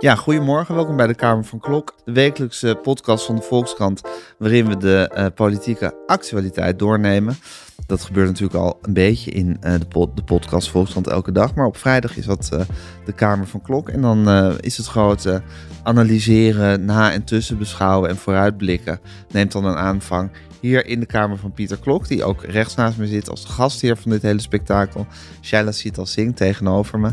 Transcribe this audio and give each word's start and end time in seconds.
Ja, 0.00 0.14
goedemorgen. 0.14 0.74
Welkom 0.74 0.96
bij 0.96 1.06
de 1.06 1.14
Kamer 1.14 1.44
van 1.44 1.58
Klok, 1.58 1.94
de 2.04 2.12
wekelijkse 2.12 2.78
podcast 2.82 3.24
van 3.24 3.36
de 3.36 3.42
Volkskrant, 3.42 4.00
waarin 4.38 4.68
we 4.68 4.76
de 4.76 5.10
uh, 5.14 5.26
politieke 5.34 5.94
actualiteit 6.06 6.78
doornemen. 6.78 7.36
Dat 7.86 8.02
gebeurt 8.02 8.26
natuurlijk 8.26 8.58
al 8.58 8.78
een 8.82 8.92
beetje 8.92 9.30
in 9.30 9.46
uh, 9.48 9.72
de, 9.72 10.08
de, 10.14 10.22
podcast 10.22 10.70
Volkskrant 10.70 11.06
elke 11.06 11.32
dag, 11.32 11.54
maar 11.54 11.66
op 11.66 11.76
vrijdag 11.76 12.16
is 12.16 12.26
dat 12.26 12.50
uh, 12.52 12.60
de 13.04 13.12
Kamer 13.12 13.46
van 13.46 13.62
Klok. 13.62 13.88
En 13.88 14.00
dan 14.00 14.28
is 14.60 14.76
het 14.76 14.86
grote 14.86 15.42
analyseren, 15.82 16.84
na- 16.84 17.12
en 17.12 17.24
tussenbeschouwen 17.24 18.08
en 18.08 18.16
vooruitblikken 18.16 19.00
neemt 19.28 19.52
dan 19.52 19.64
een 19.64 19.76
aanvang 19.76 20.30
hier 20.60 20.86
in 20.86 21.00
de 21.00 21.06
kamer 21.06 21.38
van 21.38 21.52
Pieter 21.52 21.78
Klok, 21.78 22.08
die 22.08 22.24
ook 22.24 22.44
rechts 22.44 22.74
naast 22.74 22.98
me 22.98 23.06
zit 23.06 23.30
als 23.30 23.44
gastheer 23.44 23.96
van 23.96 24.10
dit 24.10 24.22
hele 24.22 24.40
spektakel. 24.40 25.06
Shaila 25.42 25.72
Sital 25.72 26.06
Singh 26.06 26.36
tegenover 26.36 26.98
me 26.98 27.10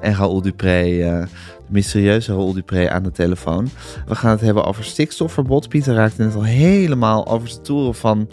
en 0.00 0.14
Raoul 0.14 0.42
Dupré, 0.42 0.84
uh, 0.84 1.20
de 1.20 1.26
mysterieuze 1.68 2.32
Raoul 2.32 2.52
Dupré 2.52 2.90
aan 2.90 3.02
de 3.02 3.12
telefoon. 3.12 3.70
We 4.06 4.14
gaan 4.14 4.30
het 4.30 4.40
hebben 4.40 4.64
over 4.64 4.84
stikstofverbod. 4.84 5.68
Pieter 5.68 5.94
raakte 5.94 6.22
net 6.22 6.34
al 6.34 6.44
helemaal 6.44 7.26
over 7.26 7.48
de 7.48 7.60
toeren 7.60 7.94
van 7.94 8.28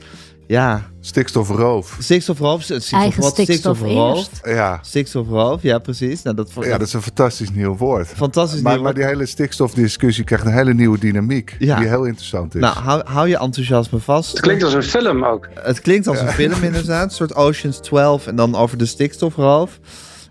ja. 0.47 0.91
Stikstofroof. 0.99 1.95
Stikstofroof. 1.99 2.61
Stikstof, 2.61 3.25
stikstofroof. 3.25 4.29
Ja. 4.43 4.79
Stikstofroof, 4.81 5.61
ja 5.61 5.79
precies. 5.79 6.21
Nou, 6.21 6.35
dat, 6.35 6.51
ja, 6.59 6.77
dat 6.77 6.87
is 6.87 6.93
een 6.93 7.01
fantastisch 7.01 7.51
nieuw 7.51 7.77
woord. 7.77 8.07
Fantastisch 8.07 8.61
maar, 8.61 8.73
nieuw 8.73 8.83
Maar 8.83 8.93
die 8.93 9.03
hele 9.03 9.25
stikstofdiscussie 9.25 10.23
krijgt 10.23 10.45
een 10.45 10.53
hele 10.53 10.73
nieuwe 10.73 10.99
dynamiek. 10.99 11.55
Ja. 11.59 11.79
Die 11.79 11.87
heel 11.87 12.05
interessant 12.05 12.55
is. 12.55 12.61
Nou, 12.61 12.77
hou, 12.77 13.01
hou, 13.05 13.27
je 13.27 13.37
enthousiasme 13.37 13.99
vast. 13.99 14.31
Het 14.31 14.39
klinkt 14.39 14.63
als 14.63 14.73
een 14.73 14.83
film 14.83 15.25
ook. 15.25 15.49
Het 15.53 15.81
klinkt 15.81 16.07
als 16.07 16.19
een 16.19 16.27
film 16.27 16.63
inderdaad. 16.63 17.03
Een 17.03 17.15
soort 17.15 17.35
Oceans 17.35 17.77
12 17.77 18.27
en 18.27 18.35
dan 18.35 18.55
over 18.55 18.77
de 18.77 18.85
stikstofroof. 18.85 19.79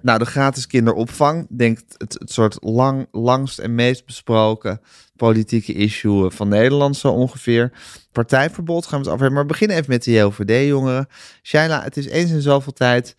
Nou, 0.02 0.19
de 0.19 0.24
gratis 0.24 0.66
kinderopvang, 0.66 1.47
denkt 1.51 1.95
het, 1.98 2.16
het 2.19 2.33
soort 2.33 2.56
lang, 2.60 3.06
langst 3.10 3.59
en 3.59 3.74
meest 3.74 4.06
besproken 4.06 4.80
politieke 5.16 5.73
issue 5.73 6.30
van 6.30 6.49
Nederland 6.49 6.96
zo 6.96 7.09
ongeveer. 7.09 7.73
Partijverbod 8.13 8.87
gaan 8.87 8.99
we 8.99 9.04
het 9.04 9.15
over 9.15 9.21
hebben. 9.21 9.32
Maar 9.32 9.43
we 9.43 9.52
beginnen 9.52 9.76
even 9.76 9.91
met 9.91 10.04
de 10.04 10.10
JOVD-jongeren. 10.10 11.07
Shaila, 11.43 11.82
het 11.82 11.96
is 11.96 12.07
eens 12.07 12.30
in 12.30 12.41
zoveel 12.41 12.73
tijd 12.73 13.16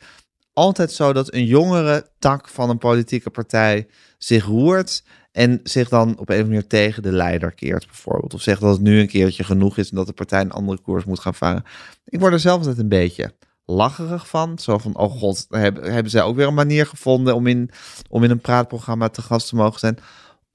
altijd 0.53 0.91
zo 0.91 1.13
dat 1.13 1.33
een 1.33 1.45
jongere 1.45 2.09
tak 2.19 2.47
van 2.47 2.69
een 2.69 2.77
politieke 2.77 3.29
partij 3.29 3.88
zich 4.17 4.45
roert 4.45 5.03
en 5.31 5.59
zich 5.63 5.89
dan 5.89 6.09
op 6.09 6.17
een 6.17 6.19
of 6.19 6.29
andere 6.29 6.45
manier 6.45 6.67
tegen 6.67 7.03
de 7.03 7.11
leider 7.11 7.52
keert, 7.52 7.85
bijvoorbeeld. 7.85 8.33
Of 8.33 8.41
zegt 8.41 8.61
dat 8.61 8.72
het 8.72 8.81
nu 8.81 9.00
een 9.00 9.07
keertje 9.07 9.44
genoeg 9.44 9.77
is 9.77 9.89
en 9.89 9.95
dat 9.95 10.07
de 10.07 10.13
partij 10.13 10.41
een 10.41 10.52
andere 10.52 10.81
koers 10.81 11.05
moet 11.05 11.19
gaan 11.19 11.35
varen. 11.35 11.63
Ik 12.05 12.19
word 12.19 12.33
er 12.33 12.39
zelf 12.39 12.57
altijd 12.57 12.77
een 12.77 12.89
beetje 12.89 13.33
lacherig 13.66 14.28
van. 14.28 14.59
Zo 14.59 14.78
van, 14.78 14.97
oh 14.97 15.11
god, 15.11 15.45
hebben, 15.50 15.94
hebben 15.94 16.11
zij 16.11 16.22
ook 16.22 16.36
weer 16.36 16.47
een 16.47 16.53
manier 16.53 16.86
gevonden 16.86 17.36
om 17.36 17.47
in, 17.47 17.69
om 18.09 18.23
in 18.23 18.30
een 18.30 18.42
praatprogramma 18.42 19.09
te 19.09 19.22
gast 19.22 19.50
te 19.50 19.56
mogen 19.56 19.80
zijn? 19.80 19.97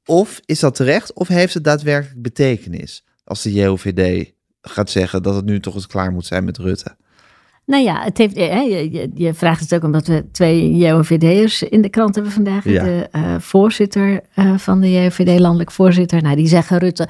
Of 0.04 0.40
is 0.44 0.60
dat 0.60 0.74
terecht, 0.74 1.12
of 1.12 1.28
heeft 1.28 1.54
het 1.54 1.64
daadwerkelijk 1.64 2.22
betekenis 2.22 3.04
als 3.24 3.42
de 3.42 3.52
JOVD 3.52 4.32
gaat 4.62 4.90
zeggen 4.90 5.22
dat 5.22 5.34
het 5.34 5.44
nu 5.44 5.60
toch 5.60 5.74
eens 5.74 5.86
klaar 5.86 6.12
moet 6.12 6.26
zijn 6.26 6.44
met 6.44 6.58
Rutte? 6.58 6.96
Nou 7.68 7.82
ja, 7.82 8.02
het 8.02 8.18
heeft, 8.18 8.36
hè, 8.36 8.60
je, 8.60 9.10
je, 9.14 9.34
vraagt 9.34 9.60
het 9.60 9.74
ook 9.74 9.82
omdat 9.82 10.06
we 10.06 10.30
twee 10.32 10.76
JOVD'ers 10.76 11.62
in 11.62 11.82
de 11.82 11.88
krant 11.88 12.14
hebben 12.14 12.32
vandaag. 12.32 12.64
Ja. 12.64 12.84
De 12.84 13.08
uh, 13.12 13.34
voorzitter 13.38 14.20
uh, 14.36 14.58
van 14.58 14.80
de 14.80 14.90
JOVD, 14.90 15.38
landelijk 15.38 15.70
voorzitter. 15.70 16.22
Nou, 16.22 16.36
die 16.36 16.46
zeggen 16.46 16.78
Rutte, 16.78 17.08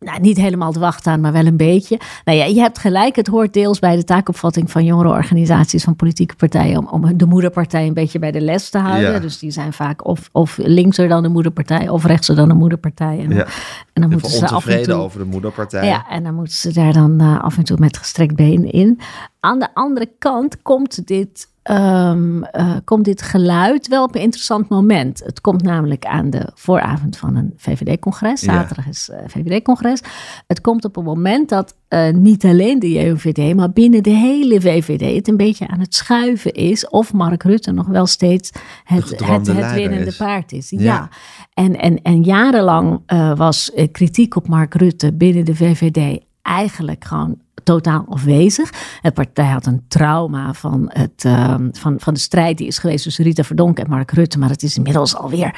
nou, 0.00 0.20
niet 0.20 0.36
helemaal 0.36 0.72
te 0.72 0.78
wachten 0.78 1.12
aan, 1.12 1.20
maar 1.20 1.32
wel 1.32 1.46
een 1.46 1.56
beetje. 1.56 2.00
Nou 2.24 2.38
ja, 2.38 2.44
je 2.44 2.60
hebt 2.60 2.78
gelijk. 2.78 3.16
Het 3.16 3.26
hoort 3.26 3.52
deels 3.52 3.78
bij 3.78 3.96
de 3.96 4.04
taakopvatting 4.04 4.70
van 4.70 4.84
jongere 4.84 5.08
organisaties, 5.08 5.84
van 5.84 5.96
politieke 5.96 6.36
partijen, 6.36 6.78
om, 6.78 6.86
om 6.86 7.16
de 7.16 7.26
moederpartij 7.26 7.86
een 7.86 7.94
beetje 7.94 8.18
bij 8.18 8.30
de 8.30 8.40
les 8.40 8.70
te 8.70 8.78
houden. 8.78 9.12
Ja. 9.12 9.18
Dus 9.18 9.38
die 9.38 9.50
zijn 9.50 9.72
vaak 9.72 10.06
of, 10.06 10.28
of 10.32 10.56
linkser 10.56 11.08
dan 11.08 11.22
de 11.22 11.28
moederpartij, 11.28 11.88
of 11.88 12.04
rechtser 12.04 12.36
dan 12.36 12.48
de 12.48 12.54
moederpartij. 12.54 13.18
En, 13.18 13.34
ja. 13.34 13.46
en 13.92 14.00
dan 14.02 14.10
moeten 14.10 14.30
ze 14.30 14.48
af 14.48 14.66
en 14.66 14.82
toe 14.82 14.94
over 14.94 15.18
de 15.18 15.24
moederpartij. 15.24 15.86
Ja, 15.86 16.08
en 16.08 16.22
dan 16.22 16.34
moeten 16.34 16.54
ze 16.54 16.72
daar 16.72 16.92
dan 16.92 17.22
uh, 17.22 17.40
af 17.40 17.56
en 17.56 17.64
toe 17.64 17.76
met 17.80 17.96
gestrekt 17.96 18.36
been 18.36 18.72
in. 18.72 19.00
Aan 19.40 19.58
de 19.58 19.68
andere 19.74 20.10
kant 20.18 20.62
komt 20.62 21.06
dit 21.06 21.48
um, 21.70 22.44
uh, 22.52 22.76
komt 22.84 23.04
dit 23.04 23.22
geluid 23.22 23.88
wel 23.88 24.04
op 24.04 24.14
een 24.14 24.20
interessant 24.20 24.68
moment. 24.68 25.22
Het 25.24 25.40
komt 25.40 25.62
namelijk 25.62 26.04
aan 26.04 26.30
de 26.30 26.50
vooravond 26.54 27.16
van 27.16 27.36
een 27.36 27.52
VVD-congres. 27.56 28.40
Zaterdag 28.40 28.84
ja. 28.84 28.90
is 28.90 29.10
uh, 29.12 29.18
VVD-congres. 29.26 30.00
Het 30.46 30.60
komt 30.60 30.84
op 30.84 30.96
een 30.96 31.04
moment 31.04 31.48
dat 31.48 31.74
uh, 31.88 32.10
niet 32.10 32.44
alleen 32.44 32.78
de 32.78 32.90
JOVD, 32.90 33.54
maar 33.54 33.70
binnen 33.70 34.02
de 34.02 34.10
hele 34.10 34.60
VVD 34.60 35.16
het 35.16 35.28
een 35.28 35.36
beetje 35.36 35.68
aan 35.68 35.80
het 35.80 35.94
schuiven 35.94 36.52
is. 36.52 36.88
Of 36.88 37.12
Mark 37.12 37.42
Rutte 37.42 37.72
nog 37.72 37.86
wel 37.86 38.06
steeds 38.06 38.50
het, 38.84 39.10
het, 39.10 39.46
het 39.46 39.72
winnende 39.72 40.06
is. 40.06 40.16
paard 40.16 40.52
is. 40.52 40.70
Ja. 40.70 40.78
ja. 40.80 41.08
En, 41.54 41.78
en, 41.78 42.02
en 42.02 42.22
jarenlang 42.22 43.00
was 43.36 43.72
kritiek 43.92 44.36
op 44.36 44.48
Mark 44.48 44.74
Rutte 44.74 45.12
binnen 45.12 45.44
de 45.44 45.54
VVD 45.54 46.26
eigenlijk 46.48 47.04
gewoon 47.04 47.38
totaal 47.64 48.04
afwezig. 48.08 48.70
De 49.02 49.10
partij 49.10 49.46
had 49.46 49.66
een 49.66 49.84
trauma 49.88 50.52
van, 50.52 50.90
het, 50.92 51.24
uh, 51.26 51.54
van, 51.72 51.94
van 52.00 52.14
de 52.14 52.20
strijd 52.20 52.58
die 52.58 52.66
is 52.66 52.78
geweest 52.78 53.02
tussen 53.02 53.24
Rita 53.24 53.42
Verdonk 53.42 53.78
en 53.78 53.88
Mark 53.88 54.10
Rutte. 54.10 54.38
Maar 54.38 54.50
het 54.50 54.62
is 54.62 54.76
inmiddels 54.76 55.16
alweer, 55.16 55.56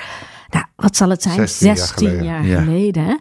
nou, 0.49 0.65
wat 0.77 0.97
zal 0.97 1.09
het 1.09 1.23
zijn? 1.23 1.37
16, 1.37 1.77
16 1.77 2.09
jaar 2.09 2.19
geleden. 2.19 2.49
Jaar 2.49 2.63
geleden 2.63 3.05
ja. 3.05 3.19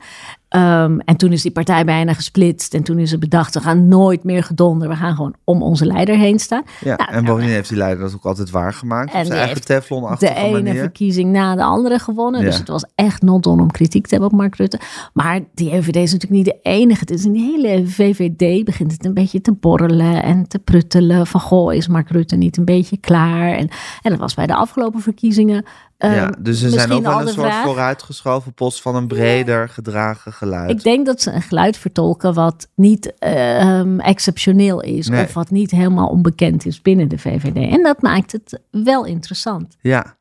Um, 0.56 1.00
en 1.00 1.18
toen 1.18 1.32
is 1.32 1.42
die 1.42 1.52
partij 1.52 1.86
bijna 1.86 2.14
gesplitst. 2.14 2.74
En 2.74 2.84
toen 2.84 3.00
is 3.00 3.12
het 3.12 3.20
bedacht, 3.20 3.54
we 3.54 3.60
gaan 3.60 3.88
nooit 3.88 4.24
meer 4.24 4.44
gedonder. 4.44 4.90
We 4.90 4.96
gaan 4.96 5.16
gewoon 5.16 5.36
om 5.44 5.64
onze 5.64 5.86
leider 5.86 6.18
heen 6.18 6.40
staan. 6.40 6.64
Ja, 6.80 6.96
nou, 6.96 7.12
en 7.12 7.26
bovendien 7.26 7.54
heeft 7.54 7.70
die 7.70 7.78
leider 7.78 8.04
dat 8.04 8.14
ook 8.16 8.26
altijd 8.26 8.50
waargemaakt. 8.50 9.14
En 9.14 9.26
zijn 9.26 9.40
eigen 9.40 9.66
teflon 9.66 10.16
De 10.20 10.34
ene 10.34 10.62
manier. 10.62 10.82
verkiezing 10.82 11.32
na 11.32 11.56
de 11.56 11.64
andere 11.64 12.00
gewonnen. 12.00 12.42
Ja. 12.42 12.46
Dus 12.46 12.58
het 12.58 12.68
was 12.68 12.86
echt 12.96 13.22
not 13.22 13.46
on 13.46 13.59
om 13.59 13.72
kritiek 13.72 14.04
te 14.04 14.09
hebben 14.09 14.32
op 14.32 14.38
Mark 14.38 14.56
Rutte. 14.56 14.80
Maar 15.14 15.40
die 15.54 15.70
VVD 15.70 15.96
is 15.96 16.12
natuurlijk 16.12 16.32
niet 16.32 16.46
de 16.46 16.59
enige. 16.62 17.00
Het 17.00 17.12
is 17.12 17.24
die 17.24 17.42
hele 17.42 17.88
VVD 17.88 18.66
begint 18.66 18.92
het 18.92 19.06
een 19.06 19.14
beetje 19.14 19.42
te 19.42 19.52
borrelen 19.52 20.24
en 20.24 20.48
te 20.48 20.59
pruttelen. 20.59 21.28
Van, 21.28 21.42
goh, 21.42 21.74
is 21.74 21.88
Mark 21.88 22.09
Rutte 22.09 22.36
niet 22.36 22.58
een 22.58 22.66
beetje 22.66 22.98
klaar? 22.98 23.52
En, 23.52 23.70
en 24.02 24.09
dat 24.12 24.20
was 24.20 24.34
bij 24.34 24.48
de 24.48 24.56
afgelopen 24.56 25.02
verkiezingen 25.02 25.66
ja, 26.08 26.28
um, 26.28 26.36
dus 26.40 26.60
ze 26.60 26.70
zijn 26.70 26.92
ook 26.92 27.04
wel 27.04 27.22
een 27.22 27.28
soort 27.28 27.48
vraag. 27.48 27.66
vooruitgeschoven 27.66 28.54
post 28.54 28.82
van 28.82 28.96
een 28.96 29.08
breder 29.08 29.60
ja. 29.60 29.68
gedragen 29.68 30.34
geluid. 30.34 30.70
Ik 30.70 30.84
denk 30.84 31.06
dat 31.06 31.22
ze 31.22 31.32
een 31.32 31.42
geluid 31.42 31.78
vertolken 31.78 32.34
wat 32.34 32.68
niet 32.76 33.14
uh, 33.20 33.80
um, 33.80 34.00
exceptioneel 34.00 34.82
is. 34.82 35.08
Nee. 35.08 35.24
Of 35.24 35.34
wat 35.34 35.50
niet 35.50 35.72
helemaal 35.72 36.08
onbekend 36.08 36.66
is 36.66 36.82
binnen 36.82 37.08
de 37.08 37.18
VVD. 37.18 37.72
En 37.72 37.84
dat 37.84 38.02
maakt 38.02 38.32
het 38.32 38.59
wel 38.72 39.06
interessant. 39.06 39.76
Ja. 39.82 40.18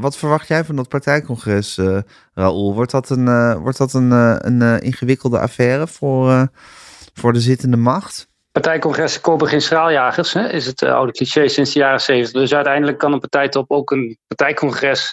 Wat 0.00 0.16
verwacht 0.16 0.48
jij 0.48 0.64
van 0.64 0.76
dat 0.76 0.88
partijcongres, 0.88 1.78
uh, 1.78 1.98
Raoul? 2.34 2.74
Wordt 2.74 2.90
dat 2.90 3.10
een, 3.10 3.26
uh, 3.26 3.54
wordt 3.54 3.78
dat 3.78 3.92
een, 3.92 4.10
een 4.46 4.80
ingewikkelde 4.80 5.38
affaire 5.38 5.86
voor, 5.86 6.48
voor 7.14 7.32
de 7.32 7.40
zittende 7.40 7.76
macht? 7.76 8.29
Partijcongressen 8.52 9.20
kopen 9.20 9.48
geen 9.48 9.62
straaljagers, 9.62 10.32
hè, 10.32 10.52
is 10.52 10.66
het 10.66 10.82
uh, 10.82 10.94
oude 10.94 11.12
cliché 11.12 11.48
sinds 11.48 11.72
de 11.72 11.78
jaren 11.78 12.00
zeventig. 12.00 12.40
Dus 12.40 12.54
uiteindelijk 12.54 12.98
kan 12.98 13.12
een 13.12 13.20
partijtop 13.20 13.70
ook 13.70 13.90
een 13.90 14.18
partijcongres 14.26 15.12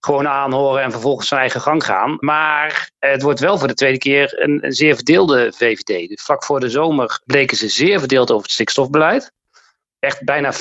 gewoon 0.00 0.28
aanhoren 0.28 0.82
en 0.82 0.90
vervolgens 0.90 1.28
zijn 1.28 1.40
eigen 1.40 1.60
gang 1.60 1.84
gaan. 1.84 2.16
Maar 2.20 2.90
het 2.98 3.22
wordt 3.22 3.40
wel 3.40 3.58
voor 3.58 3.68
de 3.68 3.74
tweede 3.74 3.98
keer 3.98 4.42
een, 4.42 4.64
een 4.64 4.72
zeer 4.72 4.94
verdeelde 4.94 5.52
VVD. 5.56 6.08
Dus 6.08 6.22
vlak 6.22 6.44
voor 6.44 6.60
de 6.60 6.68
zomer 6.68 7.20
bleken 7.24 7.56
ze 7.56 7.68
zeer 7.68 7.98
verdeeld 7.98 8.30
over 8.30 8.42
het 8.42 8.52
stikstofbeleid. 8.52 9.32
Echt 9.98 10.24
bijna 10.24 10.52
50-50. 10.54 10.58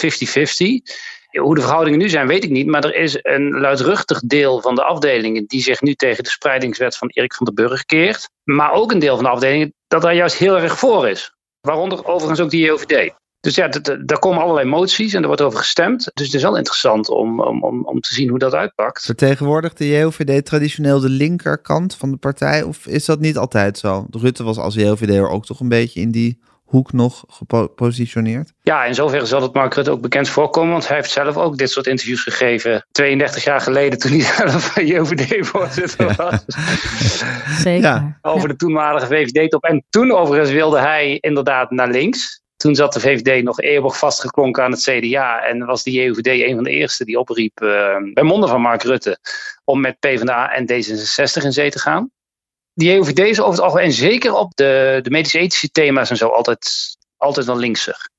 Hoe 1.40 1.56
de 1.56 1.62
verhoudingen 1.62 2.00
nu 2.00 2.10
zijn, 2.10 2.28
weet 2.28 2.44
ik 2.44 2.50
niet. 2.50 2.68
Maar 2.68 2.84
er 2.84 2.96
is 2.96 3.18
een 3.22 3.60
luidruchtig 3.60 4.20
deel 4.20 4.62
van 4.62 4.76
de 4.76 4.84
afdelingen 4.84 5.46
die 5.46 5.62
zich 5.62 5.82
nu 5.82 5.94
tegen 5.94 6.24
de 6.24 6.30
spreidingswet 6.30 6.98
van 6.98 7.10
Erik 7.10 7.34
van 7.34 7.46
den 7.46 7.56
Burg 7.56 7.86
keert. 7.86 8.30
Maar 8.44 8.72
ook 8.72 8.92
een 8.92 9.00
deel 9.00 9.16
van 9.16 9.24
de 9.24 9.30
afdelingen 9.30 9.74
dat 9.88 10.02
daar 10.02 10.16
juist 10.16 10.38
heel 10.38 10.58
erg 10.58 10.78
voor 10.78 11.10
is. 11.10 11.34
Waaronder 11.62 12.06
overigens 12.06 12.40
ook 12.40 12.50
die 12.50 12.66
JOVD. 12.66 13.14
Dus 13.40 13.56
ja, 13.56 13.68
daar 14.06 14.20
komen 14.20 14.42
allerlei 14.42 14.68
moties 14.68 15.14
en 15.14 15.22
er 15.22 15.28
wordt 15.28 15.42
over 15.42 15.60
gestemd. 15.60 16.12
Dus 16.14 16.26
het 16.26 16.36
is 16.36 16.42
wel 16.42 16.58
interessant 16.58 17.10
om, 17.10 17.42
om, 17.42 17.64
om, 17.64 17.86
om 17.86 18.00
te 18.00 18.14
zien 18.14 18.30
hoe 18.30 18.40
dat 18.40 18.54
uitpakt. 18.54 19.06
Vertegenwoordigt 19.06 19.78
de 19.78 19.88
JOVD 19.88 20.46
traditioneel 20.46 21.00
de 21.00 21.10
linkerkant 21.10 21.96
van 21.96 22.12
de 22.12 22.18
partij? 22.18 22.64
Of 22.64 22.88
is 22.88 23.06
dat 23.06 23.20
niet 23.20 23.38
altijd 23.38 23.78
zo? 23.78 24.06
Rutte 24.12 24.44
was 24.44 24.58
als 24.58 24.76
JOVD 24.76 25.20
ook 25.20 25.46
toch 25.46 25.60
een 25.60 25.70
beetje 25.70 26.02
in 26.02 26.12
die 26.12 26.40
hoek 26.72 26.94
nog 26.94 27.24
gepositioneerd? 27.28 28.54
Ja, 28.62 28.86
in 28.86 28.96
zoverre 28.96 29.26
zal 29.26 29.42
het 29.42 29.54
Mark 29.54 29.74
Rutte 29.74 29.92
ook 29.92 30.02
bekend 30.02 30.30
voorkomen. 30.30 30.72
Want 30.72 30.88
hij 30.88 30.98
heeft 30.98 31.12
zelf 31.12 31.38
ook 31.38 31.58
dit 31.58 31.70
soort 31.70 31.88
interviews 31.88 32.24
gegeven. 32.24 32.86
32 32.92 33.44
jaar 33.44 33.62
geleden 33.62 34.00
toen 34.00 34.12
hij 34.12 34.20
zelf 34.38 34.82
JOVD-voorzitter 34.82 36.16
was. 36.16 36.44
Zeker. 37.64 37.82
Ja. 37.82 38.18
Over 38.22 38.48
de 38.48 38.56
toenmalige 38.56 39.06
VVD-top. 39.06 39.64
En 39.64 39.84
toen 39.90 40.12
overigens 40.12 40.52
wilde 40.52 40.80
hij 40.80 41.18
inderdaad 41.20 41.72
naar 41.72 41.90
links. 41.90 42.42
Toen 42.56 42.76
zat 42.76 42.94
de 42.94 43.00
VVD 43.00 43.44
nog 43.44 43.60
eeuwig 43.60 43.98
vastgeklonken 43.98 44.64
aan 44.64 44.72
het 44.72 44.82
CDA. 44.82 45.44
En 45.44 45.66
was 45.66 45.84
de 45.84 45.92
JOVD 45.92 46.28
een 46.28 46.56
van 46.56 46.64
de 46.64 46.70
eerste 46.70 47.06
die 47.06 47.20
opriep 47.20 47.62
uh, 47.62 47.70
bij 48.14 48.24
monden 48.24 48.50
van 48.50 48.62
Mark 48.62 48.84
Rutte. 48.84 49.20
om 49.64 49.82
met 49.82 50.00
PvdA 50.00 50.54
en 50.54 50.64
D66 50.64 51.44
in 51.44 51.54
zee 51.54 51.72
te 51.72 51.80
gaan 51.80 52.12
die 52.82 52.94
JOVD 52.94 53.40
over 53.40 53.52
het 53.52 53.62
algemeen, 53.62 53.92
zeker 53.92 54.34
op 54.34 54.56
de, 54.56 55.00
de 55.02 55.10
medisch-ethische 55.10 55.70
thema's 55.70 56.10
en 56.10 56.18
zo, 56.18 56.28
altijd, 56.28 56.98
altijd 57.18 57.46
wel 57.46 57.58
linkser. 57.58 58.10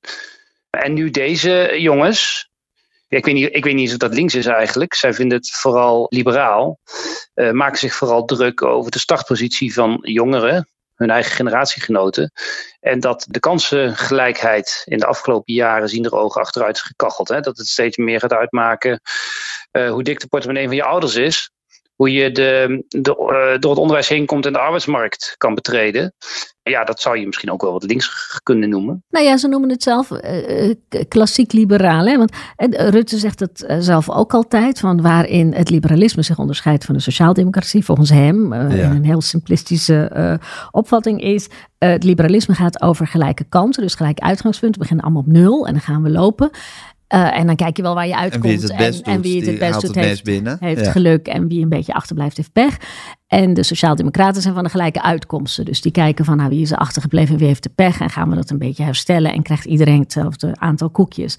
En 0.69 0.93
nu 0.93 1.09
deze 1.09 1.75
jongens, 1.77 2.49
ik, 3.07 3.25
weet 3.25 3.33
niet, 3.33 3.55
ik 3.55 3.63
weet 3.63 3.73
niet 3.73 3.91
of 3.91 3.97
dat 3.97 4.13
links 4.13 4.35
is 4.35 4.45
eigenlijk. 4.45 4.93
Zij 4.93 5.13
vinden 5.13 5.37
het 5.37 5.51
vooral 5.51 6.05
liberaal. 6.09 6.79
Uh, 7.35 7.51
maken 7.51 7.77
zich 7.77 7.93
vooral 7.93 8.25
druk 8.25 8.61
over 8.61 8.91
de 8.91 8.99
startpositie 8.99 9.73
van 9.73 9.99
jongeren, 10.01 10.67
hun 10.95 11.09
eigen 11.09 11.31
generatiegenoten. 11.31 12.31
En 12.79 12.99
dat 12.99 13.25
de 13.29 13.39
kansengelijkheid 13.39 14.81
in 14.85 14.97
de 14.97 15.05
afgelopen 15.05 15.53
jaren 15.53 15.89
zien 15.89 16.05
er 16.05 16.15
ogen 16.15 16.41
achteruit 16.41 16.75
is 16.75 16.81
gekacheld. 16.81 17.27
Hè? 17.27 17.39
Dat 17.39 17.57
het 17.57 17.67
steeds 17.67 17.97
meer 17.97 18.19
gaat 18.19 18.33
uitmaken 18.33 19.01
uh, 19.71 19.91
hoe 19.91 20.03
dik 20.03 20.19
de 20.19 20.27
portemonnee 20.27 20.67
van 20.67 20.75
je 20.75 20.83
ouders 20.83 21.15
is 21.15 21.51
hoe 21.95 22.11
je 22.11 22.31
de, 22.31 22.83
de, 22.87 23.09
uh, 23.09 23.59
door 23.59 23.71
het 23.71 23.79
onderwijs 23.79 24.09
heen 24.09 24.25
komt 24.25 24.45
en 24.45 24.53
de 24.53 24.59
arbeidsmarkt 24.59 25.35
kan 25.37 25.55
betreden. 25.55 26.13
Ja, 26.63 26.83
dat 26.83 27.01
zou 27.01 27.17
je 27.17 27.25
misschien 27.25 27.51
ook 27.51 27.61
wel 27.61 27.71
wat 27.71 27.83
links 27.83 28.39
kunnen 28.43 28.69
noemen. 28.69 29.03
Nou 29.09 29.25
ja, 29.25 29.37
ze 29.37 29.47
noemen 29.47 29.69
het 29.69 29.83
zelf 29.83 30.11
uh, 30.11 30.73
klassiek 31.07 31.51
liberaal. 31.51 32.05
Hè? 32.05 32.17
Want 32.17 32.35
Rutte 32.69 33.17
zegt 33.17 33.39
het 33.39 33.65
zelf 33.79 34.09
ook 34.09 34.33
altijd, 34.33 34.79
van 34.79 35.01
waarin 35.01 35.53
het 35.53 35.69
liberalisme 35.69 36.23
zich 36.23 36.39
onderscheidt 36.39 36.85
van 36.85 36.95
de 36.95 37.01
sociaaldemocratie, 37.01 37.85
volgens 37.85 38.09
hem, 38.09 38.53
ja. 38.53 38.69
in 38.69 38.91
een 38.91 39.05
heel 39.05 39.21
simplistische 39.21 40.39
opvatting 40.71 41.21
is, 41.21 41.49
het 41.77 42.03
liberalisme 42.03 42.55
gaat 42.55 42.81
over 42.81 43.07
gelijke 43.07 43.45
kansen, 43.49 43.83
dus 43.83 43.95
gelijk 43.95 44.19
uitgangspunt. 44.19 44.73
We 44.73 44.79
beginnen 44.79 45.05
allemaal 45.05 45.23
op 45.23 45.31
nul 45.31 45.67
en 45.67 45.73
dan 45.73 45.81
gaan 45.81 46.03
we 46.03 46.09
lopen. 46.09 46.49
Uh, 47.13 47.37
en 47.37 47.47
dan 47.47 47.55
kijk 47.55 47.77
je 47.77 47.83
wel 47.83 47.95
waar 47.95 48.07
je 48.07 48.17
uitkomt. 48.17 48.43
En 48.43 48.49
wie 48.49 48.59
het 48.59 48.67
het 48.69 48.77
best 48.77 49.05
doet, 49.05 49.13
en 49.13 49.21
wie 49.21 49.37
het, 49.37 49.45
het 49.45 49.59
best 49.59 49.81
doet, 49.81 49.95
heeft, 49.95 50.23
binnen. 50.23 50.57
heeft 50.59 50.85
ja. 50.85 50.91
geluk. 50.91 51.27
En 51.27 51.47
wie 51.47 51.61
een 51.61 51.69
beetje 51.69 51.93
achterblijft, 51.93 52.37
heeft 52.37 52.51
pech. 52.51 52.77
En 53.33 53.53
de 53.53 53.63
Sociaaldemocraten 53.63 54.41
zijn 54.41 54.53
van 54.53 54.63
de 54.63 54.69
gelijke 54.69 55.01
uitkomsten. 55.01 55.65
Dus 55.65 55.81
die 55.81 55.91
kijken 55.91 56.25
van 56.25 56.37
nou, 56.37 56.49
wie 56.49 56.61
is 56.61 56.71
er 56.71 56.77
achtergebleven, 56.77 57.37
wie 57.37 57.47
heeft 57.47 57.63
de 57.63 57.69
pech. 57.69 57.99
En 57.99 58.09
gaan 58.09 58.29
we 58.29 58.35
dat 58.35 58.49
een 58.49 58.57
beetje 58.57 58.83
herstellen. 58.83 59.33
En 59.33 59.41
krijgt 59.41 59.65
iedereen 59.65 59.99
hetzelfde 59.99 60.55
aantal 60.59 60.89
koekjes 60.89 61.37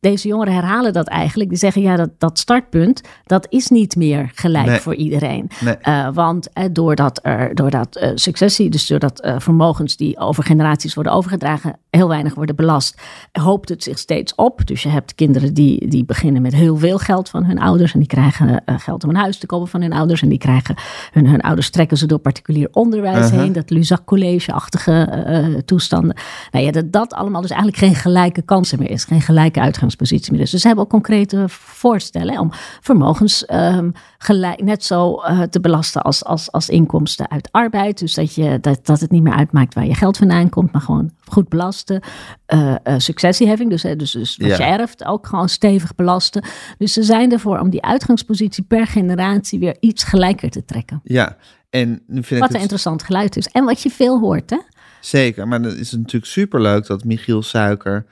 deze 0.00 0.28
jongeren 0.28 0.54
herhalen 0.54 0.92
dat 0.92 1.08
eigenlijk. 1.08 1.48
Die 1.48 1.58
zeggen, 1.58 1.82
ja, 1.82 1.96
dat, 1.96 2.10
dat 2.18 2.38
startpunt, 2.38 3.00
dat 3.24 3.46
is 3.48 3.68
niet 3.68 3.96
meer 3.96 4.30
gelijk 4.34 4.80
voor 4.80 4.94
iedereen. 4.94 5.50
Uh, 5.62 6.08
want 6.12 6.48
uh, 6.54 6.64
doordat, 6.72 7.20
er, 7.22 7.54
doordat 7.54 7.98
uh, 8.02 8.10
successie, 8.14 8.70
dus 8.70 8.86
doordat 8.86 9.28
vermogens 9.38 9.96
die 9.96 10.18
over 10.18 10.44
generaties 10.44 10.94
worden 10.94 11.12
overgedragen, 11.12 11.78
heel 11.90 12.08
weinig 12.08 12.34
worden 12.34 12.56
belast, 12.56 13.00
hoopt 13.32 13.68
het 13.68 13.82
zich 13.82 13.98
steeds 13.98 14.34
op. 14.34 14.66
Dus 14.66 14.82
je 14.82 14.88
hebt 14.88 15.14
kinderen 15.14 15.54
die, 15.54 15.88
die 15.88 16.04
beginnen 16.04 16.42
met 16.42 16.54
heel 16.54 16.76
veel 16.76 16.98
geld 16.98 17.28
van 17.28 17.44
hun 17.44 17.58
ouders. 17.58 17.92
En 17.92 17.98
die 17.98 18.08
krijgen 18.08 18.62
geld 18.66 19.04
om 19.04 19.10
een 19.10 19.16
huis 19.16 19.38
te 19.38 19.46
kopen 19.46 19.68
van 19.68 19.80
hun 19.80 19.92
ouders. 19.92 20.22
En 20.22 20.28
die 20.28 20.38
krijgen 20.38 20.74
hun, 21.12 21.25
hun 21.28 21.40
ouders 21.40 21.70
trekken 21.70 21.96
ze 21.96 22.06
door 22.06 22.18
particulier 22.18 22.68
onderwijs 22.72 23.30
heen. 23.30 23.52
Dat 23.52 23.70
Luzak 23.70 24.04
College-achtige 24.04 25.62
toestanden. 25.64 26.16
Nou 26.50 26.64
ja, 26.64 26.70
dat 26.70 26.92
dat 26.92 27.12
allemaal 27.12 27.40
dus 27.40 27.50
eigenlijk 27.50 27.82
geen 27.82 27.94
gelijke 27.94 28.42
kansen 28.42 28.78
meer 28.78 28.90
is. 28.90 29.04
Geen 29.04 29.22
gelijke 29.22 29.60
uitgangspunten 29.60 29.94
positie 29.96 30.32
meer 30.32 30.40
Dus 30.40 30.50
ze 30.50 30.66
hebben 30.66 30.84
ook 30.84 30.90
concrete 30.90 31.44
voorstellen 31.48 32.38
om 32.38 32.50
vermogens 32.80 33.44
um, 33.52 33.92
gelijk, 34.18 34.62
net 34.62 34.84
zo 34.84 35.12
uh, 35.12 35.42
te 35.42 35.60
belasten 35.60 36.02
als, 36.02 36.24
als, 36.24 36.52
als 36.52 36.68
inkomsten 36.68 37.30
uit 37.30 37.48
arbeid. 37.50 37.98
Dus 37.98 38.14
dat, 38.14 38.34
je, 38.34 38.58
dat, 38.60 38.86
dat 38.86 39.00
het 39.00 39.10
niet 39.10 39.22
meer 39.22 39.34
uitmaakt 39.34 39.74
waar 39.74 39.86
je 39.86 39.94
geld 39.94 40.16
vandaan 40.16 40.48
komt, 40.48 40.72
maar 40.72 40.80
gewoon 40.80 41.10
goed 41.32 41.48
belasten. 41.48 42.02
Uh, 42.54 42.74
uh, 42.84 42.94
successieheffing, 42.98 43.70
dus, 43.70 43.82
dus, 43.82 44.10
dus 44.12 44.36
wat 44.36 44.48
ja. 44.48 44.56
je 44.56 44.62
erft, 44.62 45.04
ook 45.04 45.26
gewoon 45.26 45.48
stevig 45.48 45.94
belasten. 45.94 46.44
Dus 46.78 46.92
ze 46.92 47.02
zijn 47.02 47.32
ervoor 47.32 47.58
om 47.58 47.70
die 47.70 47.82
uitgangspositie 47.82 48.64
per 48.64 48.86
generatie 48.86 49.58
weer 49.58 49.76
iets 49.80 50.04
gelijker 50.04 50.50
te 50.50 50.64
trekken. 50.64 51.00
Ja, 51.04 51.36
en 51.70 52.02
nu 52.06 52.22
vind 52.22 52.40
wat 52.40 52.48
ik 52.48 52.54
een 52.54 52.62
interessant 52.62 53.02
geluid 53.02 53.36
is. 53.36 53.46
En 53.46 53.64
wat 53.64 53.82
je 53.82 53.90
veel 53.90 54.18
hoort, 54.18 54.50
hè? 54.50 54.58
Zeker, 55.00 55.48
maar 55.48 55.62
dan 55.62 55.76
is 55.76 55.90
het 55.90 56.00
natuurlijk 56.00 56.32
superleuk 56.32 56.86
dat 56.86 57.04
Michiel 57.04 57.42
Suiker 57.42 58.06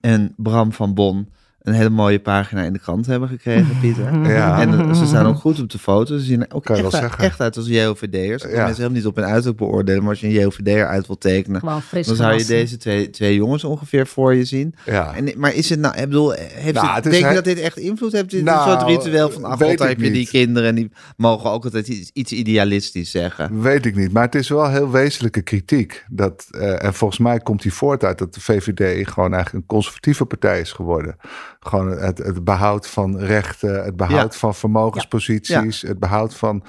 en 0.00 0.34
Bram 0.36 0.72
van 0.72 0.94
Bon 0.94 1.28
een 1.62 1.72
hele 1.72 1.90
mooie 1.90 2.20
pagina 2.20 2.62
in 2.62 2.72
de 2.72 2.78
krant 2.78 3.06
hebben 3.06 3.28
gekregen, 3.28 3.78
Pieter. 3.80 4.28
Ja. 4.28 4.60
En 4.60 4.96
ze 4.96 5.06
staan 5.06 5.26
ook 5.26 5.36
goed 5.36 5.60
op 5.60 5.70
de 5.70 5.78
foto. 5.78 6.18
Ze 6.18 6.24
zien 6.24 6.52
ook 6.52 6.68
echt, 6.68 6.94
uit, 6.94 7.16
echt 7.16 7.40
uit 7.40 7.56
als 7.56 7.66
JOVD'ers. 7.66 8.42
Ja. 8.42 8.48
Mensen 8.48 8.74
helemaal 8.74 8.90
niet 8.90 9.06
op 9.06 9.16
hun 9.16 9.24
uiterlijk 9.24 9.56
beoordelen, 9.56 10.00
maar 10.00 10.10
als 10.10 10.20
je 10.20 10.26
een 10.26 10.32
JOVD'er 10.32 10.86
uit 10.86 11.06
wil 11.06 11.18
tekenen, 11.18 11.60
dan 11.90 12.16
zou 12.16 12.38
je 12.38 12.44
deze 12.44 12.76
twee, 12.76 13.10
twee 13.10 13.34
jongens 13.34 13.64
ongeveer 13.64 14.06
voor 14.06 14.34
je 14.34 14.44
zien. 14.44 14.74
Ja. 14.84 15.14
En, 15.14 15.32
maar 15.36 15.54
is 15.54 15.70
het 15.70 15.78
nou, 15.78 15.96
ik 15.96 16.04
bedoel, 16.04 16.32
heeft 16.32 16.74
nou, 16.74 16.94
het, 16.94 17.04
het 17.04 17.12
denk 17.12 17.28
je 17.28 17.34
dat 17.34 17.44
dit 17.44 17.58
echt 17.58 17.76
invloed 17.76 18.12
heeft? 18.12 18.30
Dit 18.30 18.44
nou, 18.44 18.70
een 18.70 18.78
soort 18.78 18.90
ritueel 18.90 19.30
van, 19.30 19.44
ach, 19.44 19.50
altijd 19.50 19.78
heb 19.78 20.00
je 20.00 20.10
die 20.10 20.28
kinderen 20.28 20.68
en 20.68 20.74
die 20.74 20.90
mogen 21.16 21.50
ook 21.50 21.64
altijd 21.64 21.88
iets, 21.88 22.10
iets, 22.12 22.32
idealistisch 22.32 23.10
zeggen. 23.10 23.60
Weet 23.60 23.86
ik 23.86 23.96
niet, 23.96 24.12
maar 24.12 24.24
het 24.24 24.34
is 24.34 24.48
wel 24.48 24.70
heel 24.70 24.90
wezenlijke 24.90 25.42
kritiek. 25.42 26.04
Dat, 26.10 26.46
uh, 26.50 26.84
en 26.84 26.94
volgens 26.94 27.20
mij 27.20 27.38
komt 27.38 27.62
die 27.62 27.72
voort 27.72 28.04
uit 28.04 28.18
dat 28.18 28.34
de 28.34 28.40
VVD 28.40 29.08
gewoon 29.08 29.32
eigenlijk 29.32 29.64
een 29.64 29.74
conservatieve 29.74 30.24
partij 30.24 30.60
is 30.60 30.72
geworden 30.72 31.16
gewoon 31.60 31.98
het, 31.98 32.18
het 32.18 32.44
behoud 32.44 32.86
van 32.86 33.18
rechten, 33.18 33.84
het 33.84 33.96
behoud 33.96 34.36
van 34.36 34.54
vermogensposities, 34.54 35.82
het 35.82 35.98
behoud 35.98 36.34
van 36.34 36.62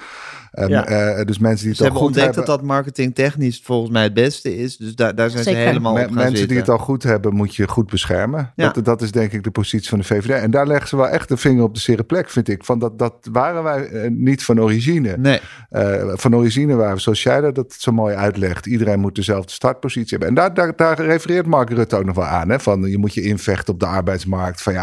Um, 0.58 0.68
ja. 0.68 1.18
uh, 1.18 1.24
dus 1.24 1.38
mensen 1.38 1.66
die 1.66 1.76
het 1.76 1.90
al 1.90 1.96
goed 1.96 2.06
ontdekt 2.06 2.26
hebben. 2.26 2.44
dat 2.44 2.56
dat 2.58 2.66
marketingtechnisch 2.66 3.60
volgens 3.64 3.90
mij 3.90 4.02
het 4.02 4.14
beste 4.14 4.56
is. 4.56 4.76
Dus 4.76 4.94
daar, 4.94 5.14
daar 5.14 5.30
zijn 5.30 5.44
Zeker. 5.44 5.60
ze 5.60 5.66
helemaal 5.66 5.94
Me, 5.94 6.04
op 6.04 6.10
Mensen 6.10 6.28
zitten. 6.28 6.48
die 6.48 6.58
het 6.58 6.68
al 6.68 6.78
goed 6.78 7.02
hebben, 7.02 7.34
moet 7.34 7.54
je 7.56 7.68
goed 7.68 7.90
beschermen. 7.90 8.52
Ja. 8.56 8.70
Dat, 8.70 8.84
dat 8.84 9.02
is 9.02 9.10
denk 9.10 9.32
ik 9.32 9.42
de 9.44 9.50
positie 9.50 9.88
van 9.88 9.98
de 9.98 10.04
VVD. 10.04 10.30
En 10.30 10.50
daar 10.50 10.66
leggen 10.66 10.88
ze 10.88 10.96
wel 10.96 11.08
echt 11.08 11.28
de 11.28 11.36
vinger 11.36 11.62
op 11.62 11.74
de 11.74 11.80
zere 11.80 12.02
plek, 12.02 12.30
vind 12.30 12.48
ik. 12.48 12.64
Van 12.64 12.78
dat, 12.78 12.98
dat 12.98 13.14
waren 13.32 13.62
wij 13.62 13.90
uh, 13.90 14.10
niet 14.10 14.44
van 14.44 14.60
origine. 14.60 15.16
Nee. 15.16 15.40
Uh, 15.70 16.12
van 16.14 16.36
origine 16.36 16.74
waren 16.74 16.94
we, 16.94 17.00
zoals 17.00 17.22
jij 17.22 17.40
dat, 17.40 17.54
dat 17.54 17.74
zo 17.78 17.92
mooi 17.92 18.14
uitlegt, 18.14 18.66
iedereen 18.66 19.00
moet 19.00 19.14
dezelfde 19.14 19.52
startpositie 19.52 20.18
hebben. 20.18 20.28
En 20.28 20.34
daar, 20.34 20.54
daar, 20.54 20.76
daar 20.76 21.06
refereert 21.06 21.46
Mark 21.46 21.70
Rutte 21.70 21.96
ook 21.96 22.04
nog 22.04 22.16
wel 22.16 22.24
aan. 22.24 22.48
Hè? 22.48 22.60
Van 22.60 22.82
je 22.82 22.98
moet 22.98 23.14
je 23.14 23.22
invechten 23.22 23.74
op 23.74 23.80
de 23.80 23.86
arbeidsmarkt. 23.86 24.62
Van 24.62 24.72
ja, 24.72 24.81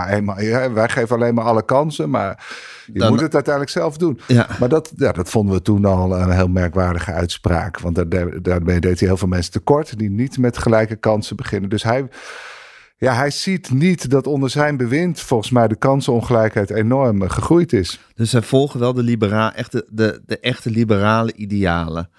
wij 0.74 0.90
geven 0.90 1.16
alleen 1.16 1.34
maar 1.34 1.46
alle 1.46 1.66
kansen, 1.66 2.10
maar 2.10 2.46
je 2.94 3.00
Dan, 3.00 3.10
moet 3.10 3.22
het 3.22 3.34
uiteindelijk 3.34 3.74
zelf 3.74 3.98
doen. 3.98 4.20
Ja. 4.28 4.48
Maar 4.60 4.70
dat, 4.70 4.92
ja, 4.96 5.12
dat 5.12 5.30
vonden 5.30 5.56
we 5.56 5.62
toen 5.62 5.86
al 5.86 6.20
een 6.20 6.32
heel 6.32 6.48
merkwaardige 6.48 7.12
uitspraak. 7.12 7.80
Want 7.80 8.12
daar, 8.12 8.42
daarmee 8.42 8.80
deed 8.80 9.00
hij 9.00 9.08
heel 9.08 9.18
veel 9.18 9.28
mensen 9.28 9.52
tekort 9.52 9.98
die 9.98 10.10
niet 10.10 10.38
met 10.38 10.58
gelijke 10.58 10.96
kansen 10.96 11.36
beginnen. 11.36 11.70
Dus 11.70 11.84
hij, 11.84 12.08
ja, 12.98 13.14
hij 13.14 13.32
ziet 13.32 13.72
niet 13.72 14.10
dat 14.10 14.28
onder 14.28 14.50
zijn 14.50 14.78
bewind 14.78 15.20
volgens 15.20 15.52
mij 15.52 15.68
de 15.68 15.76
kansenongelijkheid 15.76 16.70
enorm 16.70 17.30
gegroeid 17.30 17.74
is. 17.74 18.00
Dus 18.16 18.30
zij 18.30 18.42
volgen 18.42 18.80
wel 18.80 18.94
de, 18.94 19.04
libera 19.04 19.56
echte, 19.56 19.86
de, 19.90 20.22
de 20.26 20.40
echte 20.40 20.70
liberale 20.70 21.34
idealen. 21.34 22.10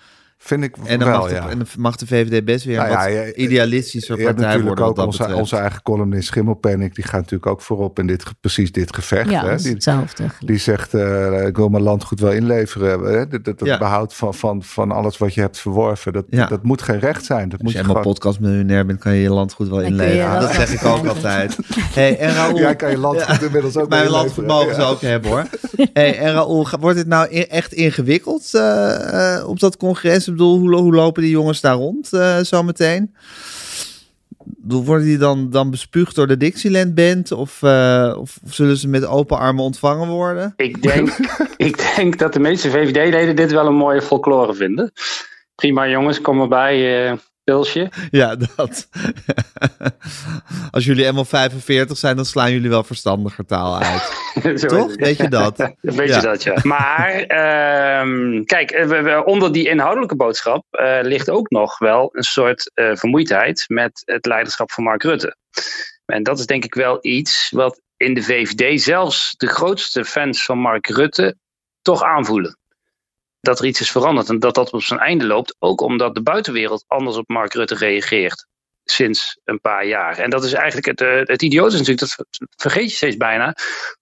Vind 0.42 0.62
ik 0.62 0.76
en 0.84 0.98
dan 0.98 1.08
wel, 1.08 1.18
mag 1.18 1.28
de, 1.28 1.34
ja. 1.34 1.48
En 1.48 1.58
dan 1.58 1.66
mag 1.78 1.96
de 1.96 2.06
VVD 2.06 2.44
best 2.44 2.64
weer 2.64 2.76
nou, 2.76 2.88
een 2.88 3.12
ja, 3.12 3.24
wat 3.24 3.34
idealistischer 3.36 4.18
je 4.18 4.24
partij 4.24 4.44
natuurlijk 4.44 4.78
worden. 4.78 5.02
Ook 5.02 5.06
onze, 5.06 5.34
onze 5.34 5.56
eigen 5.56 5.82
columnist 5.82 6.26
Schimmelpenning, 6.26 6.94
die 6.94 7.04
gaat 7.04 7.20
natuurlijk 7.20 7.46
ook 7.46 7.60
voorop 7.60 7.98
in 7.98 8.06
dit, 8.06 8.24
precies 8.40 8.72
dit 8.72 8.94
gevecht. 8.94 9.30
Ja, 9.30 9.46
hè? 9.46 9.56
Die, 9.56 9.72
hetzelfde. 9.72 10.24
Die 10.40 10.58
zegt, 10.58 10.94
uh, 10.94 11.46
ik 11.46 11.56
wil 11.56 11.68
mijn 11.68 11.82
land 11.82 12.04
goed 12.04 12.20
wel 12.20 12.32
inleveren. 12.32 13.00
Hè? 13.00 13.28
Dat, 13.28 13.44
dat, 13.44 13.58
dat 13.58 13.68
ja. 13.68 13.78
behoud 13.78 14.14
van, 14.14 14.34
van, 14.34 14.62
van 14.62 14.92
alles 14.92 15.18
wat 15.18 15.34
je 15.34 15.40
hebt 15.40 15.58
verworven, 15.58 16.12
dat, 16.12 16.24
ja. 16.30 16.46
dat 16.46 16.62
moet 16.62 16.82
geen 16.82 16.98
recht 16.98 17.24
zijn. 17.24 17.48
Dat 17.48 17.52
Als 17.52 17.62
moet 17.62 17.70
je 17.72 17.76
helemaal 17.76 18.02
gewoon... 18.02 18.12
podcastmiljonair 18.14 18.86
bent, 18.86 18.98
kan 18.98 19.14
je 19.14 19.22
je 19.22 19.30
land 19.30 19.52
goed 19.52 19.68
wel 19.68 19.80
inleveren. 19.80 20.32
Dat, 20.32 20.40
dat 20.40 20.52
zeg 20.52 20.72
ik 20.72 20.84
ook 20.84 21.06
altijd. 21.14 21.56
Hey, 21.74 22.18
en 22.18 22.34
Raoul, 22.34 22.58
Jij 22.58 22.76
kan 22.76 22.90
je 22.90 22.98
land 22.98 23.22
goed 23.22 23.42
inmiddels 23.42 23.76
ook 23.76 23.88
Mijn 23.98 24.08
land 24.08 24.46
mogen 24.46 24.74
ze 24.74 24.82
ook 24.82 25.00
hebben 25.00 25.30
hoor. 25.30 25.44
Hey, 25.92 26.18
en 26.18 26.32
Raoul, 26.32 26.68
wordt 26.80 26.96
dit 26.96 27.06
nou 27.06 27.28
echt 27.28 27.72
ingewikkeld 27.72 28.50
uh, 28.54 28.60
uh, 29.12 29.48
op 29.48 29.60
dat 29.60 29.76
congres? 29.76 30.28
Ik 30.30 30.36
bedoel, 30.36 30.58
hoe, 30.58 30.74
hoe 30.74 30.94
lopen 30.94 31.22
die 31.22 31.30
jongens 31.30 31.60
daar 31.60 31.74
rond? 31.74 32.12
uh, 32.12 32.38
zometeen. 32.38 33.14
Worden 34.62 35.06
die 35.06 35.18
dan, 35.18 35.50
dan 35.50 35.70
bespuugd 35.70 36.14
door 36.14 36.26
de 36.26 36.36
Dixieland 36.36 36.94
Band? 36.94 37.32
Of, 37.32 37.62
uh, 37.62 38.14
of, 38.18 38.38
of, 38.44 38.54
zullen 38.54 38.76
ze 38.76 38.88
met 38.88 39.06
open 39.06 39.38
armen 39.38 39.64
ontvangen 39.64 40.08
worden? 40.08 40.52
Ik 40.56 40.82
denk, 40.82 41.08
ik 41.56 41.94
denk 41.96 42.18
dat 42.18 42.32
de 42.32 42.40
meeste 42.40 42.70
VVD-leden 42.70 43.36
dit 43.36 43.52
wel 43.52 43.66
een 43.66 43.74
mooie 43.74 44.02
folklore 44.02 44.54
vinden. 44.54 44.92
Prima 45.54 45.88
jongens, 45.88 46.20
kom 46.20 46.40
erbij. 46.40 47.10
Uh, 47.10 47.16
pilsje. 47.44 47.90
Ja, 48.10 48.36
dat. 48.36 48.88
Als 50.70 50.84
jullie 50.84 51.06
eenmaal 51.06 51.24
45 51.24 51.96
zijn, 51.96 52.16
dan 52.16 52.24
slaan 52.24 52.52
jullie 52.52 52.68
wel 52.68 52.84
verstandiger 52.84 53.46
taal 53.46 53.78
uit. 53.78 54.18
Toch? 54.68 54.94
Weet 54.94 55.16
je 55.16 55.28
dat? 55.28 55.56
Weet 55.80 56.08
ja. 56.08 56.16
je 56.16 56.22
dat, 56.22 56.42
ja. 56.42 56.58
Maar 56.62 57.20
um, 58.00 58.44
kijk, 58.44 58.70
we, 58.70 59.22
onder 59.24 59.52
die 59.52 59.68
inhoudelijke 59.68 60.16
boodschap 60.16 60.64
uh, 60.70 60.98
ligt 61.02 61.30
ook 61.30 61.50
nog 61.50 61.78
wel 61.78 62.08
een 62.12 62.22
soort 62.22 62.70
uh, 62.74 62.96
vermoeidheid 62.96 63.64
met 63.66 64.02
het 64.04 64.26
leiderschap 64.26 64.72
van 64.72 64.84
Mark 64.84 65.02
Rutte. 65.02 65.36
En 66.06 66.22
dat 66.22 66.38
is 66.38 66.46
denk 66.46 66.64
ik 66.64 66.74
wel 66.74 66.98
iets 67.00 67.50
wat 67.50 67.80
in 67.96 68.14
de 68.14 68.22
VVD 68.22 68.82
zelfs 68.82 69.34
de 69.36 69.46
grootste 69.46 70.04
fans 70.04 70.44
van 70.44 70.58
Mark 70.58 70.86
Rutte 70.86 71.36
toch 71.82 72.02
aanvoelen 72.02 72.58
dat 73.40 73.58
er 73.58 73.66
iets 73.66 73.80
is 73.80 73.90
veranderd 73.90 74.28
en 74.28 74.38
dat 74.38 74.54
dat 74.54 74.70
op 74.70 74.82
zijn 74.82 75.00
einde 75.00 75.26
loopt. 75.26 75.56
Ook 75.58 75.80
omdat 75.80 76.14
de 76.14 76.22
buitenwereld 76.22 76.84
anders 76.86 77.16
op 77.16 77.28
Mark 77.28 77.52
Rutte 77.52 77.74
reageert 77.74 78.46
sinds 78.84 79.38
een 79.44 79.60
paar 79.60 79.86
jaar. 79.86 80.18
En 80.18 80.30
dat 80.30 80.44
is 80.44 80.52
eigenlijk 80.52 80.86
het, 80.86 81.00
uh, 81.00 81.20
het 81.24 81.42
idioot 81.42 81.72
is 81.72 81.78
natuurlijk, 81.78 82.00
dat 82.00 82.26
vergeet 82.56 82.90
je 82.90 82.96
steeds 82.96 83.16
bijna, 83.16 83.54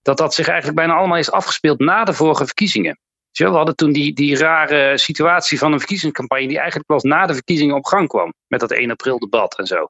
dat 0.02 0.18
dat 0.18 0.34
zich 0.34 0.48
eigenlijk 0.48 0.78
bijna 0.78 0.94
allemaal 0.94 1.18
is 1.18 1.30
afgespeeld 1.30 1.78
na 1.78 2.04
de 2.04 2.12
vorige 2.12 2.44
verkiezingen. 2.44 2.98
We 3.32 3.44
hadden 3.44 3.76
toen 3.76 3.92
die, 3.92 4.14
die 4.14 4.36
rare 4.36 4.98
situatie 4.98 5.58
van 5.58 5.72
een 5.72 5.78
verkiezingscampagne 5.78 6.46
die 6.46 6.56
eigenlijk 6.56 6.86
pas 6.86 7.02
na 7.02 7.26
de 7.26 7.34
verkiezingen 7.34 7.76
op 7.76 7.84
gang 7.84 8.08
kwam. 8.08 8.32
Met 8.46 8.60
dat 8.60 8.72
1 8.72 8.90
april 8.90 9.18
debat 9.18 9.58
en 9.58 9.66
zo. 9.66 9.88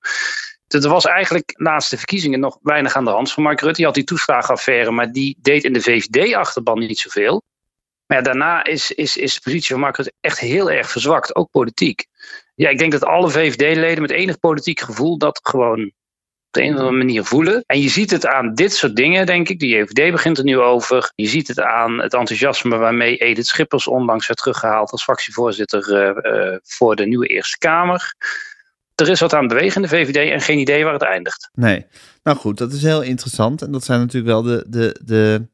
er 0.67 0.89
was 0.89 1.05
eigenlijk 1.05 1.55
naast 1.57 1.91
de 1.91 1.97
verkiezingen 1.97 2.41
nog 2.41 2.59
weinig 2.63 2.95
aan 2.95 3.05
de 3.05 3.11
hand 3.11 3.33
van 3.33 3.43
Mark 3.43 3.61
Rutte. 3.61 3.77
Die 3.77 3.85
had 3.85 3.95
die 3.95 4.05
toeslagenaffaire, 4.05 4.91
maar 4.91 5.13
die 5.13 5.39
deed 5.41 5.65
in 5.65 5.73
de 5.73 5.81
VVD-achterban 5.81 6.79
niet 6.79 6.99
zoveel. 6.99 7.43
Maar 8.09 8.23
daarna 8.23 8.65
is, 8.65 8.93
is, 8.93 9.17
is 9.17 9.35
de 9.35 9.41
positie 9.41 9.71
van 9.71 9.81
Mark 9.81 10.13
echt 10.21 10.39
heel 10.39 10.71
erg 10.71 10.91
verzwakt, 10.91 11.35
ook 11.35 11.51
politiek. 11.51 12.07
Ja, 12.55 12.69
ik 12.69 12.79
denk 12.79 12.93
dat 12.93 13.05
alle 13.05 13.31
VVD-leden 13.31 14.03
met 14.03 14.11
enig 14.11 14.39
politiek 14.39 14.81
gevoel 14.81 15.19
dat 15.19 15.41
gewoon 15.43 15.85
op 15.85 16.55
de 16.55 16.63
een 16.63 16.73
of 16.73 16.79
andere 16.79 16.97
manier 16.97 17.25
voelen. 17.25 17.63
En 17.67 17.81
je 17.81 17.89
ziet 17.89 18.11
het 18.11 18.27
aan 18.27 18.55
dit 18.55 18.73
soort 18.73 18.97
dingen, 18.97 19.27
denk 19.27 19.49
ik. 19.49 19.59
De 19.59 19.67
JVD 19.67 20.11
begint 20.13 20.39
er 20.39 20.45
nu 20.45 20.59
over. 20.59 21.13
Je 21.15 21.27
ziet 21.27 21.49
het 21.49 21.61
aan 21.61 21.99
het 21.99 22.15
enthousiasme 22.15 22.77
waarmee 22.77 23.17
Edith 23.17 23.47
Schippers 23.47 23.87
onlangs 23.87 24.27
werd 24.27 24.41
teruggehaald 24.41 24.91
als 24.91 25.03
fractievoorzitter 25.03 25.91
uh, 25.91 26.33
uh, 26.33 26.57
voor 26.63 26.97
de 26.97 27.07
nieuwe 27.07 27.27
Eerste 27.27 27.59
Kamer 27.59 28.15
er 29.01 29.09
is 29.09 29.21
wat 29.21 29.33
aan 29.33 29.45
het 29.45 29.49
bewegen 29.49 29.83
in 29.83 29.89
de 29.89 29.97
VVD 29.97 30.33
en 30.33 30.41
geen 30.41 30.59
idee 30.59 30.85
waar 30.85 30.93
het 30.93 31.03
eindigt. 31.03 31.51
Nee. 31.53 31.87
Nou 32.23 32.37
goed, 32.37 32.59
dat 32.59 32.73
is 32.73 32.83
heel 32.83 33.03
interessant. 33.03 33.63
En 33.63 33.73
dat 33.73 33.85
zijn 33.85 34.01
natuurlijk 34.01 34.33
wel 34.33 34.43
de, 34.43 34.65
de, 34.69 35.01
de 35.05 35.47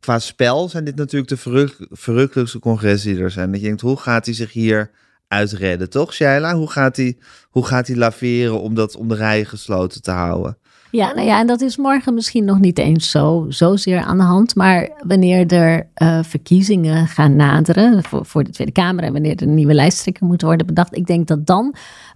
qua 0.00 0.18
spel 0.18 0.68
zijn 0.68 0.84
dit 0.84 0.96
natuurlijk 0.96 1.30
de 1.30 1.36
verruk, 1.36 1.76
verrukkelijkste 1.90 2.58
congressen 2.58 3.14
die 3.14 3.22
er 3.22 3.30
zijn. 3.30 3.50
Dat 3.50 3.60
je 3.60 3.66
denkt, 3.66 3.80
hoe 3.80 3.96
gaat 3.96 4.24
hij 4.24 4.34
zich 4.34 4.52
hier 4.52 4.90
uitredden, 5.28 5.90
toch 5.90 6.14
Shaila? 6.14 6.54
Hoe 6.54 6.70
gaat 6.70 6.96
hij, 6.96 7.18
hoe 7.50 7.66
gaat 7.66 7.86
hij 7.86 7.96
laveren 7.96 8.60
om, 8.60 8.74
dat, 8.74 8.96
om 8.96 9.08
de 9.08 9.14
rijen 9.14 9.46
gesloten 9.46 10.02
te 10.02 10.10
houden? 10.10 10.58
Ja, 10.90 11.12
nou 11.14 11.26
ja, 11.26 11.38
en 11.40 11.46
dat 11.46 11.60
is 11.60 11.76
morgen 11.76 12.14
misschien 12.14 12.44
nog 12.44 12.58
niet 12.58 12.78
eens 12.78 13.10
zo, 13.10 13.46
zozeer 13.48 14.00
aan 14.00 14.16
de 14.16 14.22
hand. 14.22 14.54
Maar 14.54 14.90
wanneer 15.06 15.46
er 15.46 15.88
uh, 16.02 16.22
verkiezingen 16.22 17.06
gaan 17.06 17.36
naderen 17.36 18.04
voor, 18.04 18.26
voor 18.26 18.44
de 18.44 18.50
Tweede 18.50 18.72
Kamer 18.72 19.04
en 19.04 19.12
wanneer 19.12 19.36
er 19.36 19.42
een 19.42 19.54
nieuwe 19.54 19.74
lijsttrekker 19.74 20.26
moet 20.26 20.42
worden 20.42 20.66
bedacht, 20.66 20.96
ik 20.96 21.06
denk 21.06 21.26
dat 21.26 21.46
dan 21.46 21.74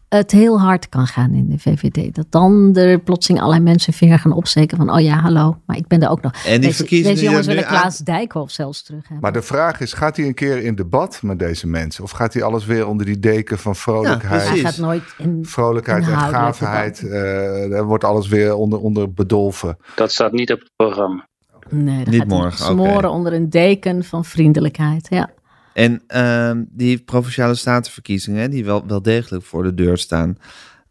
het 0.08 0.30
heel 0.30 0.60
hard 0.60 0.88
kan 0.88 1.06
gaan 1.06 1.32
in 1.32 1.48
de 1.48 1.58
VVD. 1.58 2.14
Dat 2.14 2.26
dan 2.30 2.76
er 2.76 2.98
plotseling 2.98 3.42
allerlei 3.42 3.64
mensen 3.64 3.92
vinger 3.92 4.18
gaan 4.18 4.32
opsteken 4.32 4.76
van, 4.76 4.92
oh 4.92 5.00
ja, 5.00 5.18
hallo, 5.18 5.58
maar 5.66 5.76
ik 5.76 5.86
ben 5.86 6.02
er 6.02 6.10
ook 6.10 6.22
nog. 6.22 6.32
En 6.32 6.50
die 6.50 6.60
deze, 6.60 6.74
verkiezingen 6.74 7.14
deze 7.14 7.24
jongens 7.26 7.46
willen 7.46 7.66
Klaas 7.66 7.98
aan... 7.98 8.04
Dijkhoff 8.04 8.52
zelfs 8.52 8.82
terug 8.82 9.00
hebben. 9.00 9.20
Maar 9.20 9.32
de 9.32 9.42
vraag 9.42 9.80
is, 9.80 9.92
gaat 9.92 10.16
hij 10.16 10.26
een 10.26 10.34
keer 10.34 10.62
in 10.62 10.74
debat 10.74 11.22
met 11.22 11.38
deze 11.38 11.66
mensen? 11.66 12.04
Of 12.04 12.10
gaat 12.10 12.34
hij 12.34 12.42
alles 12.42 12.64
weer 12.64 12.86
onder 12.86 13.06
die 13.06 13.18
deken 13.18 13.58
van 13.58 13.76
vrolijkheid? 13.76 14.42
Ja, 14.42 14.48
hij 14.48 14.58
gaat 14.58 14.78
nooit 14.78 15.14
in 15.18 15.38
Vrolijkheid 15.42 16.02
en 16.02 16.18
gaafheid. 16.18 17.02
Uh, 17.02 17.10
daar 17.70 17.84
wordt 17.84 18.04
alles 18.04 18.28
weer 18.28 18.54
onder, 18.54 18.78
onder 18.78 19.12
bedolven. 19.12 19.76
Dat 19.94 20.12
staat 20.12 20.32
niet 20.32 20.52
op 20.52 20.58
het 20.58 20.70
programma. 20.76 21.28
Nee, 21.68 22.06
niet 22.06 22.28
morgen. 22.28 22.64
Smoren 22.64 22.96
okay. 22.96 23.10
onder 23.10 23.32
een 23.32 23.50
deken 23.50 24.04
van 24.04 24.24
vriendelijkheid, 24.24 25.06
ja. 25.10 25.30
En 25.74 26.02
uh, 26.14 26.64
die 26.68 26.98
provinciale 26.98 27.54
statenverkiezingen, 27.54 28.50
die 28.50 28.64
wel, 28.64 28.86
wel 28.86 29.02
degelijk 29.02 29.44
voor 29.44 29.62
de 29.62 29.74
deur 29.74 29.98
staan. 29.98 30.38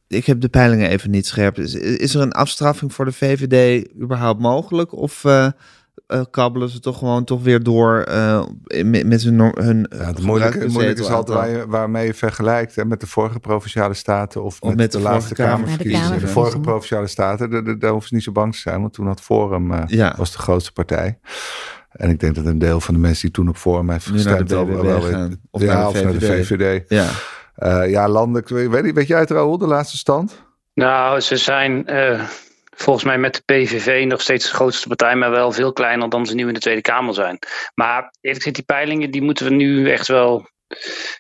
Ik 0.08 0.26
heb 0.26 0.42
de 0.42 0.50
peilingen 0.50 0.90
even 0.90 1.12
niet 1.12 1.28
scherp. 1.28 1.58
Is, 1.58 1.74
is 1.76 2.16
er 2.16 2.22
een 2.22 2.32
afstraffing 2.32 2.94
voor 2.94 3.06
de 3.06 3.12
VVD 3.12 3.88
überhaupt 4.02 4.40
mogelijk? 4.42 4.94
Of 4.94 5.24
uh, 5.24 5.48
uh, 6.08 6.22
kabbelen 6.32 6.70
ze 6.70 6.80
toch 6.80 6.98
gewoon 6.98 7.24
toch 7.24 7.44
weer 7.44 7.64
door 7.64 8.06
uh, 8.10 8.46
met, 8.84 9.08
met 9.08 9.24
hun, 9.24 9.40
hun 9.40 9.88
ja, 9.90 9.98
het 9.98 10.22
moeilijke, 10.22 10.68
moeilijke 10.68 11.02
is 11.02 11.08
altijd 11.08 11.38
waar 11.38 11.50
je, 11.50 11.68
waarmee 11.68 12.06
je 12.06 12.14
vergelijkt 12.14 12.76
hè, 12.76 12.86
met 12.86 13.00
de 13.00 13.08
vorige 13.08 13.40
provinciale 13.40 13.94
staten 13.94 14.44
of, 14.44 14.62
of 14.62 14.70
met, 14.70 14.78
met, 14.78 14.92
de, 14.92 14.98
de 14.98 15.04
laatste 15.04 15.34
Kamerverkiezingen. 15.34 16.12
De, 16.12 16.20
de 16.20 16.28
vorige 16.28 16.60
provinciale 16.60 17.08
staten, 17.08 17.80
daar 17.80 17.92
hoeven 17.92 18.08
ze 18.10 18.16
niet 18.16 18.24
zo 18.24 18.32
bang 18.32 18.54
te 18.54 18.60
zijn, 18.60 18.82
want 18.82 18.94
toen 18.94 19.08
had 19.08 19.22
Forum 19.22 19.72
uh, 19.72 19.84
ja. 19.88 20.14
was 20.18 20.32
de 20.32 20.38
grootste 20.38 20.72
partij. 20.72 21.20
En 21.94 22.10
ik 22.10 22.20
denk 22.20 22.36
dat 22.36 22.46
een 22.46 22.60
deel 22.60 22.80
van 22.80 22.94
de 22.94 23.00
mensen 23.00 23.22
die 23.22 23.32
toen 23.32 23.50
op 23.50 23.58
Forum 23.58 23.90
heeft 23.90 24.06
gestemd 24.06 24.50
wel, 24.50 24.68
wel 24.68 25.02
gaan, 25.02 25.42
of, 25.52 25.62
ja, 25.62 25.68
naar, 25.68 25.82
de 25.82 25.88
of 25.88 26.04
naar 26.04 26.14
de 26.14 26.20
VVD. 26.20 26.84
Ja, 26.88 27.10
uh, 27.58 27.90
ja 27.90 28.10
landelijk, 28.10 28.50
weet, 28.50 28.94
weet 28.94 29.08
jij 29.08 29.20
het 29.20 29.32
Raoul, 29.32 29.58
de 29.58 29.68
laatste 29.68 29.98
stand? 29.98 30.44
Nou, 30.74 31.20
ze 31.20 31.38
zijn 31.38 31.84
uh, 31.94 32.24
volgens 32.76 33.06
mij 33.06 33.18
met 33.18 33.34
de 33.34 33.54
PVV 33.54 34.06
nog 34.08 34.22
steeds 34.22 34.50
de 34.50 34.56
grootste 34.56 34.88
partij, 34.88 35.16
maar 35.16 35.32
wel 35.32 35.52
veel 35.52 35.74
kleiner 35.74 36.10
dan 36.10 36.26
ze 36.26 36.36
nu 36.36 36.48
in 36.48 36.54
de 36.54 36.60
Tweede 36.60 36.82
Kamer 36.82 37.14
zijn. 37.14 37.40
Maar 37.76 37.98
eerlijk 38.22 38.44
gezegd, 38.44 38.56
die 38.56 38.66
peilingen 38.66 39.12
die 39.12 39.22
moeten 39.22 39.46
we 39.46 39.54
nu 39.54 39.92
echt 39.92 40.08
wel 40.08 40.48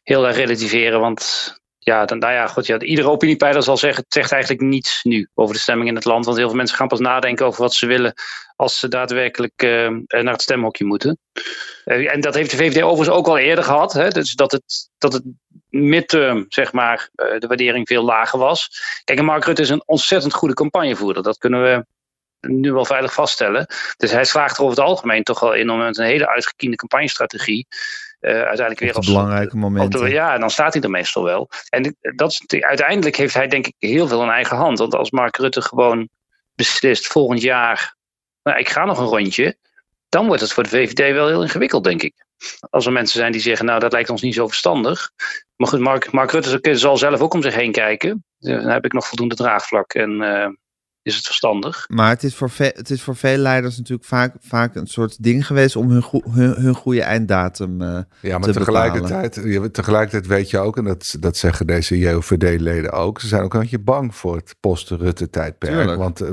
heel 0.03 0.27
erg 0.27 0.35
relativeren, 0.35 0.99
want 0.99 1.53
ja, 1.83 2.05
dan, 2.05 2.17
nou 2.17 2.33
ja, 2.33 2.47
goed, 2.47 2.65
ja, 2.65 2.79
iedere 2.79 3.09
opiniepeiler 3.09 3.63
zal 3.63 3.77
zeggen, 3.77 4.03
het 4.03 4.13
zegt 4.13 4.31
eigenlijk 4.31 4.61
niets 4.61 5.03
nu 5.03 5.29
over 5.33 5.55
de 5.55 5.61
stemming 5.61 5.89
in 5.89 5.95
het 5.95 6.05
land. 6.05 6.25
Want 6.25 6.37
heel 6.37 6.47
veel 6.47 6.57
mensen 6.57 6.77
gaan 6.77 6.87
pas 6.87 6.99
nadenken 6.99 7.45
over 7.45 7.61
wat 7.61 7.73
ze 7.73 7.85
willen 7.85 8.13
als 8.55 8.79
ze 8.79 8.87
daadwerkelijk 8.87 9.63
uh, 9.63 9.89
naar 10.07 10.33
het 10.33 10.41
stemhokje 10.41 10.85
moeten. 10.85 11.17
Uh, 11.85 12.13
en 12.13 12.21
dat 12.21 12.33
heeft 12.33 12.51
de 12.51 12.57
VVD 12.57 12.81
overigens 12.81 13.17
ook 13.17 13.27
al 13.27 13.37
eerder 13.37 13.63
gehad. 13.63 13.93
Hè? 13.93 14.09
Dus 14.09 14.33
dat 14.33 14.51
het, 14.51 14.89
dat 14.97 15.13
het 15.13 15.23
midterm, 15.69 16.45
zeg 16.49 16.71
maar, 16.71 17.09
de 17.13 17.47
waardering 17.47 17.87
veel 17.87 18.03
lager 18.03 18.39
was. 18.39 18.69
Kijk, 19.03 19.19
en 19.19 19.25
Mark 19.25 19.45
Rutte 19.45 19.61
is 19.61 19.69
een 19.69 19.83
ontzettend 19.85 20.33
goede 20.33 20.53
campagnevoerder. 20.53 21.23
Dat 21.23 21.37
kunnen 21.37 21.63
we 21.63 21.85
nu 22.47 22.73
wel 22.73 22.85
veilig 22.85 23.13
vaststellen. 23.13 23.65
Dus 23.97 24.11
hij 24.11 24.25
slaagt 24.25 24.57
er 24.57 24.63
over 24.63 24.77
het 24.77 24.85
algemeen 24.85 25.23
toch 25.23 25.39
wel 25.39 25.53
in 25.53 25.69
om 25.69 25.77
met 25.77 25.97
een 25.97 26.05
hele 26.05 26.29
uitgekiende 26.29 26.75
campagnestrategie 26.75 27.67
uiteindelijk 28.31 28.79
weer 28.79 28.93
als 28.93 29.05
belangrijke 29.05 29.57
momenten. 29.57 30.09
ja, 30.09 30.33
en 30.33 30.39
dan 30.39 30.49
staat 30.49 30.73
hij 30.73 30.81
er 30.81 30.89
meestal 30.89 31.23
wel. 31.23 31.49
En 31.69 31.95
dat 32.15 32.31
is, 32.31 32.61
uiteindelijk 32.61 33.15
heeft 33.15 33.33
hij 33.33 33.47
denk 33.47 33.67
ik 33.67 33.75
heel 33.77 34.07
veel 34.07 34.23
in 34.23 34.29
eigen 34.29 34.57
hand. 34.57 34.79
Want 34.79 34.95
als 34.95 35.11
Mark 35.11 35.37
Rutte 35.37 35.61
gewoon 35.61 36.09
beslist 36.55 37.07
volgend 37.07 37.41
jaar, 37.41 37.95
nou, 38.43 38.59
ik 38.59 38.69
ga 38.69 38.85
nog 38.85 38.99
een 38.99 39.05
rondje, 39.05 39.57
dan 40.09 40.27
wordt 40.27 40.41
het 40.41 40.53
voor 40.53 40.63
de 40.63 40.69
VVD 40.69 41.13
wel 41.13 41.27
heel 41.27 41.41
ingewikkeld, 41.41 41.83
denk 41.83 42.01
ik. 42.01 42.25
Als 42.69 42.85
er 42.85 42.91
mensen 42.91 43.19
zijn 43.19 43.31
die 43.31 43.41
zeggen, 43.41 43.65
nou 43.65 43.79
dat 43.79 43.91
lijkt 43.91 44.09
ons 44.09 44.21
niet 44.21 44.33
zo 44.33 44.47
verstandig. 44.47 45.11
Maar 45.55 45.67
goed, 45.67 45.79
Mark, 45.79 46.11
Mark 46.11 46.31
Rutte 46.31 46.75
zal 46.75 46.97
zelf 46.97 47.21
ook 47.21 47.33
om 47.33 47.41
zich 47.41 47.55
heen 47.55 47.71
kijken. 47.71 48.25
Dan 48.39 48.69
heb 48.69 48.85
ik 48.85 48.93
nog 48.93 49.07
voldoende 49.07 49.35
draagvlak 49.35 49.93
en 49.93 50.11
uh, 50.21 50.47
is 51.03 51.15
het 51.15 51.25
verstandig. 51.25 51.85
Maar 51.89 52.09
het 52.09 52.23
is 52.23 52.35
voor, 52.35 52.51
het 52.57 52.89
is 52.89 53.01
voor 53.01 53.15
veel 53.15 53.37
leiders 53.37 53.77
natuurlijk 53.77 54.07
vaak, 54.07 54.35
vaak 54.39 54.75
een 54.75 54.87
soort 54.87 55.23
ding 55.23 55.47
geweest 55.47 55.75
om 55.75 55.89
hun, 55.89 56.03
go 56.03 56.21
hun, 56.29 56.53
hun 56.53 56.75
goede 56.75 57.01
einddatum 57.01 57.81
uh, 57.81 57.99
Ja, 58.21 58.37
maar 58.37 58.47
te 58.47 58.53
tegelijkertijd, 58.53 59.35
je, 59.35 59.71
tegelijkertijd 59.71 60.27
weet 60.27 60.49
je 60.49 60.59
ook, 60.59 60.77
en 60.77 60.83
dat, 60.83 61.15
dat 61.19 61.37
zeggen 61.37 61.67
deze 61.67 61.97
JOVD-leden 61.97 62.91
ook, 62.91 63.19
ze 63.19 63.27
zijn 63.27 63.43
ook 63.43 63.53
een 63.53 63.59
beetje 63.59 63.79
bang 63.79 64.15
voor 64.15 64.35
het 64.35 64.55
post-Rutte-tijdperk. 64.59 65.73
Tuurlijk. 65.73 65.97
Want 65.97 66.21
uh, 66.21 66.29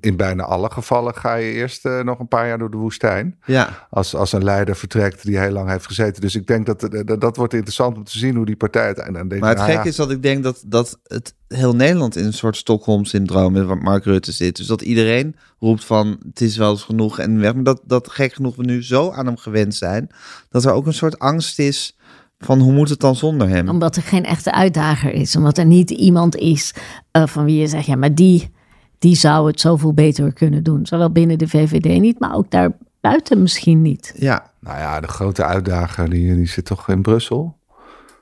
in 0.00 0.16
bijna 0.16 0.42
alle 0.42 0.70
gevallen 0.70 1.14
ga 1.14 1.34
je 1.34 1.52
eerst 1.52 1.86
uh, 1.86 2.00
nog 2.00 2.18
een 2.18 2.28
paar 2.28 2.46
jaar 2.46 2.58
door 2.58 2.70
de 2.70 2.76
woestijn. 2.76 3.38
Ja. 3.44 3.86
Als, 3.90 4.14
als 4.14 4.32
een 4.32 4.44
leider 4.44 4.76
vertrekt 4.76 5.24
die 5.24 5.38
heel 5.38 5.50
lang 5.50 5.68
heeft 5.68 5.86
gezeten. 5.86 6.20
Dus 6.20 6.34
ik 6.34 6.46
denk 6.46 6.66
dat 6.66 6.80
dat, 6.80 7.20
dat 7.20 7.36
wordt 7.36 7.54
interessant 7.54 7.96
om 7.96 8.04
te 8.04 8.18
zien 8.18 8.36
hoe 8.36 8.46
die 8.46 8.56
partij 8.56 8.84
uiteindelijk... 8.84 9.40
Maar 9.40 9.48
het 9.48 9.58
nou, 9.58 9.70
gekke 9.70 9.84
ja. 9.84 9.90
is 9.90 9.96
dat 9.96 10.10
ik 10.10 10.22
denk 10.22 10.42
dat, 10.42 10.62
dat 10.66 10.98
het 11.02 11.34
heel 11.52 11.74
Nederland 11.74 12.16
in 12.16 12.24
een 12.24 12.32
soort 12.32 12.56
Stockholm-syndroom 12.56 13.52
met 13.52 13.82
Mark 13.82 14.04
Rutte 14.04 14.32
zit. 14.32 14.56
Dus 14.56 14.66
dat 14.66 14.82
iedereen 14.82 15.36
roept 15.58 15.84
van 15.84 16.18
het 16.28 16.40
is 16.40 16.56
wel 16.56 16.70
eens 16.70 16.82
genoeg 16.82 17.18
en 17.18 17.40
weg. 17.40 17.54
Maar 17.54 17.62
dat, 17.62 17.80
dat 17.84 18.10
gek 18.10 18.32
genoeg 18.32 18.56
we 18.56 18.64
nu 18.64 18.84
zo 18.84 19.10
aan 19.10 19.26
hem 19.26 19.36
gewend 19.36 19.74
zijn, 19.74 20.08
dat 20.48 20.64
er 20.64 20.72
ook 20.72 20.86
een 20.86 20.94
soort 20.94 21.18
angst 21.18 21.58
is 21.58 21.96
van 22.38 22.60
hoe 22.60 22.72
moet 22.72 22.88
het 22.88 23.00
dan 23.00 23.16
zonder 23.16 23.48
hem? 23.48 23.68
Omdat 23.68 23.96
er 23.96 24.02
geen 24.02 24.24
echte 24.24 24.52
uitdager 24.52 25.12
is. 25.12 25.36
Omdat 25.36 25.58
er 25.58 25.66
niet 25.66 25.90
iemand 25.90 26.36
is 26.36 26.74
uh, 27.12 27.26
van 27.26 27.44
wie 27.44 27.60
je 27.60 27.66
zegt, 27.66 27.86
ja, 27.86 27.96
maar 27.96 28.14
die, 28.14 28.50
die 28.98 29.16
zou 29.16 29.46
het 29.46 29.60
zoveel 29.60 29.92
beter 29.92 30.32
kunnen 30.32 30.62
doen. 30.62 30.86
Zowel 30.86 31.10
binnen 31.10 31.38
de 31.38 31.48
VVD 31.48 32.00
niet, 32.00 32.18
maar 32.18 32.34
ook 32.34 32.50
daar 32.50 32.76
buiten 33.00 33.42
misschien 33.42 33.82
niet. 33.82 34.14
Ja. 34.16 34.50
Nou 34.60 34.78
ja, 34.78 35.00
de 35.00 35.08
grote 35.08 35.44
uitdager 35.44 36.10
die, 36.10 36.34
die 36.34 36.46
zit 36.46 36.64
toch 36.64 36.88
in 36.88 37.02
Brussel? 37.02 37.56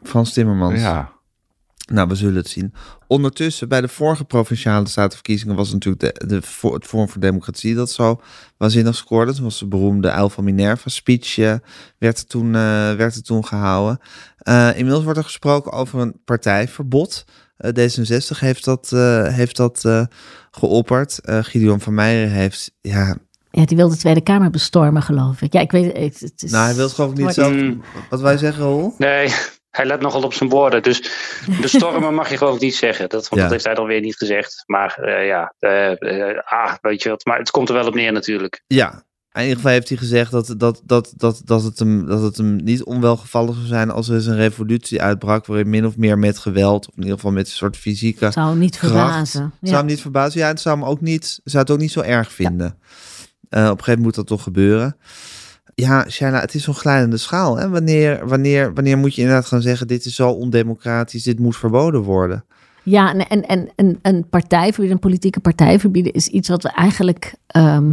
Frans 0.03 0.33
Timmermans. 0.33 0.81
Ja. 0.81 1.13
Nou, 1.93 2.09
we 2.09 2.15
zullen 2.15 2.37
het 2.37 2.49
zien. 2.49 2.73
Ondertussen, 3.07 3.69
bij 3.69 3.81
de 3.81 3.89
vorige 3.89 4.25
provinciale 4.25 4.89
statenverkiezingen 4.89 5.57
was 5.57 5.73
natuurlijk 5.73 6.03
de, 6.03 6.27
de, 6.27 6.35
het 6.69 6.87
Vorm 6.87 7.09
voor 7.09 7.21
Democratie 7.21 7.75
dat 7.75 7.91
zo 7.91 8.21
waanzinnig 8.57 8.97
scoorde. 8.97 9.35
Toen 9.35 9.45
was 9.45 9.59
de 9.59 9.67
beroemde 9.67 10.11
Uil 10.11 10.31
van 10.31 10.45
Minerva 10.45 10.89
speech 10.89 11.37
uh, 11.37 11.55
werd, 11.99 12.19
er 12.19 12.27
toen, 12.27 12.47
uh, 12.47 12.93
werd 12.95 13.15
er 13.15 13.23
toen 13.23 13.45
gehouden. 13.45 14.01
Uh, 14.49 14.69
inmiddels 14.77 15.05
wordt 15.05 15.19
er 15.19 15.25
gesproken 15.25 15.73
over 15.73 16.01
een 16.01 16.21
partijverbod. 16.25 17.25
D66 17.67 18.39
heeft 18.39 18.65
dat, 18.65 18.91
heeft 19.31 19.57
dat 19.57 20.09
geopperd. 20.51 21.19
Gideon 21.23 21.81
van 21.81 21.95
Meijeren 21.95 22.31
heeft, 22.31 22.73
ja, 22.81 23.17
ja, 23.51 23.65
die 23.65 23.77
wil 23.77 23.89
de 23.89 23.97
Tweede 23.97 24.21
Kamer 24.21 24.51
bestormen, 24.51 25.03
geloof 25.03 25.43
ik. 25.43 25.53
Ja, 25.53 25.61
ik 25.61 25.71
weet 25.71 25.97
het. 25.97 26.21
het 26.21 26.43
is... 26.43 26.51
Nou, 26.51 26.65
hij 26.65 26.75
wil 26.75 26.85
het 26.85 26.95
geloof 26.95 27.11
ik 27.11 27.19
niet 27.19 27.35
zelf. 27.35 27.57
Wat 28.11 28.21
wij 28.21 28.37
zeggen, 28.37 28.65
Rol? 28.65 28.95
Nee, 28.99 29.35
hij 29.71 29.85
let 29.87 30.01
nogal 30.01 30.23
op 30.23 30.35
zijn 30.35 30.49
woorden. 30.51 30.83
Dus 30.83 31.11
bestormen 31.61 32.15
mag 32.21 32.31
je 32.31 32.37
geloof 32.37 32.55
ik 32.55 32.61
niet 32.61 32.75
zeggen. 32.75 33.09
Dat, 33.09 33.29
want 33.29 33.35
Ja. 33.35 33.41
dat 33.43 33.51
heeft 33.51 33.65
hij 33.65 33.75
dan 33.75 33.87
weer 33.87 34.01
niet 34.01 34.17
gezegd. 34.17 34.63
Maar 34.67 34.99
eh, 34.99 35.27
ja, 35.27 35.55
eh, 35.59 36.31
eh, 36.31 36.39
ah, 36.45 36.75
weet 36.81 37.03
je 37.03 37.09
wat. 37.09 37.25
Maar 37.25 37.39
het 37.39 37.51
komt 37.51 37.69
er 37.69 37.75
wel 37.75 37.87
op 37.87 37.95
neer 37.95 38.13
natuurlijk. 38.13 38.63
Ja, 38.67 39.05
in 39.33 39.41
ieder 39.41 39.57
geval 39.57 39.71
heeft 39.73 39.89
hij 39.89 39.99
gezegd 39.99 40.31
dat, 40.31 40.55
dat, 40.57 40.83
dat, 40.85 41.13
dat, 41.17 41.43
dat, 41.45 41.63
het, 41.63 41.79
hem, 41.79 42.07
dat 42.07 42.23
het 42.23 42.37
hem 42.37 42.57
niet 42.57 42.85
onwelgevallig 42.85 43.55
zou 43.55 43.67
zijn 43.67 43.91
als 43.91 44.09
er 44.09 44.15
eens 44.15 44.27
een 44.27 44.37
revolutie 44.37 45.03
uitbrak 45.03 45.47
waarin 45.47 45.71
min 45.71 45.87
of 45.87 45.97
meer 45.97 46.19
met 46.19 46.39
geweld, 46.39 46.89
of 46.89 46.95
in 46.95 47.03
ieder 47.03 47.17
geval 47.17 47.33
met 47.33 47.47
een 47.47 47.53
soort 47.53 47.77
fysieke 47.77 48.31
zou 48.31 48.49
hem 48.49 48.59
niet 48.59 48.79
kracht, 48.79 48.95
verbazen. 49.31 49.53
zou 49.63 49.77
hem 49.77 49.87
niet 49.87 50.01
verbazen. 50.01 50.41
Ja, 50.41 50.47
het 50.47 50.61
zou 50.61 50.79
hem 50.79 50.89
ook 50.89 51.01
niet, 51.01 51.41
zou 51.45 51.63
het 51.63 51.73
ook 51.73 51.79
niet 51.79 51.93
zo 51.93 52.01
erg 52.01 52.33
vinden. 52.33 52.79
Eh, 53.49 53.61
op 53.61 53.65
een 53.65 53.69
gegeven 53.69 53.85
moment 53.87 54.03
moet 54.03 54.15
dat 54.15 54.27
toch 54.27 54.43
gebeuren. 54.43 54.97
Ja, 55.75 56.09
Shaila, 56.09 56.41
het 56.41 56.55
is 56.55 56.65
zo'n 56.65 56.75
glijdende 56.75 57.17
schaal. 57.17 57.57
Hè? 57.57 57.69
Wanneer, 57.69 58.29
wanneer, 58.29 58.75
wanneer 58.75 58.99
moet 58.99 59.15
je 59.15 59.21
inderdaad 59.21 59.47
gaan 59.47 59.63
zeggen, 59.63 59.87
dit 59.87 60.05
is 60.05 60.15
zo 60.15 60.31
ondemocratisch, 60.31 61.23
dit 61.23 61.39
moet 61.39 61.57
verboden 61.57 62.01
worden? 62.01 62.45
Ja, 62.83 63.15
en, 63.15 63.29
en, 63.29 63.47
en, 63.47 63.69
en 63.75 63.99
een 64.03 64.29
partij 64.29 64.67
verbieden, 64.67 64.93
een 64.93 64.99
politieke 64.99 65.41
partij 65.41 65.79
verbieden, 65.79 66.13
is 66.13 66.27
iets 66.27 66.49
wat 66.49 66.63
we 66.63 66.69
eigenlijk 66.69 67.35
ehm, 67.47 67.93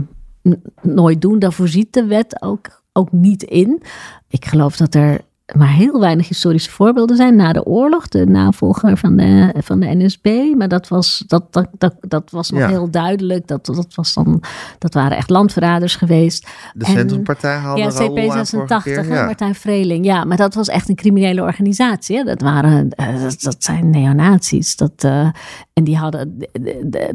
nooit 0.82 1.22
doen. 1.22 1.40
Daar 1.40 1.54
voorziet 1.54 1.94
de 1.94 2.06
wet 2.06 2.42
ook, 2.42 2.82
ook 2.94 3.12
niet 3.12 3.44
in. 3.44 3.82
Ik 4.28 4.46
geloof 4.46 4.78
dat 4.78 4.96
er 4.96 5.22
maar 5.56 5.68
heel 5.74 6.00
weinig 6.00 6.28
historische 6.28 6.72
voorbeelden 6.72 7.16
zijn 7.18 7.36
na 7.36 7.54
de 7.54 7.64
oorlog. 7.66 8.08
De 8.08 8.26
navolger 8.26 8.98
van 8.98 9.16
de, 9.16 9.54
van 9.58 9.80
de 9.80 9.86
NSB. 9.96 10.54
Maar 10.58 10.68
dat 10.68 10.88
was, 10.88 11.24
dat, 11.28 11.54
dat, 11.54 11.68
dat, 11.78 11.96
dat 12.02 12.32
was 12.32 12.50
nog 12.50 12.60
Ja. 12.60 12.68
heel 12.68 12.90
duidelijk. 12.92 13.48
Dat, 13.48 13.66
dat, 13.66 13.96
was 13.96 14.14
dan, 14.14 14.44
dat 14.78 14.94
waren 14.94 15.18
echt 15.18 15.30
landverraders 15.30 15.96
geweest. 15.96 16.48
De 16.74 16.86
En- 16.86 16.92
Centrumpartij 16.92 17.56
haalde 17.56 17.82
Ja, 17.82 17.90
Raoul 17.90 18.32
aan 18.32 18.46
vorige 18.48 18.80
CP86, 18.80 18.84
keer. 18.84 19.06
hè, 19.06 19.16
Ja. 19.16 19.26
Martijn 19.26 19.56
Vreeling. 19.56 20.06
Ja, 20.06 20.24
maar 20.24 20.38
dat 20.38 20.54
was 20.54 20.68
echt 20.68 20.90
een 20.90 20.96
criminele 20.96 21.42
organisatie. 21.42 22.18
Hè. 22.18 22.24
Dat, 22.24 22.42
waren, 22.42 22.90
eh, 22.90 23.22
dat, 23.22 23.42
dat 23.42 23.64
zijn 23.64 23.90
neonazies. 23.90 24.76
Dat, 24.76 24.92
eh, 25.04 25.28
en 25.74 25.84
die 25.84 25.98
hadden, 25.98 26.38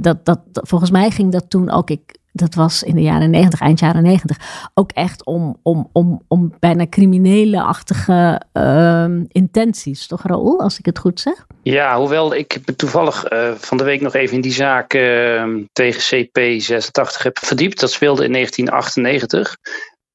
dat, 0.01 0.25
dat- 0.25 0.41
volgens 0.53 0.91
mij 0.91 1.11
ging 1.11 1.33
dat 1.33 1.51
toen 1.51 1.71
ook, 1.71 1.91
ik, 1.91 2.17
dat 2.33 2.55
was 2.55 2.83
in 2.83 2.95
de 2.95 3.03
jaren 3.03 3.31
90, 3.31 3.61
eind 3.61 3.81
jaren 3.81 4.03
90, 4.03 4.71
ook 4.75 4.91
echt 4.93 5.25
om, 5.25 5.59
om, 5.63 5.89
om, 5.93 6.23
om 6.29 6.53
bijna 6.59 6.87
criminele-achtige 6.89 8.43
ehm, 8.53 9.25
intenties. 9.29 10.07
Toch, 10.07 10.23
Raoul, 10.23 10.61
als 10.61 10.79
ik 10.79 10.87
het 10.87 10.99
goed 10.99 11.21
zeg? 11.21 11.47
Ja, 11.63 11.99
hoewel 11.99 12.35
ik 12.35 12.59
toevallig 12.77 13.25
eh, 13.25 13.53
van 13.55 13.77
de 13.77 13.85
week 13.85 14.01
nog 14.01 14.15
even 14.15 14.35
in 14.35 14.41
die 14.41 14.53
zaak 14.53 14.95
eh, 14.95 15.45
tegen 15.73 16.27
CP86 16.27 17.23
heb 17.23 17.39
verdiept. 17.39 17.81
Dat 17.81 17.91
speelde 17.91 18.25
in 18.25 18.33
1998. 18.33 19.57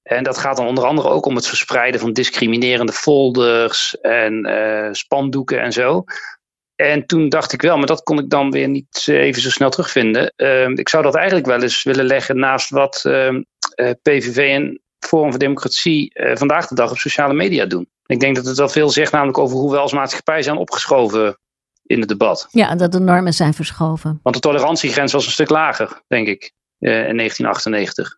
En 0.03 0.23
dat 0.23 0.37
gaat 0.37 0.57
dan 0.57 0.67
onder 0.67 0.85
andere 0.85 1.09
ook 1.09 1.25
om 1.25 1.35
het 1.35 1.47
verspreiden 1.47 1.99
van 1.99 2.13
discriminerende 2.13 2.91
folders 2.91 3.97
en 4.01 4.45
eh, 4.45 4.89
spandoeken 4.91 5.61
en 5.61 5.71
zo. 5.71 6.03
En 6.77 7.05
toen 7.05 7.29
dacht 7.29 7.53
ik 7.53 7.61
wel, 7.61 7.77
maar 7.77 7.87
dat 7.87 8.03
kon 8.03 8.19
ik 8.19 8.29
dan 8.29 8.51
weer 8.51 8.67
niet 8.67 9.07
even 9.07 9.41
zo 9.41 9.49
snel 9.49 9.69
terugvinden. 9.69 10.33
Eh, 10.35 10.67
ik 10.67 10.89
zou 10.89 11.03
dat 11.03 11.15
eigenlijk 11.15 11.45
wel 11.47 11.61
eens 11.61 11.83
willen 11.83 12.05
leggen 12.05 12.39
naast 12.39 12.69
wat 12.69 13.01
eh, 13.05 13.27
eh, 13.27 13.91
PVV 14.01 14.37
en 14.37 14.81
Forum 14.99 15.29
voor 15.29 15.39
Democratie 15.39 16.13
eh, 16.13 16.35
vandaag 16.35 16.67
de 16.67 16.75
dag 16.75 16.91
op 16.91 16.97
sociale 16.97 17.33
media 17.33 17.65
doen. 17.65 17.87
Ik 18.05 18.19
denk 18.19 18.35
dat 18.35 18.45
het 18.45 18.57
wel 18.57 18.69
veel 18.69 18.89
zegt 18.89 19.11
namelijk 19.11 19.37
over 19.37 19.57
hoe 19.57 19.71
we 19.71 19.77
als 19.77 19.93
maatschappij 19.93 20.41
zijn 20.41 20.57
opgeschoven 20.57 21.37
in 21.83 21.99
het 21.99 22.09
debat. 22.09 22.47
Ja, 22.51 22.75
dat 22.75 22.91
de 22.91 22.99
normen 22.99 23.33
zijn 23.33 23.53
verschoven. 23.53 24.19
Want 24.23 24.35
de 24.35 24.41
tolerantiegrens 24.41 25.11
was 25.11 25.25
een 25.25 25.31
stuk 25.31 25.49
lager, 25.49 26.01
denk 26.07 26.27
ik, 26.27 26.53
eh, 26.79 27.07
in 27.07 27.15
1998. 27.15 28.17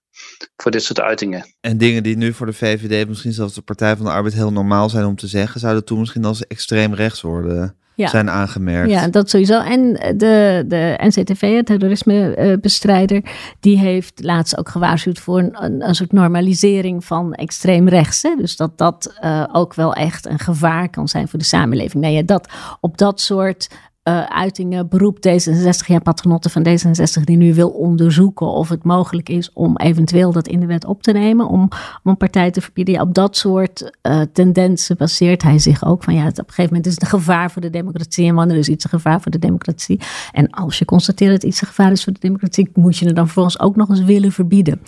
Voor 0.56 0.72
dit 0.72 0.84
soort 0.84 1.00
uitingen. 1.00 1.56
En 1.62 1.78
dingen 1.78 2.04
die 2.04 2.18
nu 2.18 2.34
voor 2.34 2.46
de 2.46 2.54
VVD, 2.54 3.08
misschien 3.08 3.34
zelfs 3.34 3.54
de 3.54 3.62
Partij 3.62 3.96
van 3.96 4.06
de 4.06 4.12
Arbeid, 4.12 4.34
heel 4.34 4.51
normaal 4.51 4.89
zijn 4.89 5.06
om 5.06 5.16
te 5.16 5.28
zeggen, 5.28 5.60
zouden 5.60 5.86
toen 5.86 6.00
misschien 6.00 6.25
als 6.25 6.48
extreem 6.48 6.94
rechts 6.94 7.22
worden 7.22 7.78
Ja. 8.00 8.08
zijn 8.08 8.29
aangemerkt. 8.29 8.89
Ja, 8.89 9.08
dat 9.08 9.29
sowieso. 9.29 9.62
En 9.62 9.94
de, 10.18 10.63
de 10.68 10.96
NCTV, 10.98 11.56
het 11.56 11.65
terrorismebestrijder, 11.65 13.22
die 13.60 13.77
heeft 13.77 14.24
laatst 14.24 14.58
ook 14.58 14.70
gewaarschuwd 14.70 15.20
voor 15.20 15.39
een, 15.39 15.88
een, 15.88 15.96
soort 15.96 16.12
normalisering 16.12 17.06
van 17.06 17.34
extreem 17.34 17.88
rechts. 17.88 18.22
Hè? 18.22 18.36
Dus 18.38 18.56
dat 18.56 18.77
dat 18.77 19.13
eh, 19.20 19.44
ook 19.51 19.74
wel 19.74 19.94
echt 19.94 20.25
een 20.25 20.39
gevaar 20.39 20.89
kan 20.89 21.08
zijn 21.08 21.27
voor 21.27 21.39
de 21.39 21.46
samenleving. 21.46 22.03
Nou 22.03 22.15
ja, 22.15 22.22
dat 22.22 22.50
op 22.79 22.98
dat 22.98 23.22
soort 23.22 23.70
eh, 24.10 24.24
uitingen 24.24 24.88
beroept 24.89 25.28
D66, 25.28 25.86
ja, 25.88 26.00
patronotten 26.00 26.51
van 26.51 26.68
D66, 26.68 27.24
die 27.24 27.38
nu 27.38 27.54
wil 27.54 27.70
onderzoeken 27.70 28.48
of 28.48 28.70
het 28.70 28.84
mogelijk 28.84 29.30
is 29.30 29.51
om 29.54 29.78
eventueel 29.78 30.32
dat 30.32 30.48
in 30.48 30.60
de 30.60 30.66
wet 30.66 30.86
op 30.86 31.04
te 31.04 31.12
nemen, 31.12 31.48
om, 31.48 31.62
om 31.62 31.70
een 32.12 32.18
partij 32.18 32.51
te 32.51 32.62
verbieden. 32.62 32.94
Ja, 32.94 33.01
op 33.01 33.13
dat 33.13 33.38
soort 33.38 33.98
eh, 34.01 34.22
tendensen 34.34 34.98
baseert 34.98 35.42
hij 35.44 35.60
zich 35.60 35.86
ook 35.86 36.04
van, 36.04 36.13
ja, 36.13 36.24
het, 36.24 36.39
op 36.39 36.48
een 36.48 36.54
gegeven 36.54 36.66
moment 36.75 36.86
is 36.86 36.94
het 36.94 37.01
een 37.01 37.20
gevaar 37.20 37.51
voor 37.51 37.62
de 37.62 37.70
democratie 37.70 38.28
en 38.28 38.36
wanneer 38.36 38.58
is 38.58 38.70
iets 38.70 38.84
een 38.84 38.89
gevaar 38.89 39.22
voor 39.22 39.32
de 39.32 39.39
democratie. 39.39 40.00
En 40.32 40.50
als 40.50 40.80
je 40.80 40.86
constateert 40.86 41.32
dat 41.32 41.44
iets 41.44 41.62
een 41.62 41.68
gevaar 41.68 41.92
is 41.92 42.04
voor 42.04 42.13
de 42.13 42.20
democratie, 42.20 42.70
moet 42.74 42.98
je 42.98 43.06
het 43.06 43.16
dan 43.16 43.25
vervolgens 43.25 43.60
ook 43.60 43.75
nog 43.75 43.89
eens 43.89 44.04
willen 44.04 44.32
verbieden. 44.32 44.82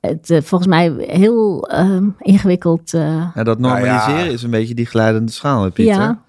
Het, 0.00 0.30
eh, 0.30 0.42
volgens 0.42 0.70
mij 0.70 0.92
heel 0.98 1.68
ehm, 1.68 2.08
ingewikkeld. 2.18 2.94
eh, 2.94 3.26
Ja, 3.34 3.42
dat 3.42 3.58
Nou 3.58 3.74
ja. 3.78 3.80
normaliseren 3.84 4.32
is 4.32 4.42
een 4.42 4.50
beetje 4.50 4.74
die 4.74 4.86
glijdende 4.86 5.32
schaal, 5.32 5.62
hè, 5.62 5.70
Pieter. 5.70 5.94
ja, 5.94 6.22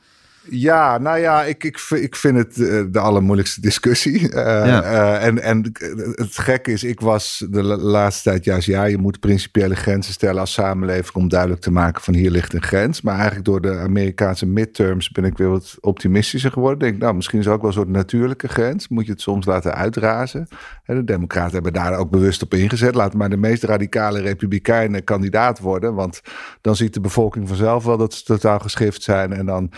Ja, 0.51 0.97
nou 0.97 1.17
ja, 1.19 1.43
ik, 1.43 1.63
ik, 1.63 1.79
ik 1.89 2.15
vind 2.15 2.37
het 2.37 2.57
eh, 2.61 2.83
de 2.91 2.99
allermoeilijkste 2.99 3.61
discussie. 3.61 4.31
Eh, 4.33 4.65
Ja. 4.65 4.81
eh, 4.83 5.25
en, 5.25 5.41
en 5.41 5.71
het 6.15 6.37
gekke 6.37 6.71
is, 6.71 6.83
ik 6.83 6.99
was 6.99 7.45
de 7.49 7.63
la- 7.63 7.77
laatste 7.77 8.29
tijd 8.29 8.43
juist, 8.43 8.67
ja, 8.67 8.83
je 8.83 8.97
moet 8.97 9.19
principiële 9.19 9.75
grenzen 9.75 10.13
stellen 10.13 10.39
als 10.39 10.53
samenleving 10.53 11.15
om 11.15 11.29
duidelijk 11.29 11.61
te 11.61 11.71
maken 11.71 12.01
van 12.01 12.13
hier 12.13 12.31
ligt 12.31 12.53
een 12.53 12.63
grens. 12.63 13.01
Maar 13.01 13.15
eigenlijk 13.15 13.45
door 13.45 13.61
de 13.61 13.77
Amerikaanse 13.77 14.45
midterms 14.45 15.09
ben 15.09 15.23
ik 15.23 15.37
weer 15.37 15.49
wat 15.49 15.77
optimistischer 15.79 16.51
geworden. 16.51 16.79
Denk, 16.79 16.97
nou, 17.01 17.15
misschien 17.15 17.39
is 17.39 17.45
er 17.45 17.51
ook 17.51 17.61
wel 17.61 17.69
een 17.69 17.75
soort 17.75 17.89
natuurlijke 17.89 18.47
grens. 18.47 18.87
Moet 18.87 19.05
je 19.05 19.11
het 19.11 19.21
soms 19.21 19.45
laten 19.45 19.73
uitrazen. 19.75 20.47
De 20.85 21.03
Democraten 21.03 21.53
hebben 21.53 21.73
daar 21.73 21.97
ook 21.97 22.09
bewust 22.09 22.41
op 22.41 22.53
ingezet. 22.53 22.95
Laat 22.95 23.13
maar 23.13 23.29
de 23.29 23.37
meest 23.37 23.63
radicale 23.63 24.21
Republikeinen 24.21 25.03
kandidaat 25.03 25.59
worden. 25.59 25.93
Want 25.93 26.21
dan 26.61 26.75
ziet 26.75 26.93
de 26.93 26.99
bevolking 27.01 27.47
vanzelf 27.47 27.83
wel 27.83 27.97
dat 27.97 28.13
ze 28.13 28.23
totaal 28.23 28.59
geschift 28.59 29.01
zijn. 29.03 29.33
En 29.33 29.45
dan 29.45 29.71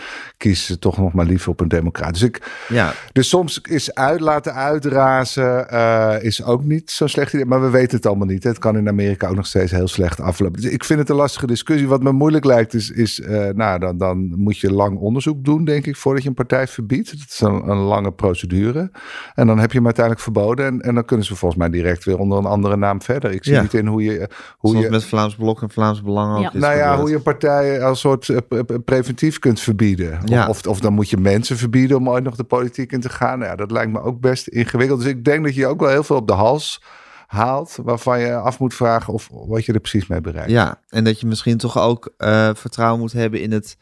kiezen 0.62 0.74
ze 0.74 0.80
toch 0.80 0.98
nog 0.98 1.12
maar 1.12 1.26
liever 1.26 1.50
op 1.50 1.60
een 1.60 1.68
democraat. 1.68 2.12
Dus, 2.12 2.22
ik, 2.22 2.50
Ja, 2.68 2.92
dus 3.12 3.28
soms 3.28 3.58
is 3.62 3.94
uit 3.94 4.20
laten 4.20 4.54
uitrazen 4.54 5.68
eh, 5.68 6.14
is 6.22 6.44
ook 6.44 6.64
niet 6.64 6.90
zo'n 6.90 7.08
slecht 7.08 7.32
idee. 7.32 7.46
Maar 7.46 7.62
we 7.62 7.70
weten 7.70 7.96
het 7.96 8.06
allemaal 8.06 8.26
niet. 8.26 8.42
hè. 8.42 8.48
Het 8.48 8.58
kan 8.58 8.76
in 8.76 8.88
Amerika 8.88 9.28
ook 9.28 9.34
nog 9.36 9.46
steeds 9.46 9.72
heel 9.72 9.88
slecht 9.88 10.20
aflopen. 10.20 10.60
Dus 10.62 10.70
ik 10.70 10.84
vind 10.84 10.98
het 10.98 11.08
een 11.08 11.16
lastige 11.16 11.46
discussie. 11.46 11.88
Wat 11.88 12.02
me 12.02 12.12
moeilijk 12.12 12.44
lijkt 12.44 12.74
is, 12.74 12.90
is 12.90 13.20
eh, 13.20 13.46
nou, 13.54 13.78
dan, 13.78 13.96
dan 13.98 14.32
moet 14.40 14.58
je 14.58 14.72
lang 14.72 14.98
onderzoek 14.98 15.44
doen, 15.44 15.64
denk 15.64 15.86
ik, 15.86 15.96
voordat 15.96 16.22
je 16.22 16.28
een 16.28 16.34
partij 16.34 16.66
verbiedt. 16.66 17.10
Dat 17.18 17.28
is 17.30 17.40
een, 17.40 17.68
een 17.70 17.76
lange 17.76 18.12
procedure. 18.12 18.90
En 19.34 19.46
dan 19.46 19.58
heb 19.58 19.70
je 19.70 19.76
hem 19.76 19.84
uiteindelijk 19.84 20.24
verboden. 20.24 20.66
En, 20.66 20.80
en 20.80 20.94
dan 20.94 21.04
kunnen 21.04 21.26
ze 21.26 21.36
volgens 21.36 21.60
mij 21.60 21.70
direct 21.70 22.04
weer 22.04 22.18
onder 22.18 22.38
een 22.38 22.44
andere 22.44 22.76
naam 22.76 23.02
verder. 23.02 23.30
Ik 23.32 23.44
zie 23.44 23.52
Ja. 23.54 23.62
niet 23.62 23.74
in 23.74 23.86
hoe 23.86 24.02
je... 24.02 24.28
Hoe 24.58 24.70
zoals 24.70 24.84
je 24.86 24.90
met 24.90 25.04
Vlaams 25.04 25.34
Blok 25.36 25.62
en 25.62 25.70
Vlaams 25.70 26.02
Belang 26.02 26.36
ook 26.36 26.42
Ja. 26.42 26.52
is 26.54 26.60
nou 26.60 26.72
ja, 26.74 26.80
gebeurd. 26.80 27.00
hoe 27.00 27.08
je 27.08 27.14
een 27.16 27.22
partij 27.22 27.82
als 27.82 28.00
soort 28.00 28.28
eh, 28.28 28.36
pre- 28.48 28.64
pre- 28.64 28.78
preventief 28.80 29.38
kunt 29.38 29.60
verbieden. 29.60 30.18
Ja. 30.24 30.41
Of, 30.48 30.66
of 30.66 30.80
dan 30.80 30.92
moet 30.92 31.10
je 31.10 31.16
mensen 31.16 31.56
verbieden 31.56 31.96
om 31.96 32.08
ooit 32.08 32.24
nog 32.24 32.36
de 32.36 32.44
politiek 32.44 32.92
in 32.92 33.00
te 33.00 33.08
gaan. 33.08 33.38
Nou 33.38 33.50
ja, 33.50 33.56
dat 33.56 33.70
lijkt 33.70 33.92
me 33.92 34.02
ook 34.02 34.20
best 34.20 34.46
ingewikkeld. 34.46 35.00
Dus 35.00 35.08
ik 35.08 35.24
denk 35.24 35.44
dat 35.44 35.54
je 35.54 35.66
ook 35.66 35.80
wel 35.80 35.88
heel 35.88 36.04
veel 36.04 36.16
op 36.16 36.26
de 36.26 36.32
hals 36.32 36.82
haalt. 37.26 37.78
Waarvan 37.82 38.20
je 38.20 38.34
af 38.34 38.58
moet 38.58 38.74
vragen 38.74 39.12
of 39.12 39.28
wat 39.30 39.64
je 39.64 39.72
er 39.72 39.80
precies 39.80 40.06
mee 40.06 40.20
bereikt. 40.20 40.50
Ja, 40.50 40.80
en 40.88 41.04
dat 41.04 41.20
je 41.20 41.26
misschien 41.26 41.56
toch 41.56 41.78
ook 41.78 42.12
eh, 42.16 42.50
vertrouwen 42.54 43.00
moet 43.00 43.12
hebben 43.12 43.40
in 43.40 43.52
het 43.52 43.76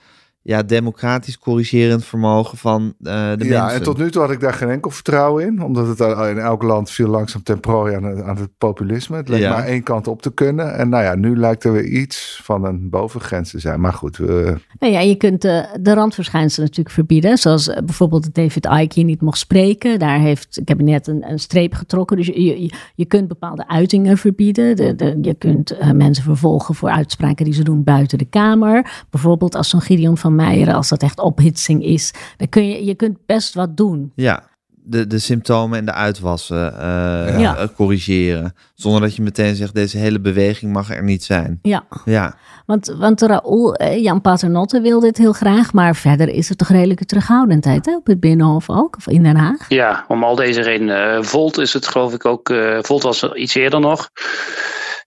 ja, 0.50 0.62
democratisch 0.62 1.38
corrigerend 1.38 2.04
vermogen 2.04 2.58
van 2.58 2.82
eh, 3.02 3.12
de 3.36 3.44
ja, 3.44 3.60
mensen. 3.60 3.78
en 3.78 3.82
tot 3.82 3.98
nu 3.98 4.10
toe 4.10 4.22
had 4.22 4.30
ik 4.30 4.40
daar 4.40 4.52
geen 4.52 4.68
enkel 4.68 4.90
vertrouwen 4.90 5.46
in. 5.46 5.62
Omdat 5.62 5.86
het 5.88 6.00
al- 6.00 6.28
in 6.28 6.38
elk 6.38 6.62
land 6.62 6.90
viel 6.90 7.08
langzaam 7.08 7.42
ten 7.42 7.60
prooi 7.60 7.94
aan, 7.94 8.04
het- 8.04 8.22
aan 8.22 8.36
het 8.36 8.50
populisme. 8.58 9.16
Het 9.16 9.28
leek 9.28 9.40
Ja. 9.40 9.50
maar 9.52 9.64
één 9.64 9.82
kant 9.82 10.06
op 10.08 10.22
te 10.22 10.32
kunnen. 10.34 10.74
En 10.74 10.88
nou 10.88 11.04
ja, 11.04 11.14
nu 11.14 11.36
lijkt 11.36 11.64
er 11.64 11.72
weer 11.72 11.84
iets 11.84 12.40
van 12.42 12.64
een 12.64 12.90
bovengrens 12.90 13.50
te 13.50 13.58
zijn. 13.58 13.80
Maar 13.80 13.92
goed, 13.92 14.16
we, 14.16 14.54
Nou 14.78 14.92
ja, 14.92 15.00
je 15.00 15.14
kunt 15.16 15.42
de, 15.42 15.66
de 15.80 15.94
randverschijnselen 15.94 16.66
natuurlijk 16.68 16.94
verbieden. 16.94 17.38
Zoals 17.38 17.68
eh, 17.68 17.82
bijvoorbeeld 17.84 18.22
dat 18.22 18.34
David 18.34 18.64
Icke 18.66 18.94
hier 18.94 19.04
niet 19.04 19.20
mocht 19.20 19.38
spreken. 19.38 19.98
Daar 19.98 20.18
heeft 20.18 20.54
het 20.54 20.64
kabinet 20.64 21.06
een, 21.06 21.24
een 21.30 21.38
streep 21.38 21.74
getrokken. 21.74 22.16
Dus 22.16 22.26
je, 22.26 22.44
je, 22.62 22.72
je 22.94 23.04
kunt 23.04 23.28
bepaalde 23.28 23.68
uitingen 23.68 24.16
verbieden. 24.18 24.76
De, 24.76 24.94
de, 24.94 25.18
je 25.22 25.34
kunt 25.34 25.70
eh, 25.70 25.90
mensen 25.90 26.24
vervolgen 26.24 26.74
voor 26.74 26.90
uitspraken 26.90 27.44
die 27.44 27.54
ze 27.54 27.64
doen 27.64 27.84
buiten 27.84 28.18
de 28.18 28.24
Kamer. 28.24 29.04
Bijvoorbeeld 29.10 29.54
als 29.54 29.68
zo'n 29.68 29.80
Gideon 29.80 30.16
van 30.18 30.34
Als 30.74 30.88
dat 30.88 31.02
echt 31.02 31.18
ophitsing 31.20 31.84
is. 31.84 32.12
Dan 32.36 32.48
kun 32.48 32.68
je, 32.68 32.84
je 32.84 32.94
kunt 32.94 33.18
best 33.26 33.54
wat 33.54 33.76
doen. 33.76 34.12
Ja, 34.14 34.42
de, 34.82 35.06
de 35.06 35.18
symptomen 35.18 35.78
en 35.78 35.84
de 35.84 35.92
uitwassen 35.92 36.72
eh, 36.80 37.40
Ja. 37.40 37.56
eh, 37.56 37.68
corrigeren. 37.76 38.54
Zonder 38.74 39.00
dat 39.00 39.16
je 39.16 39.22
meteen 39.22 39.54
zegt, 39.56 39.74
deze 39.74 39.98
hele 39.98 40.20
beweging 40.20 40.72
mag 40.72 40.90
er 40.90 41.02
niet 41.02 41.24
zijn. 41.24 41.58
Ja, 41.62 41.84
Ja, 42.04 42.34
want, 42.66 42.94
want 42.98 43.20
Raoul, 43.22 43.74
eh, 43.74 44.02
Jan 44.02 44.20
Paternotte 44.20 44.80
wil 44.80 45.00
dit 45.00 45.16
heel 45.18 45.32
graag. 45.32 45.72
Maar 45.72 45.96
verder 45.96 46.28
is 46.28 46.48
het 46.48 46.58
toch 46.58 46.68
redelijke 46.68 47.04
terughoudendheid 47.04 47.86
hè, 47.86 47.96
op 47.96 48.06
het 48.06 48.20
Binnenhof 48.20 48.70
ook, 48.70 48.96
of 48.96 49.08
in 49.08 49.22
Den 49.22 49.36
Haag. 49.36 49.68
Ja, 49.68 50.04
om 50.08 50.24
al 50.24 50.34
deze 50.34 50.60
redenen. 50.62 51.16
Eh, 51.16 51.22
Volt 51.22 51.58
is 51.58 51.72
het 51.72 51.86
geloof 51.86 52.12
ik 52.14 52.24
ook. 52.24 52.50
eh, 52.50 52.78
Volt 52.80 53.02
was 53.02 53.22
er 53.22 53.36
iets 53.36 53.54
eerder 53.54 53.80
nog. 53.80 54.10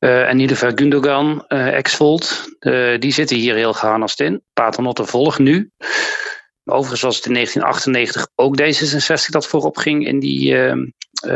Eh, 0.04 0.30
en 0.30 0.38
Niederver 0.38 0.72
Gundogan, 0.76 1.46
eh, 1.48 1.78
ex-Volt, 1.78 2.56
eh, 2.60 3.00
die 3.00 3.14
zitten 3.14 3.38
hier 3.38 3.56
heel 3.56 3.74
geharnast 3.74 4.20
in. 4.20 4.44
Paternotte 4.54 5.06
volgt 5.06 5.40
nu. 5.40 5.72
Overigens 6.66 7.02
was 7.02 7.16
het 7.16 7.26
in 7.26 7.32
1998 7.34 8.28
ook 8.36 8.62
D66 8.62 9.30
dat 9.30 9.48
voorop 9.48 9.78
ging 9.78 10.08
in 10.08 10.20
die 10.20 10.56
eh, 10.56 10.72
eh, 10.72 10.80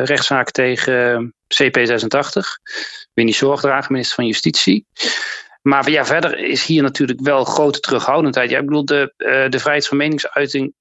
rechtszaak 0.03 0.51
tegen 0.51 1.33
eh, 1.47 1.63
CP86. 1.63 2.39
Winnie 3.13 3.35
Zorgdrager, 3.35 3.91
minister 3.91 4.15
van 4.15 4.25
Justitie. 4.25 4.85
Maar 5.61 5.89
ja, 5.89 6.05
verder 6.05 6.37
is 6.37 6.65
hier 6.65 6.83
natuurlijk 6.83 7.19
wel 7.21 7.43
grote 7.43 7.79
terughoudendheid. 7.79 8.49
Ja, 8.49 8.59
ik 8.59 8.65
bedoel, 8.65 8.85
de, 8.85 9.13
de 9.49 9.59
vrijheid 9.59 9.87
van 9.87 9.97
meningsuiting 9.97 10.73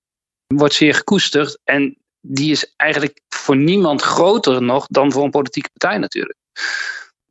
wordt 0.46 0.74
zeer 0.74 0.94
gekoesterd. 0.94 1.58
En 1.64 1.96
die 2.20 2.50
is 2.50 2.72
eigenlijk 2.76 3.20
voor 3.28 3.56
niemand 3.56 4.02
groter 4.02 4.62
nog 4.62 4.86
dan 4.86 5.12
voor 5.12 5.24
een 5.24 5.30
politieke 5.30 5.70
partij 5.72 5.98
natuurlijk. 5.98 6.38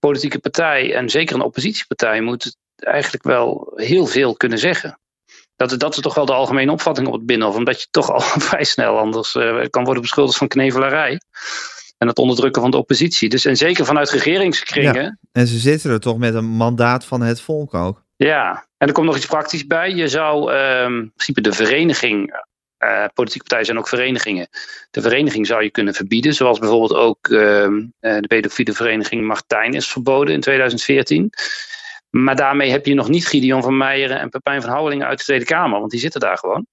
Politieke 0.06 0.40
partij, 0.40 0.96
en 0.96 1.10
zeker 1.10 1.36
een 1.36 1.42
oppositiepartij, 1.42 2.22
moet 2.22 2.58
eigenlijk 2.76 3.24
wel 3.24 3.72
heel 3.76 4.06
veel 4.06 4.36
kunnen 4.36 4.60
zeggen. 4.60 5.00
Dat, 5.56 5.80
dat 5.80 5.96
is 5.96 6.02
toch 6.02 6.16
wel 6.16 6.26
de 6.26 6.34
algemene 6.34 6.72
opvatting 6.72 7.08
op 7.08 7.14
het 7.14 7.26
Binnenhof. 7.26 7.56
Omdat 7.56 7.82
je 7.82 7.88
toch 7.92 8.12
al 8.14 8.22
vrij 8.22 8.64
snel 8.64 8.98
anders 8.98 9.36
uh, 9.36 9.66
kan 9.70 9.84
worden 9.84 10.02
beschuldigd 10.02 10.38
van 10.38 10.48
knevelarij. 10.48 11.22
En 11.98 12.08
het 12.08 12.18
onderdrukken 12.18 12.62
van 12.62 12.72
de 12.72 12.78
oppositie. 12.78 13.30
Dus, 13.30 13.46
en 13.46 13.58
zeker 13.58 13.86
vanuit 13.86 14.10
regeringskringen. 14.10 15.02
Ja, 15.04 15.18
en 15.32 15.48
ze 15.48 15.58
zitten 15.58 15.92
er 15.92 16.00
toch 16.00 16.18
met 16.18 16.34
een 16.34 16.46
mandaat 16.46 17.06
van 17.06 17.22
het 17.22 17.42
volk 17.42 17.74
ook. 17.74 18.04
Ja, 18.16 18.68
en 18.78 18.88
er 18.88 18.94
komt 18.94 19.06
nog 19.06 19.16
iets 19.16 19.26
praktisch 19.26 19.68
bij. 19.68 19.90
Je 19.90 20.08
zou 20.08 20.54
um, 20.54 21.00
in 21.00 21.12
principe 21.16 21.42
de 21.42 21.52
vereniging 21.52 22.44
uh, 22.86 23.06
politieke 23.14 23.46
partijen 23.46 23.66
zijn 23.66 23.78
ook 23.78 23.88
verenigingen. 23.88 24.48
De 24.92 25.02
vereniging 25.02 25.48
zou 25.48 25.64
je 25.64 25.70
kunnen 25.70 25.94
verbieden, 25.94 26.34
zoals 26.34 26.60
bijvoorbeeld 26.60 26.94
ook 26.94 27.28
uh, 27.28 27.40
de 28.00 28.26
pedofiele 28.28 28.74
vereniging 28.74 29.24
Martijn 29.24 29.74
is 29.74 29.88
verboden 29.88 30.34
in 30.34 30.42
2014. 30.42 31.30
Maar 32.10 32.36
daarmee 32.36 32.72
heb 32.72 32.86
je 32.86 32.94
nog 32.94 33.10
niet 33.10 33.28
Gideon 33.28 33.62
van 33.62 33.78
Meijeren 33.78 34.20
en 34.20 34.30
Pepijn 34.30 34.62
van 34.62 34.72
Houwelingen 34.72 35.08
uit 35.08 35.18
de 35.18 35.24
Tweede 35.24 35.46
Kamer, 35.46 35.80
want 35.80 35.92
die 35.92 36.00
zitten 36.00 36.20
daar 36.20 36.38
gewoon. 36.38 36.66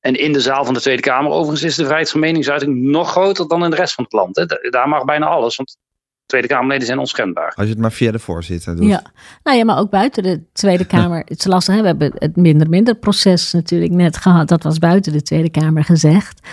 En 0.00 0.14
in 0.14 0.32
de 0.32 0.40
zaal 0.40 0.64
van 0.64 0.74
de 0.74 0.80
Tweede 0.80 1.02
Kamer, 1.02 1.30
overigens, 1.30 1.62
is 1.62 1.74
de 1.74 1.84
vrijheid 1.84 2.10
van 2.10 2.20
meningsuiting 2.20 2.82
nog 2.82 3.10
groter 3.10 3.48
dan 3.48 3.64
in 3.64 3.70
de 3.70 3.76
rest 3.76 3.94
van 3.94 4.04
het 4.04 4.12
land. 4.12 4.36
Hè. 4.36 4.46
Daar 4.70 4.88
mag 4.88 5.04
bijna 5.04 5.26
alles, 5.26 5.56
want 5.56 5.76
Tweede 6.26 6.48
Kamerleden 6.48 6.86
zijn 6.86 6.98
onschendbaar. 6.98 7.52
Als 7.54 7.66
je 7.66 7.72
het 7.72 7.80
maar 7.80 7.92
via 7.92 8.12
de 8.12 8.18
voorzitter 8.18 8.76
doet. 8.76 8.86
Ja, 8.86 9.02
nou 9.42 9.56
ja, 9.56 9.64
maar 9.64 9.78
ook 9.78 9.90
buiten 9.90 10.22
de 10.22 10.42
Tweede 10.52 10.86
Kamer. 10.94 11.18
het 11.18 11.38
is 11.38 11.44
lastig, 11.44 11.74
hè? 11.74 11.80
we 11.80 11.86
hebben 11.86 12.12
het 12.14 12.36
minder-minder 12.36 12.94
proces 12.94 13.52
natuurlijk 13.52 13.92
net 13.92 14.16
gehad. 14.16 14.48
Dat 14.48 14.62
was 14.62 14.78
buiten 14.78 15.12
de 15.12 15.22
Tweede 15.22 15.50
Kamer 15.50 15.84
gezegd. 15.84 16.48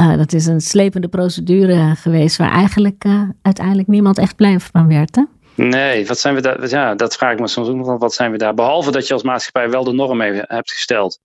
Uh, 0.00 0.16
dat 0.16 0.32
is 0.32 0.46
een 0.46 0.60
slepende 0.60 1.08
procedure 1.08 1.94
geweest 1.96 2.36
waar 2.36 2.52
eigenlijk 2.52 3.04
uh, 3.04 3.22
uiteindelijk 3.42 3.88
niemand 3.88 4.18
echt 4.18 4.36
blij 4.36 4.60
van 4.60 4.88
werd. 4.88 5.16
Hè? 5.16 5.22
Nee, 5.54 6.06
wat 6.06 6.18
zijn 6.18 6.34
we 6.34 6.40
daar? 6.40 6.68
Ja, 6.68 6.94
dat 6.94 7.16
vraag 7.16 7.32
ik 7.32 7.40
me 7.40 7.48
soms 7.48 7.68
ook 7.68 7.76
nog. 7.76 7.98
Wat 7.98 8.14
zijn 8.14 8.30
we 8.30 8.38
daar? 8.38 8.54
Behalve 8.54 8.90
dat 8.90 9.06
je 9.06 9.12
als 9.12 9.22
maatschappij 9.22 9.70
wel 9.70 9.84
de 9.84 9.92
norm 9.92 10.20
hebt 10.20 10.72
gesteld. 10.72 11.20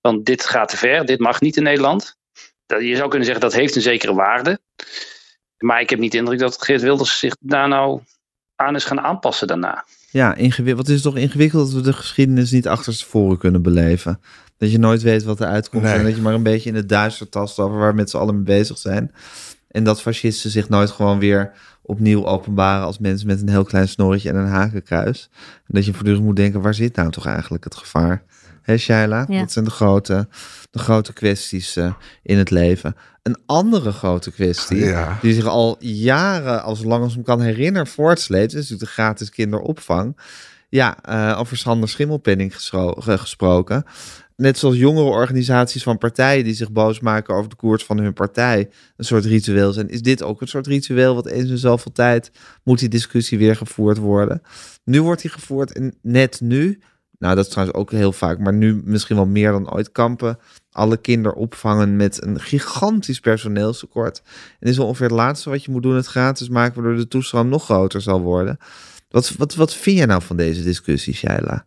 Want 0.00 0.24
dit 0.26 0.44
gaat 0.44 0.68
te 0.68 0.76
ver, 0.76 1.04
dit 1.06 1.18
mag 1.18 1.40
niet 1.40 1.56
in 1.56 1.62
Nederland. 1.62 2.16
Je 2.66 2.96
zou 2.96 3.08
kunnen 3.08 3.26
zeggen 3.26 3.44
dat 3.44 3.54
heeft 3.54 3.76
een 3.76 3.82
zekere 3.82 4.14
waarde. 4.14 4.58
Maar 5.64 5.80
ik 5.80 5.90
heb 5.90 5.98
niet 5.98 6.12
de 6.12 6.18
indruk 6.18 6.38
dat 6.38 6.62
Geert 6.62 6.82
Wilders 6.82 7.18
zich 7.18 7.36
daar 7.40 7.68
nou 7.68 8.00
aan 8.56 8.74
is 8.74 8.84
gaan 8.84 9.00
aanpassen 9.00 9.46
daarna. 9.46 9.84
Ja, 10.10 10.34
ingewikkeld. 10.34 10.86
Wat 10.86 10.96
is 10.96 11.02
toch 11.02 11.16
ingewikkeld 11.16 11.64
dat 11.64 11.74
we 11.74 11.90
de 11.90 11.92
geschiedenis 11.92 12.50
niet 12.50 12.68
achter 12.68 12.96
tevoren 12.98 13.38
kunnen 13.38 13.62
beleven? 13.62 14.20
Dat 14.56 14.70
je 14.70 14.78
nooit 14.78 15.02
weet 15.02 15.24
wat 15.24 15.40
er 15.40 15.46
uitkomt 15.46 15.84
en 15.84 16.04
dat 16.04 16.16
je 16.16 16.22
maar 16.22 16.34
een 16.34 16.42
beetje 16.42 16.68
in 16.68 16.74
het 16.74 16.88
duister 16.88 17.28
tast 17.28 17.58
over 17.58 17.78
waar 17.78 17.90
we 17.90 17.96
met 17.96 18.10
z'n 18.10 18.16
allen 18.16 18.34
mee 18.34 18.44
bezig 18.44 18.78
zijn. 18.78 19.14
En 19.68 19.84
dat 19.84 20.02
fascisten 20.02 20.50
zich 20.50 20.68
nooit 20.68 20.90
gewoon 20.90 21.18
weer 21.18 21.52
opnieuw 21.82 22.26
openbaren 22.26 22.86
als 22.86 22.98
mensen 22.98 23.26
met 23.26 23.40
een 23.40 23.48
heel 23.48 23.64
klein 23.64 23.88
snorretje 23.88 24.28
en 24.28 24.36
een 24.36 24.46
hakenkruis. 24.46 25.30
En 25.34 25.74
dat 25.74 25.84
je 25.84 25.92
voortdurend 25.92 26.24
moet 26.24 26.36
denken, 26.36 26.60
waar 26.60 26.74
zit 26.74 26.96
nou 26.96 27.10
toch 27.10 27.26
eigenlijk 27.26 27.64
het 27.64 27.74
gevaar? 27.74 28.24
Hé 28.64 28.76
Shaila? 28.76 29.24
Dat 29.24 29.52
zijn 29.52 29.64
de 29.64 29.70
grote, 29.70 30.28
de 30.70 30.78
grote 30.78 31.12
kwesties 31.12 31.76
uh, 31.76 31.92
in 32.22 32.38
het 32.38 32.50
leven. 32.50 32.96
Een 33.22 33.36
andere 33.46 33.92
grote 33.92 34.30
kwestie, 34.30 34.94
die 35.22 35.34
zich 35.34 35.46
al 35.46 35.76
jaren, 35.80 36.62
als 36.62 36.82
lang 36.82 37.02
als 37.02 37.12
ik 37.12 37.18
me 37.18 37.24
kan 37.24 37.40
herinneren, 37.40 37.86
voortsleept, 37.86 38.52
is 38.52 38.54
natuurlijk 38.54 38.80
de 38.80 38.86
gratis 38.86 39.30
kinderopvang. 39.30 40.16
Ja, 40.68 40.96
uh, 41.08 41.40
over 41.40 41.56
Sander 41.56 41.88
Schimmelpenning 41.88 42.54
gesproken. 42.96 43.84
Net 44.36 44.58
zoals 44.58 44.76
jongere 44.76 45.06
organisaties 45.06 45.82
van 45.82 45.98
partijen 45.98 46.44
die 46.44 46.54
zich 46.54 46.72
boos 46.72 47.00
maken 47.00 47.34
over 47.34 47.50
de 47.50 47.56
koers 47.56 47.84
van 47.84 47.98
hun 47.98 48.12
partij 48.12 48.68
een 48.96 49.04
soort 49.04 49.24
ritueel 49.24 49.72
zijn, 49.72 49.88
is 49.88 50.02
dit 50.02 50.22
ook 50.22 50.40
een 50.40 50.48
soort 50.48 50.66
ritueel 50.66 51.14
wat 51.14 51.26
eens 51.26 51.50
in 51.50 51.58
zoveel 51.58 51.92
tijd 51.92 52.30
moet 52.62 52.78
die 52.78 52.88
discussie 52.88 53.38
weer 53.38 53.56
gevoerd 53.56 53.98
worden. 53.98 54.42
Nu 54.84 55.02
wordt 55.02 55.22
die 55.22 55.30
gevoerd 55.30 55.72
en 55.72 55.94
net 56.02 56.40
nu 56.40 56.80
nou, 57.18 57.34
dat 57.34 57.44
is 57.44 57.50
trouwens 57.50 57.78
ook 57.78 57.90
heel 57.90 58.12
vaak, 58.12 58.38
maar 58.38 58.52
nu 58.52 58.82
misschien 58.84 59.16
wel 59.16 59.26
meer 59.26 59.50
dan 59.50 59.72
ooit 59.72 59.92
kampen. 59.92 60.38
Alle 60.72 60.96
kinderen 60.96 61.38
opvangen 61.38 61.96
met 61.96 62.22
een 62.22 62.40
gigantisch 62.40 63.20
personeelstekort. 63.20 64.22
En 64.60 64.68
is 64.68 64.78
ongeveer 64.78 65.06
het 65.06 65.16
laatste 65.16 65.50
wat 65.50 65.64
je 65.64 65.70
moet 65.70 65.82
doen, 65.82 65.94
het 65.94 66.06
gratis 66.06 66.48
maken, 66.48 66.82
waardoor 66.82 67.00
de 67.00 67.08
toestroom 67.08 67.48
nog 67.48 67.64
groter 67.64 68.00
zal 68.00 68.20
worden. 68.20 68.58
Wat, 69.08 69.30
wat, 69.36 69.54
wat 69.54 69.74
vind 69.74 69.98
je 69.98 70.06
nou 70.06 70.22
van 70.22 70.36
deze 70.36 70.62
discussie, 70.62 71.14
Shaila? 71.14 71.66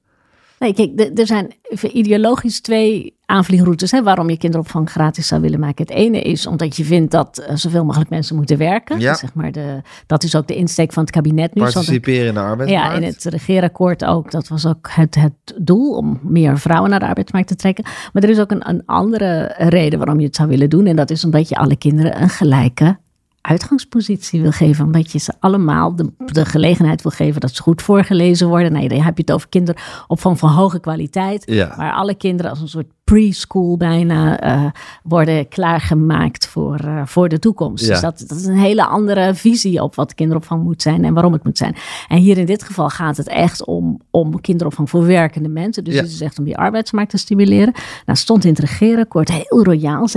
Nee, 0.60 0.74
kijk, 0.74 1.20
er 1.20 1.28
zijn 1.28 1.52
ideologisch 1.94 2.62
twee 2.62 3.16
aanvliegroutes 3.26 3.92
hè, 3.92 4.04
waarom 4.04 4.30
je 4.30 4.38
kinderopvang 4.38 4.90
gratis 4.90 5.28
zou 5.28 5.42
willen 5.42 5.60
maken. 5.60 5.86
Het 5.86 5.96
ene 5.96 6.22
is 6.22 6.48
omdat 6.48 6.76
je 6.76 6.84
vindt 6.84 7.12
dat 7.12 7.46
uh, 7.50 7.56
zoveel 7.56 7.86
mogelijk 7.86 8.10
mensen 8.10 8.36
moeten 8.36 8.58
werken. 8.58 9.00
Ja. 9.00 9.16
zeg 9.16 9.34
maar 9.34 9.52
de, 9.52 9.82
dat 10.08 10.24
is 10.24 10.36
ook 10.36 10.48
de 10.48 10.56
insteek 10.56 10.94
van 10.94 11.04
het 11.04 11.12
kabinet 11.12 11.54
nu. 11.56 11.62
Participeren 11.62 12.28
in 12.28 12.34
de 12.34 12.40
arbeidsmarkt. 12.40 12.92
Ja, 12.92 12.98
in 12.98 13.04
het 13.04 13.24
regeerakkoord 13.24 14.06
ook. 14.06 14.32
Dat 14.32 14.48
was 14.48 14.66
ook 14.66 14.90
het, 14.92 15.16
het 15.16 15.34
doel 15.62 15.92
om 15.96 16.20
meer 16.24 16.60
vrouwen 16.60 16.90
naar 16.90 17.00
de 17.00 17.08
arbeidsmarkt 17.08 17.48
te 17.48 17.56
trekken. 17.56 17.84
Maar 18.14 18.24
er 18.24 18.30
is 18.30 18.40
ook 18.40 18.52
een, 18.52 18.70
een 18.70 18.86
andere 18.86 19.54
reden 19.58 20.00
waarom 20.00 20.20
je 20.20 20.26
het 20.26 20.36
zou 20.36 20.50
willen 20.50 20.70
doen. 20.70 20.86
En 20.86 20.96
dat 20.96 21.10
is 21.10 21.26
omdat 21.26 21.50
je 21.50 21.56
alle 21.56 21.76
kinderen 21.76 22.22
een 22.22 22.30
gelijke 22.30 22.98
uitgangspositie 23.48 24.42
wil 24.42 24.52
geven. 24.52 24.86
Omdat 24.86 25.12
je 25.12 25.20
ze 25.20 25.34
allemaal 25.40 25.96
de, 25.96 26.12
de 26.18 26.46
gelegenheid 26.46 27.02
wil 27.02 27.12
geven 27.12 27.42
dat 27.42 27.56
ze 27.56 27.62
goed 27.62 27.82
voorgelezen 27.82 28.48
worden. 28.48 28.72
Nee, 28.72 28.90
dan 28.90 29.02
heb 29.02 29.18
je 29.18 29.22
het 29.22 29.32
over 29.32 29.50
kinderopvang 29.50 30.40
van 30.40 30.50
hoge 30.50 30.80
kwaliteit. 30.80 31.44
Ja. 31.46 31.74
Waar 31.78 31.94
alle 31.94 32.16
kinderen 32.16 32.52
als 32.52 32.62
een 32.62 32.68
soort 32.68 32.92
preschool 33.12 33.78
bijna 33.78 34.44
uh, 34.44 34.70
worden 35.04 35.48
klaargemaakt 35.48 36.48
voor, 36.48 36.80
uh, 36.86 37.02
voor 37.06 37.30
de 37.30 37.40
toekomst. 37.40 37.86
Ja. 37.86 37.92
Dus 37.92 38.02
dat, 38.02 38.24
dat, 38.28 38.38
is 38.38 38.46
een 38.46 38.58
hele 38.58 38.86
andere 38.86 39.36
visie 39.36 39.84
op 39.84 39.96
wat 39.96 40.14
kinderopvang 40.14 40.64
moet 40.64 40.82
zijn 40.82 41.06
en 41.06 41.14
waarom 41.14 41.34
het 41.34 41.44
moet 41.44 41.58
zijn. 41.58 41.76
En 42.08 42.18
hier 42.18 42.38
in 42.38 42.46
dit 42.46 42.64
geval 42.64 42.90
gaat 42.90 43.18
het 43.18 43.28
echt 43.28 43.66
om, 43.66 44.02
om 44.12 44.42
kinderopvang 44.42 44.90
voor 44.90 45.06
werkende 45.06 45.50
mensen. 45.50 45.84
Dus 45.84 45.94
ja. 45.94 46.02
het 46.02 46.12
is 46.12 46.22
echt 46.22 46.40
om 46.40 46.46
die 46.46 46.58
arbeidsmarkt 46.58 47.10
te 47.10 47.18
stimuleren. 47.18 47.74
Nou, 48.06 48.18
stond 48.18 48.44
in 48.44 48.50
het 48.50 48.60
regeerakkoord 48.60 49.32
heel 49.32 49.64
royaal. 49.64 50.08
96% 50.10 50.12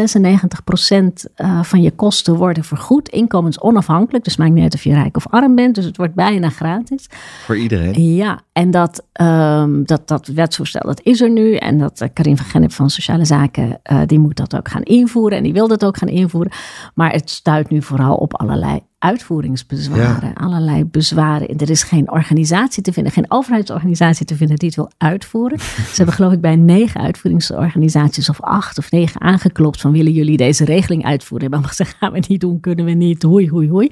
uh, 1.37 1.62
van 1.62 1.83
je 1.83 1.90
kosten 1.90 2.37
worden 2.37 2.64
vergoed. 2.64 3.09
Inkomensonafhankelijk. 3.09 4.24
Dus 4.24 4.37
maakt 4.37 4.53
niet 4.53 4.62
uit 4.62 4.74
of 4.74 4.85
je 4.85 4.94
rijk 4.94 5.16
of 5.16 5.26
arm 5.29 5.55
bent. 5.55 5.74
Dus 5.74 5.85
het 5.85 5.96
wordt 5.96 6.14
bijna 6.14 6.48
gratis. 6.48 7.07
Voor 7.44 7.57
iedereen? 7.57 8.14
Ja, 8.14 8.40
en 8.60 8.70
dat, 8.70 9.06
um, 9.20 9.86
dat, 9.86 10.08
dat 10.08 10.26
wetsvoorstel, 10.26 10.80
dat 10.80 11.00
is 11.02 11.20
er 11.20 11.30
nu. 11.30 11.54
En 11.54 11.78
dat 11.78 12.08
Karin 12.12 12.36
van 12.36 12.46
Gennep 12.46 12.72
van 12.72 12.90
Sociale 12.90 13.24
Zaken, 13.24 13.80
uh, 13.92 14.00
die 14.06 14.18
moet 14.18 14.36
dat 14.36 14.56
ook 14.56 14.68
gaan 14.68 14.82
invoeren. 14.82 15.38
En 15.38 15.44
die 15.44 15.52
wil 15.52 15.68
dat 15.68 15.84
ook 15.84 15.96
gaan 15.96 16.08
invoeren. 16.08 16.52
Maar 16.94 17.12
het 17.12 17.30
stuit 17.30 17.70
nu 17.70 17.82
vooral 17.82 18.16
op 18.16 18.34
allerlei 18.34 18.80
uitvoeringsbezwaren. 18.98 20.28
Ja. 20.28 20.44
Allerlei 20.44 20.84
bezwaren. 20.84 21.58
Er 21.58 21.70
is 21.70 21.82
geen 21.82 22.10
organisatie 22.10 22.82
te 22.82 22.92
vinden, 22.92 23.12
geen 23.12 23.30
overheidsorganisatie 23.30 24.26
te 24.26 24.36
vinden 24.36 24.56
die 24.56 24.68
het 24.68 24.76
wil 24.76 24.90
uitvoeren. 24.98 25.58
Ze 25.92 25.94
hebben 25.94 26.14
geloof 26.14 26.32
ik 26.32 26.40
bij 26.40 26.56
negen 26.56 27.00
uitvoeringsorganisaties 27.00 28.28
of 28.28 28.40
acht 28.40 28.78
of 28.78 28.90
negen 28.90 29.20
aangeklopt 29.20 29.80
van 29.80 29.92
willen 29.92 30.12
jullie 30.12 30.36
deze 30.36 30.64
regeling 30.64 31.04
uitvoeren? 31.04 31.50
Maar 31.50 31.74
ze 31.74 31.84
gaan 31.84 32.12
we 32.12 32.24
niet 32.28 32.40
doen, 32.40 32.60
kunnen 32.60 32.84
we 32.84 32.92
niet. 32.92 33.22
Hoi, 33.22 33.50
hoi, 33.50 33.70
hoi. 33.70 33.90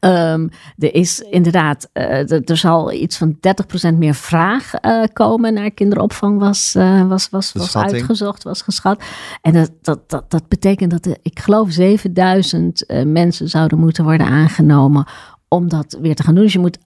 Um, 0.00 0.50
er 0.78 0.94
is 0.94 1.20
inderdaad, 1.20 1.88
uh, 1.94 2.48
er 2.48 2.56
zal 2.56 2.92
iets 2.92 3.16
van 3.16 3.38
30% 3.92 3.98
meer 3.98 4.14
vraag 4.14 4.72
uh, 4.82 5.02
komen 5.12 5.54
naar 5.54 5.70
kinderopvang, 5.70 6.38
was, 6.38 6.74
uh, 6.76 7.08
was, 7.08 7.30
was, 7.30 7.52
was 7.52 7.76
uitgezocht, 7.76 8.42
was 8.42 8.62
geschat. 8.62 9.02
En 9.42 9.52
dat, 9.52 9.70
dat, 9.82 10.10
dat, 10.10 10.30
dat 10.30 10.48
betekent 10.48 10.90
dat 10.90 11.06
er, 11.06 11.16
ik 11.22 11.38
geloof, 11.38 11.70
7000 11.70 12.84
mensen 13.04 13.48
zouden 13.48 13.78
moeten 13.78 14.04
worden 14.04 14.26
aangenomen 14.26 15.06
om 15.48 15.68
dat 15.68 15.98
weer 16.00 16.14
te 16.14 16.22
gaan 16.22 16.34
doen. 16.34 16.44
Dus 16.44 16.52
je, 16.52 16.58
moet, 16.58 16.78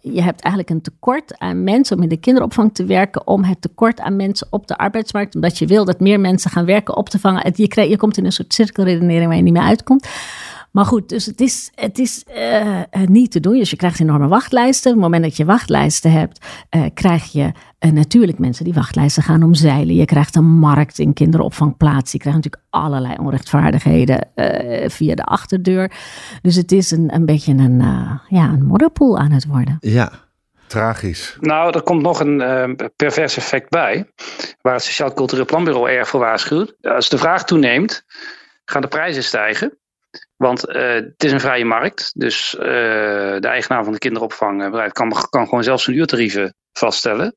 je 0.00 0.22
hebt 0.22 0.40
eigenlijk 0.40 0.70
een 0.70 0.82
tekort 0.82 1.38
aan 1.38 1.64
mensen 1.64 1.96
om 1.96 2.02
in 2.02 2.08
de 2.08 2.16
kinderopvang 2.16 2.74
te 2.74 2.84
werken, 2.84 3.26
om 3.26 3.44
het 3.44 3.60
tekort 3.60 4.00
aan 4.00 4.16
mensen 4.16 4.46
op 4.50 4.66
de 4.66 4.76
arbeidsmarkt, 4.76 5.34
omdat 5.34 5.58
je 5.58 5.66
wil 5.66 5.84
dat 5.84 6.00
meer 6.00 6.20
mensen 6.20 6.50
gaan 6.50 6.64
werken, 6.64 6.96
op 6.96 7.08
te 7.08 7.18
vangen. 7.18 7.52
Je, 7.54 7.68
krijg, 7.68 7.88
je 7.88 7.96
komt 7.96 8.16
in 8.16 8.24
een 8.24 8.32
soort 8.32 8.54
cirkelredenering 8.54 9.26
waar 9.26 9.36
je 9.36 9.42
niet 9.42 9.52
meer 9.52 9.62
uitkomt. 9.62 10.08
Maar 10.76 10.84
goed, 10.84 11.08
dus 11.08 11.26
het 11.26 11.40
is, 11.40 11.70
het 11.74 11.98
is 11.98 12.24
uh, 12.36 12.82
niet 13.06 13.30
te 13.30 13.40
doen. 13.40 13.58
Dus 13.58 13.70
je 13.70 13.76
krijgt 13.76 14.00
enorme 14.00 14.28
wachtlijsten. 14.28 14.90
Op 14.90 14.96
het 14.96 15.04
moment 15.04 15.22
dat 15.22 15.36
je 15.36 15.44
wachtlijsten 15.44 16.12
hebt, 16.12 16.46
uh, 16.76 16.84
krijg 16.94 17.32
je 17.32 17.52
natuurlijk 17.78 18.38
mensen 18.38 18.64
die 18.64 18.74
wachtlijsten 18.74 19.22
gaan 19.22 19.42
omzeilen. 19.42 19.94
Je 19.94 20.04
krijgt 20.04 20.36
een 20.36 20.44
markt 20.44 20.98
in 20.98 21.12
kinderopvangplaats. 21.12 22.12
Je 22.12 22.18
krijgt 22.18 22.38
natuurlijk 22.38 22.64
allerlei 22.70 23.14
onrechtvaardigheden 23.18 24.28
via 24.90 25.14
de 25.14 25.24
achterdeur. 25.24 25.92
Dus 26.42 26.54
het 26.56 26.72
is 26.72 26.90
een, 26.90 27.14
een 27.14 27.26
beetje 27.26 27.52
een, 27.52 27.78
ja, 28.28 28.48
een 28.48 28.64
modderpoel 28.64 29.18
aan 29.18 29.30
het 29.30 29.46
worden. 29.46 29.76
Ja, 29.80 30.10
Tragisch. 30.66 31.36
Nou, 31.40 31.74
er 31.74 31.82
komt 31.82 32.02
nog 32.02 32.20
een 32.20 32.40
uh, 32.40 32.86
pervers 32.96 33.36
effect 33.36 33.70
bij, 33.70 34.10
waar 34.62 34.74
het 34.74 34.82
Sociaal 34.82 35.12
Cultureel 35.12 35.44
Planbureau 35.44 35.90
erg 35.90 36.08
voor 36.08 36.20
waarschuwt. 36.20 36.76
Als 36.80 37.08
de 37.08 37.18
vraag 37.18 37.44
toeneemt, 37.44 38.04
gaan 38.64 38.80
de 38.80 38.88
prijzen 38.88 39.22
stijgen. 39.22 39.78
Want 40.36 40.68
uh, 40.68 40.92
het 40.92 41.24
is 41.24 41.32
een 41.32 41.40
vrije 41.40 41.64
markt. 41.64 42.12
Dus 42.14 42.54
uh, 42.58 42.64
de 43.40 43.48
eigenaar 43.48 43.84
van 43.84 43.92
de 43.92 43.98
kinderopvangbedrijf 43.98 44.92
kan, 44.92 45.12
kan 45.30 45.44
gewoon 45.44 45.64
zelf 45.64 45.80
zijn 45.80 45.96
uurtarieven 45.96 46.54
vaststellen. 46.72 47.34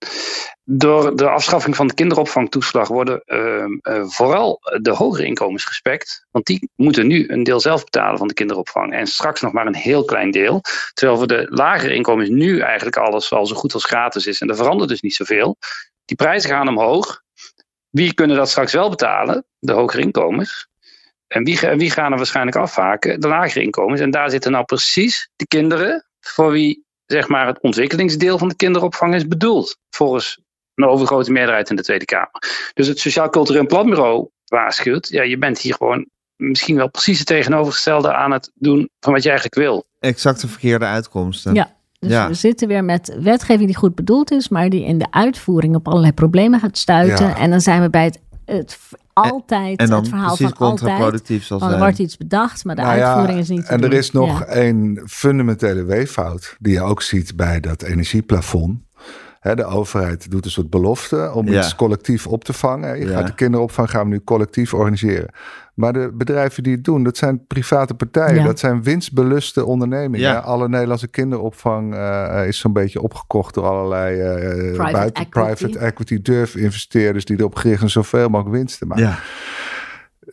Door 0.63 1.15
de 1.15 1.29
afschaffing 1.29 1.75
van 1.75 1.87
de 1.87 1.93
kinderopvangtoeslag 1.93 2.87
worden 2.87 3.21
uh, 3.25 4.03
vooral 4.05 4.59
de 4.81 4.91
hogere 4.91 5.25
inkomens 5.25 5.65
gespekt. 5.65 6.25
Want 6.31 6.45
die 6.45 6.69
moeten 6.75 7.07
nu 7.07 7.27
een 7.27 7.43
deel 7.43 7.59
zelf 7.59 7.83
betalen 7.83 8.17
van 8.17 8.27
de 8.27 8.33
kinderopvang. 8.33 8.93
En 8.93 9.07
straks 9.07 9.41
nog 9.41 9.51
maar 9.51 9.67
een 9.67 9.75
heel 9.75 10.05
klein 10.05 10.31
deel. 10.31 10.61
Terwijl 10.93 11.17
voor 11.17 11.27
de 11.27 11.47
lagere 11.49 11.93
inkomens 11.93 12.29
nu 12.29 12.59
eigenlijk 12.59 12.97
alles 12.97 13.31
al 13.31 13.45
zo 13.45 13.55
goed 13.55 13.73
als 13.73 13.85
gratis 13.85 14.25
is. 14.25 14.41
En 14.41 14.49
er 14.49 14.55
verandert 14.55 14.89
dus 14.89 15.01
niet 15.01 15.15
zoveel. 15.15 15.57
Die 16.05 16.17
prijzen 16.17 16.49
gaan 16.49 16.67
omhoog. 16.67 17.21
wie 17.89 18.13
kunnen 18.13 18.37
dat 18.37 18.49
straks 18.49 18.73
wel 18.73 18.89
betalen? 18.89 19.45
De 19.59 19.71
hogere 19.71 20.01
inkomens. 20.01 20.67
En 21.29 21.43
wie, 21.43 21.59
wie 21.59 21.91
gaan 21.91 22.11
er 22.11 22.17
waarschijnlijk 22.17 22.57
afhaken? 22.57 23.19
De 23.19 23.27
lagere 23.27 23.63
inkomens. 23.63 24.01
En 24.01 24.11
daar 24.11 24.29
zitten 24.29 24.51
nou 24.51 24.65
precies 24.65 25.29
de 25.35 25.47
kinderen 25.47 26.05
voor 26.19 26.51
wie 26.51 26.87
zeg 27.05 27.27
maar, 27.27 27.47
het 27.47 27.61
ontwikkelingsdeel 27.61 28.37
van 28.37 28.47
de 28.47 28.55
kinderopvang 28.55 29.15
is 29.15 29.27
bedoeld. 29.27 29.77
Volgens 29.89 30.39
een 30.75 30.85
overgrote 30.85 31.31
meerderheid 31.31 31.69
in 31.69 31.75
de 31.75 31.81
Tweede 31.83 32.05
Kamer. 32.05 32.71
Dus 32.73 32.87
het 32.87 32.99
Sociaal 32.99 33.29
Cultureel 33.29 33.65
Planbureau 33.65 34.29
waarschuwt, 34.45 35.07
ja, 35.07 35.23
je 35.23 35.37
bent 35.37 35.59
hier 35.59 35.73
gewoon 35.73 36.05
misschien 36.35 36.75
wel 36.75 36.89
precies 36.89 37.17
het 37.17 37.27
tegenovergestelde 37.27 38.13
aan 38.13 38.31
het 38.31 38.51
doen 38.53 38.89
van 38.99 39.13
wat 39.13 39.23
je 39.23 39.29
eigenlijk 39.29 39.59
wil. 39.59 39.85
Exact 39.99 40.41
de 40.41 40.47
verkeerde 40.47 40.85
uitkomsten. 40.85 41.53
Ja. 41.53 41.77
Dus 41.99 42.11
Ja. 42.11 42.27
we 42.27 42.33
zitten 42.33 42.67
weer 42.67 42.83
met 42.83 43.17
wetgeving 43.19 43.65
die 43.65 43.77
goed 43.77 43.95
bedoeld 43.95 44.31
is, 44.31 44.49
maar 44.49 44.69
die 44.69 44.85
in 44.85 44.97
de 44.97 45.07
uitvoering 45.11 45.75
op 45.75 45.87
allerlei 45.87 46.13
problemen 46.13 46.59
gaat 46.59 46.77
stuiten. 46.77 47.27
Ja. 47.27 47.37
En 47.37 47.49
dan 47.49 47.61
zijn 47.61 47.81
we 47.81 47.89
bij 47.89 48.03
het, 48.03 48.19
het 48.45 48.79
altijd 49.23 49.79
En 49.79 49.87
dan 49.89 49.99
het 49.99 50.07
verhaal 50.09 50.35
precies 50.35 50.53
van 50.57 50.67
altijd. 50.67 50.79
contraproductief 50.79 51.43
zal 51.43 51.61
er 51.71 51.77
wordt 51.77 51.99
iets 51.99 52.17
bedacht, 52.17 52.65
maar 52.65 52.75
de 52.75 52.81
Nou 52.81 52.97
ja, 52.97 53.05
uitvoering 53.07 53.39
is 53.39 53.49
niet 53.49 53.67
En 53.67 53.83
er 53.83 53.89
doen. 53.89 53.99
is 53.99 54.11
nog 54.11 54.39
Ja. 54.39 54.55
een 54.55 55.01
fundamentele 55.07 55.83
weeffout 55.83 56.55
die 56.59 56.73
je 56.73 56.81
ook 56.81 57.01
ziet 57.01 57.35
bij 57.35 57.59
dat 57.59 57.81
energieplafond. 57.81 58.79
Hè, 59.39 59.55
de 59.55 59.65
overheid 59.65 60.31
doet 60.31 60.45
een 60.45 60.51
soort 60.51 60.69
belofte 60.69 61.31
om 61.33 61.47
Ja. 61.47 61.59
iets 61.59 61.75
collectief 61.75 62.27
op 62.27 62.43
te 62.43 62.53
vangen. 62.53 62.99
Je 62.99 63.05
Ja. 63.05 63.17
gaat 63.17 63.27
de 63.27 63.35
kinderopvang 63.35 63.89
gaan 63.89 64.03
we 64.03 64.09
nu 64.09 64.21
collectief 64.23 64.73
organiseren. 64.73 65.29
Maar 65.73 65.93
de 65.93 66.11
bedrijven 66.13 66.63
die 66.63 66.75
het 66.75 66.83
doen, 66.83 67.03
dat 67.03 67.17
zijn 67.17 67.45
private 67.47 67.93
partijen. 67.93 68.35
Ja. 68.35 68.43
Dat 68.43 68.59
zijn 68.59 68.83
winstbeluste 68.83 69.65
ondernemingen. 69.65 70.19
Ja. 70.31 70.37
Alle 70.39 70.69
Nederlandse 70.69 71.07
kinderopvang 71.07 71.93
eh, 71.95 72.43
is 72.47 72.59
zo'n 72.59 72.73
beetje 72.73 73.01
opgekocht 73.01 73.53
door 73.53 73.63
allerlei 73.65 74.19
eh, 74.19 74.45
Private 74.73 74.91
buiten 74.91 75.23
equity. 75.25 75.29
private 75.55 75.79
equity 75.85 76.21
durf 76.21 76.55
investeerders 76.55 77.25
die 77.25 77.39
erop 77.39 77.55
gericht 77.55 77.77
zijn 77.79 77.89
zoveel 77.91 78.29
mogelijk 78.29 78.55
winst 78.55 78.77
te 78.79 78.85
maken. 78.85 79.03
Ja. 79.03 79.19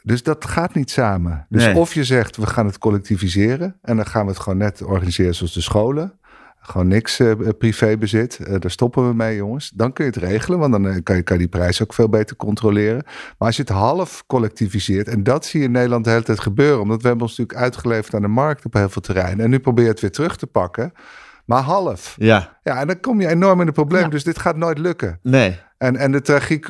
Dus 0.03 0.23
dat 0.23 0.45
gaat 0.45 0.75
niet 0.75 0.91
samen. 0.91 1.47
Dus 1.49 1.65
Nee. 1.65 1.75
of 1.77 1.95
je 1.95 2.05
zegt, 2.05 2.37
we 2.37 2.47
gaan 2.47 2.67
het 2.67 2.79
collectiviseren. 2.79 3.77
En 3.83 3.97
dan 3.97 4.07
gaan 4.07 4.25
we 4.25 4.31
het 4.31 4.41
gewoon 4.41 4.59
net 4.59 4.83
organiseren 4.83 5.35
zoals 5.35 5.55
de 5.55 5.61
scholen. 5.61 6.13
Gewoon 6.67 6.89
niks 6.89 7.19
eh, 7.19 7.33
privébezit. 7.59 8.39
Eh, 8.39 8.55
daar 8.59 8.71
stoppen 8.71 9.09
we 9.09 9.15
mee, 9.15 9.37
jongens. 9.37 9.71
Dan 9.75 9.93
kun 9.93 10.05
je 10.05 10.11
het 10.11 10.21
regelen, 10.21 10.59
want 10.59 10.73
dan 10.73 10.89
eh, 10.89 10.97
kan, 11.03 11.17
je, 11.17 11.23
kan 11.23 11.37
je 11.37 11.43
die 11.43 11.59
prijs 11.59 11.83
ook 11.83 11.95
veel 11.95 12.09
beter 12.09 12.37
controleren. 12.37 13.03
Maar 13.05 13.49
als 13.49 13.57
je 13.57 13.63
het 13.63 13.71
half 13.71 14.25
collectiviseert, 14.27 15.09
en 15.09 15.23
dat 15.23 15.45
zie 15.45 15.61
je 15.61 15.67
in 15.67 15.73
Nederland 15.73 16.05
de 16.05 16.11
hele 16.11 16.23
tijd 16.23 16.41
gebeuren, 16.41 16.81
omdat 16.81 17.03
we 17.03 17.09
hebben 17.09 17.27
ons 17.27 17.37
natuurlijk 17.37 17.65
uitgeleverd 17.65 18.15
aan 18.15 18.23
de 18.23 18.29
markt 18.29 18.65
op 18.65 18.73
heel 18.73 18.89
veel 18.89 19.03
terreinen. 19.03 19.45
En 19.45 19.51
nu 19.51 19.59
probeer 19.59 19.85
je 19.85 19.91
het 19.91 20.01
weer 20.01 20.11
terug 20.11 20.37
te 20.37 20.47
pakken, 20.47 20.93
maar 21.45 21.63
half. 21.63 22.15
ja. 22.19 22.59
Ja, 22.63 22.81
en 22.81 22.87
dan 22.87 23.01
kom 23.01 23.21
je 23.21 23.29
enorm 23.29 23.61
in 23.61 23.67
de 23.67 23.73
probleem. 23.73 24.03
Ja. 24.03 24.09
Dus 24.09 24.25
dit 24.25 24.39
gaat 24.39 24.57
nooit 24.57 24.79
lukken. 24.79 25.19
Nee. 25.23 25.59
En, 25.79 25.97
en 25.97 26.13
de 26.13 26.21
tragiek 26.21 26.67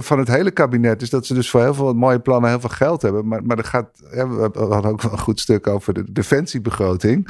van 0.00 0.18
het 0.18 0.28
hele 0.28 0.50
kabinet 0.50 1.02
is 1.02 1.10
dat 1.10 1.26
ze 1.26 1.34
dus 1.34 1.50
voor 1.50 1.60
heel 1.60 1.74
veel 1.74 1.92
mooie 1.92 2.20
plannen 2.20 2.50
heel 2.50 2.60
veel 2.60 2.68
geld 2.68 3.02
hebben. 3.02 3.28
Maar, 3.28 3.44
maar 3.44 3.58
er 3.58 3.64
gaat, 3.64 3.88
ja, 4.14 4.28
we 4.28 4.50
hadden 4.52 4.90
ook 4.90 5.02
wel 5.02 5.12
een 5.12 5.18
goed 5.18 5.40
stuk 5.40 5.66
over 5.66 5.94
de 5.94 6.12
defensiebegroting. 6.12 7.28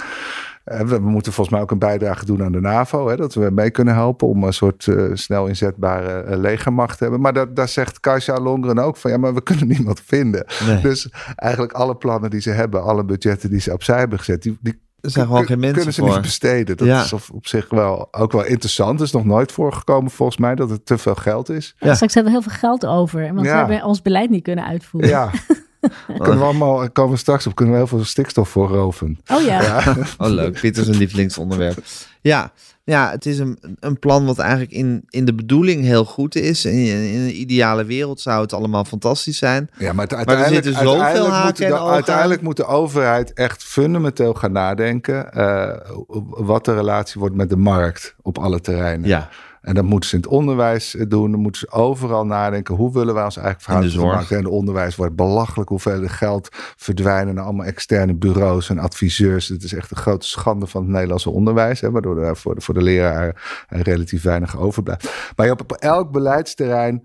Eh, 0.67 0.81
we, 0.81 0.87
we 1.01 1.11
moeten 1.11 1.33
volgens 1.33 1.55
mij 1.57 1.65
ook 1.65 1.71
een 1.71 1.79
bijdrage 1.79 2.25
doen 2.25 2.43
aan 2.45 2.53
de 2.53 2.61
NAVO. 2.61 3.09
Hè, 3.09 3.17
dat 3.17 3.35
we 3.35 3.51
mee 3.53 3.71
kunnen 3.71 3.95
helpen 3.95 4.29
om 4.29 4.45
een 4.45 4.53
soort 4.53 4.87
eh, 4.87 5.05
snel 5.13 5.47
inzetbare 5.47 6.21
eh, 6.21 6.39
legermacht 6.39 6.97
te 6.99 7.03
hebben. 7.03 7.21
Maar 7.23 7.33
dat, 7.33 7.57
daar 7.57 7.69
zegt 7.69 8.01
Kajsa 8.01 8.37
Longren 8.41 8.79
ook 8.79 8.97
van 8.97 9.11
ja, 9.11 9.17
maar 9.17 9.35
we 9.35 9.43
kunnen 9.43 9.67
niemand 9.77 10.01
vinden. 10.05 10.47
Nee. 10.67 10.81
Dus 10.81 11.09
eigenlijk 11.37 11.73
alle 11.73 11.97
plannen 11.97 12.31
die 12.31 12.41
ze 12.41 12.51
hebben, 12.51 12.83
alle 12.83 13.05
budgetten 13.05 13.51
die 13.51 13.61
ze 13.61 13.73
opzij 13.73 13.99
hebben 13.99 14.19
gezet, 14.19 14.43
die, 14.43 14.59
die 14.61 14.81
Er 15.01 15.11
zijn 15.11 15.27
gewoon 15.27 15.47
geen 15.47 15.59
mensen 15.59 15.77
kunnen 15.77 15.95
ze 15.95 16.01
voor. 16.01 16.11
niet 16.11 16.21
besteden. 16.21 16.77
Dat 16.77 16.87
Ja. 16.87 17.03
is 17.03 17.13
op, 17.13 17.23
op 17.33 17.47
zich 17.47 17.69
wel 17.71 18.09
ook 18.11 18.33
wel 18.33 18.45
interessant. 18.45 18.99
Het 18.99 19.09
is 19.09 19.15
nog 19.15 19.25
nooit 19.25 19.53
voorgekomen 19.53 20.11
volgens 20.11 20.39
mij 20.39 20.55
dat 20.55 20.71
het 20.71 20.87
te 20.87 20.99
veel 20.99 21.15
geld 21.15 21.49
is. 21.49 21.75
Ja. 21.79 21.95
Straks 21.95 22.15
hebben 22.15 22.33
we 22.33 22.39
heel 22.39 22.49
veel 22.51 22.59
geld 22.59 22.87
over, 22.87 23.35
want 23.35 23.47
we 23.47 23.53
hebben 23.53 23.85
ons 23.85 24.03
beleid 24.03 24.31
niet 24.31 24.43
kunnen 24.43 24.65
uitvoeren. 24.65 25.11
Ja. 25.11 25.31
kunnen 26.19 26.39
we 26.39 26.45
allemaal, 26.45 26.91
komen 26.91 27.13
we 27.13 27.19
straks 27.19 27.47
op, 27.47 27.55
kunnen 27.55 27.75
we 27.75 27.81
heel 27.81 27.89
veel 27.89 28.05
stikstof 28.05 28.49
voorroven. 28.49 29.19
Oh 29.33 29.43
ja. 29.43 29.83
Oh, 30.19 30.29
leuk. 30.29 30.61
Pieter 30.61 30.83
is 30.83 30.89
een 30.89 30.97
lievelingsonderwerp. 30.97 31.79
Ja, 32.21 32.53
ja 32.85 33.11
het 33.11 33.27
is 33.27 33.39
een, 33.39 33.59
een 33.81 33.99
plan 33.99 34.27
wat 34.27 34.39
eigenlijk 34.39 34.71
in, 34.73 35.05
in 35.09 35.25
de 35.25 35.35
bedoeling 35.35 35.85
heel 35.85 36.05
goed 36.05 36.35
is. 36.35 36.65
In, 36.65 36.73
in 36.87 37.21
een 37.21 37.41
ideale 37.41 37.85
wereld 37.85 38.21
zou 38.21 38.43
het 38.43 38.53
allemaal 38.53 38.85
fantastisch 38.85 39.39
zijn. 39.39 39.71
Ja, 39.79 39.93
maar, 39.93 40.03
het- 40.03 40.13
er 40.13 40.19
uiteindelijk, 40.19 40.65
zitten 40.65 40.83
zoveel 40.83 41.03
uiteindelijk, 41.03 41.35
haken 41.35 41.69
moet 41.69 41.79
de, 41.79 41.85
uiteindelijk 41.93 42.43
moet 42.43 42.57
de 42.57 42.65
overheid 42.67 43.33
echt 43.33 43.65
fundamenteel 43.65 44.35
gaan 44.35 44.53
nadenken 44.53 45.33
eh, 45.33 45.91
wat 46.31 46.65
de 46.65 46.75
relatie 46.75 47.21
wordt 47.21 47.35
met 47.35 47.49
de 47.49 47.57
markt 47.57 48.15
op 48.23 48.39
alle 48.39 48.61
terreinen. 48.61 49.09
Ja, 49.09 49.29
En 49.67 49.75
dat 49.75 49.85
moeten 49.85 50.09
ze 50.09 50.17
in 50.17 50.23
het 50.23 50.31
onderwijs 50.31 50.97
eh, 50.97 51.05
doen. 51.09 51.31
Dan 51.31 51.41
moeten 51.41 51.61
ze 51.61 51.71
overal 51.71 52.27
nadenken. 52.27 52.75
Hoe 52.75 52.93
willen 52.93 53.15
wij 53.15 53.25
ons 53.25 53.37
eigen 53.37 53.61
verhaal 53.61 53.81
In 53.81 53.87
de 53.87 53.93
zorg. 53.93 54.15
maken? 54.15 54.37
En 54.37 54.45
het 54.45 54.53
onderwijs 54.53 54.97
wordt 54.97 55.17
belachelijk 55.17 55.69
hoeveel 55.69 56.03
geld 56.07 56.49
verdwijnen 56.77 57.35
naar 57.35 57.45
allemaal 57.45 57.67
externe 57.67 58.15
bureaus 58.15 58.71
en 58.71 58.79
adviseurs. 58.79 59.49
Het 59.49 59.63
is 59.63 59.75
echt 59.75 59.91
een 59.91 59.97
grote 59.97 60.27
schande 60.27 60.67
van 60.67 60.83
het 60.83 60.91
Nederlandse 60.91 61.31
onderwijs. 61.31 61.81
Hè, 61.81 61.91
waardoor 61.91 62.23
er 62.23 62.37
voor 62.37 62.55
de, 62.55 62.61
voor 62.61 62.75
de 62.75 62.83
leraar 62.83 63.65
eh, 63.69 63.81
relatief 63.81 64.23
weinig 64.23 64.59
overblijft. 64.59 65.33
Maar 65.37 65.51
op, 65.51 65.61
op 65.61 65.73
elk 65.73 66.11
beleidsterrein 66.11 67.03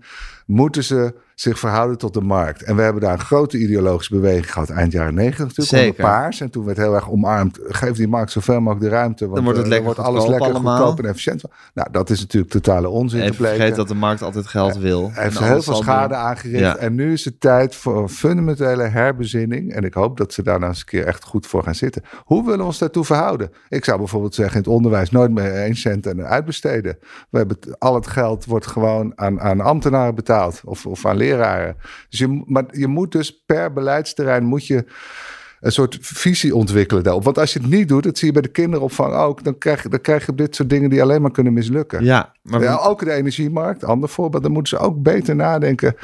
moeten 0.52 0.84
ze 0.84 1.14
zich 1.34 1.58
verhouden 1.58 1.98
tot 1.98 2.14
de 2.14 2.20
markt. 2.20 2.62
En 2.62 2.76
we 2.76 2.82
hebben 2.82 3.02
daar 3.02 3.12
een 3.12 3.20
grote 3.20 3.58
ideologische 3.58 4.14
beweging 4.14 4.52
gehad 4.52 4.70
eind 4.70 4.92
jaren 4.92 5.14
negentig 5.14 5.38
natuurlijk. 5.46 5.68
Zeker. 5.68 5.88
Onder 6.04 6.20
paars. 6.20 6.40
En 6.40 6.50
toen 6.50 6.64
werd 6.64 6.76
heel 6.76 6.94
erg 6.94 7.10
omarmd. 7.10 7.58
Geef 7.62 7.96
die 7.96 8.08
markt 8.08 8.30
zoveel 8.30 8.60
mogelijk 8.60 8.80
de 8.90 8.96
ruimte. 8.96 9.24
Want 9.24 9.34
Dan 9.34 9.44
wordt 9.44 9.58
het 9.58 9.66
eh, 9.66 9.72
lekker 9.72 9.94
wordt 9.94 10.08
alles 10.08 10.26
lekker 10.26 10.50
allemaal. 10.50 10.76
goedkoop 10.76 10.98
en 11.04 11.10
efficiënt. 11.10 11.42
Nou, 11.74 11.88
dat 11.90 12.10
is 12.10 12.20
natuurlijk 12.20 12.52
totale 12.52 12.88
onzin 12.88 13.20
even 13.22 13.34
vergeet 13.34 13.74
dat 13.74 13.88
de 13.88 13.94
markt 13.94 14.22
altijd 14.22 14.46
geld 14.46 14.76
wil. 14.76 15.10
Hij 15.12 15.22
heeft 15.24 15.38
heel 15.38 15.62
veel 15.62 15.74
schade 15.74 16.08
doen. 16.14 16.16
aangericht. 16.22 16.58
Ja. 16.60 16.76
En 16.76 16.94
nu 16.94 17.12
is 17.12 17.24
het 17.24 17.40
tijd 17.40 17.74
voor 17.74 18.02
een 18.02 18.08
fundamentele 18.08 18.82
herbezinning. 18.82 19.72
En 19.72 19.84
ik 19.84 19.94
hoop 19.94 20.16
dat 20.16 20.32
ze 20.32 20.42
daar 20.42 20.58
nou 20.58 20.70
eens 20.70 20.80
een 20.80 20.86
keer 20.86 21.06
echt 21.06 21.24
goed 21.24 21.46
voor 21.46 21.62
gaan 21.62 21.74
zitten. 21.74 22.02
Hoe 22.24 22.42
willen 22.44 22.58
we 22.58 22.64
ons 22.64 22.78
daartoe 22.78 23.04
verhouden? 23.04 23.50
Ik 23.68 23.84
zou 23.84 23.98
bijvoorbeeld 23.98 24.34
zeggen 24.34 24.54
in 24.56 24.62
het 24.62 24.70
onderwijs 24.72 25.10
nooit 25.10 25.30
meer 25.30 25.54
één 25.54 25.74
cent 25.76 26.06
en 26.06 26.26
uitbesteden. 26.26 26.96
We 27.30 27.38
hebben 27.38 27.56
het- 27.60 27.78
al 27.80 27.94
het 27.94 28.06
geld 28.06 28.44
wordt 28.44 28.66
gewoon 28.66 29.12
aan, 29.14 29.40
aan 29.40 29.60
ambtenaren 29.60 30.14
betaald. 30.14 30.40
Of, 30.64 30.86
of 30.86 31.06
aan 31.06 31.16
leraren. 31.16 31.76
Dus 32.08 32.18
je, 32.18 32.42
maar 32.46 32.64
je 32.70 32.86
moet 32.86 33.12
dus 33.12 33.42
per 33.46 33.72
beleidsterrein 33.72 34.44
moet 34.44 34.66
je 34.66 34.84
een 35.60 35.72
soort 35.72 35.98
visie 36.00 36.54
ontwikkelen 36.54 37.02
daarop. 37.02 37.24
Want 37.24 37.38
als 37.38 37.52
je 37.52 37.58
het 37.60 37.68
niet 37.70 37.88
doet, 37.88 38.02
dat 38.02 38.18
zie 38.18 38.26
je 38.26 38.32
bij 38.32 38.42
de 38.42 38.48
kinderopvang 38.48 39.14
ook, 39.14 39.44
dan 39.44 39.58
krijg, 39.58 39.82
je- 39.82 39.88
dan 39.88 40.00
krijg 40.00 40.26
je 40.26 40.34
dit 40.34 40.54
soort 40.54 40.70
dingen 40.70 40.90
die 40.90 41.02
alleen 41.02 41.22
maar 41.22 41.30
kunnen 41.30 41.52
mislukken. 41.52 42.04
Ja, 42.04 42.32
maar 42.42 42.62
Ja, 42.62 42.76
ook 42.76 43.04
de 43.04 43.12
energiemarkt, 43.12 43.84
ander 43.84 44.08
voorbeeld. 44.08 44.42
Dan 44.42 44.52
moeten 44.52 44.78
ze 44.78 44.84
ook 44.84 45.02
beter 45.02 45.36
nadenken. 45.36 45.94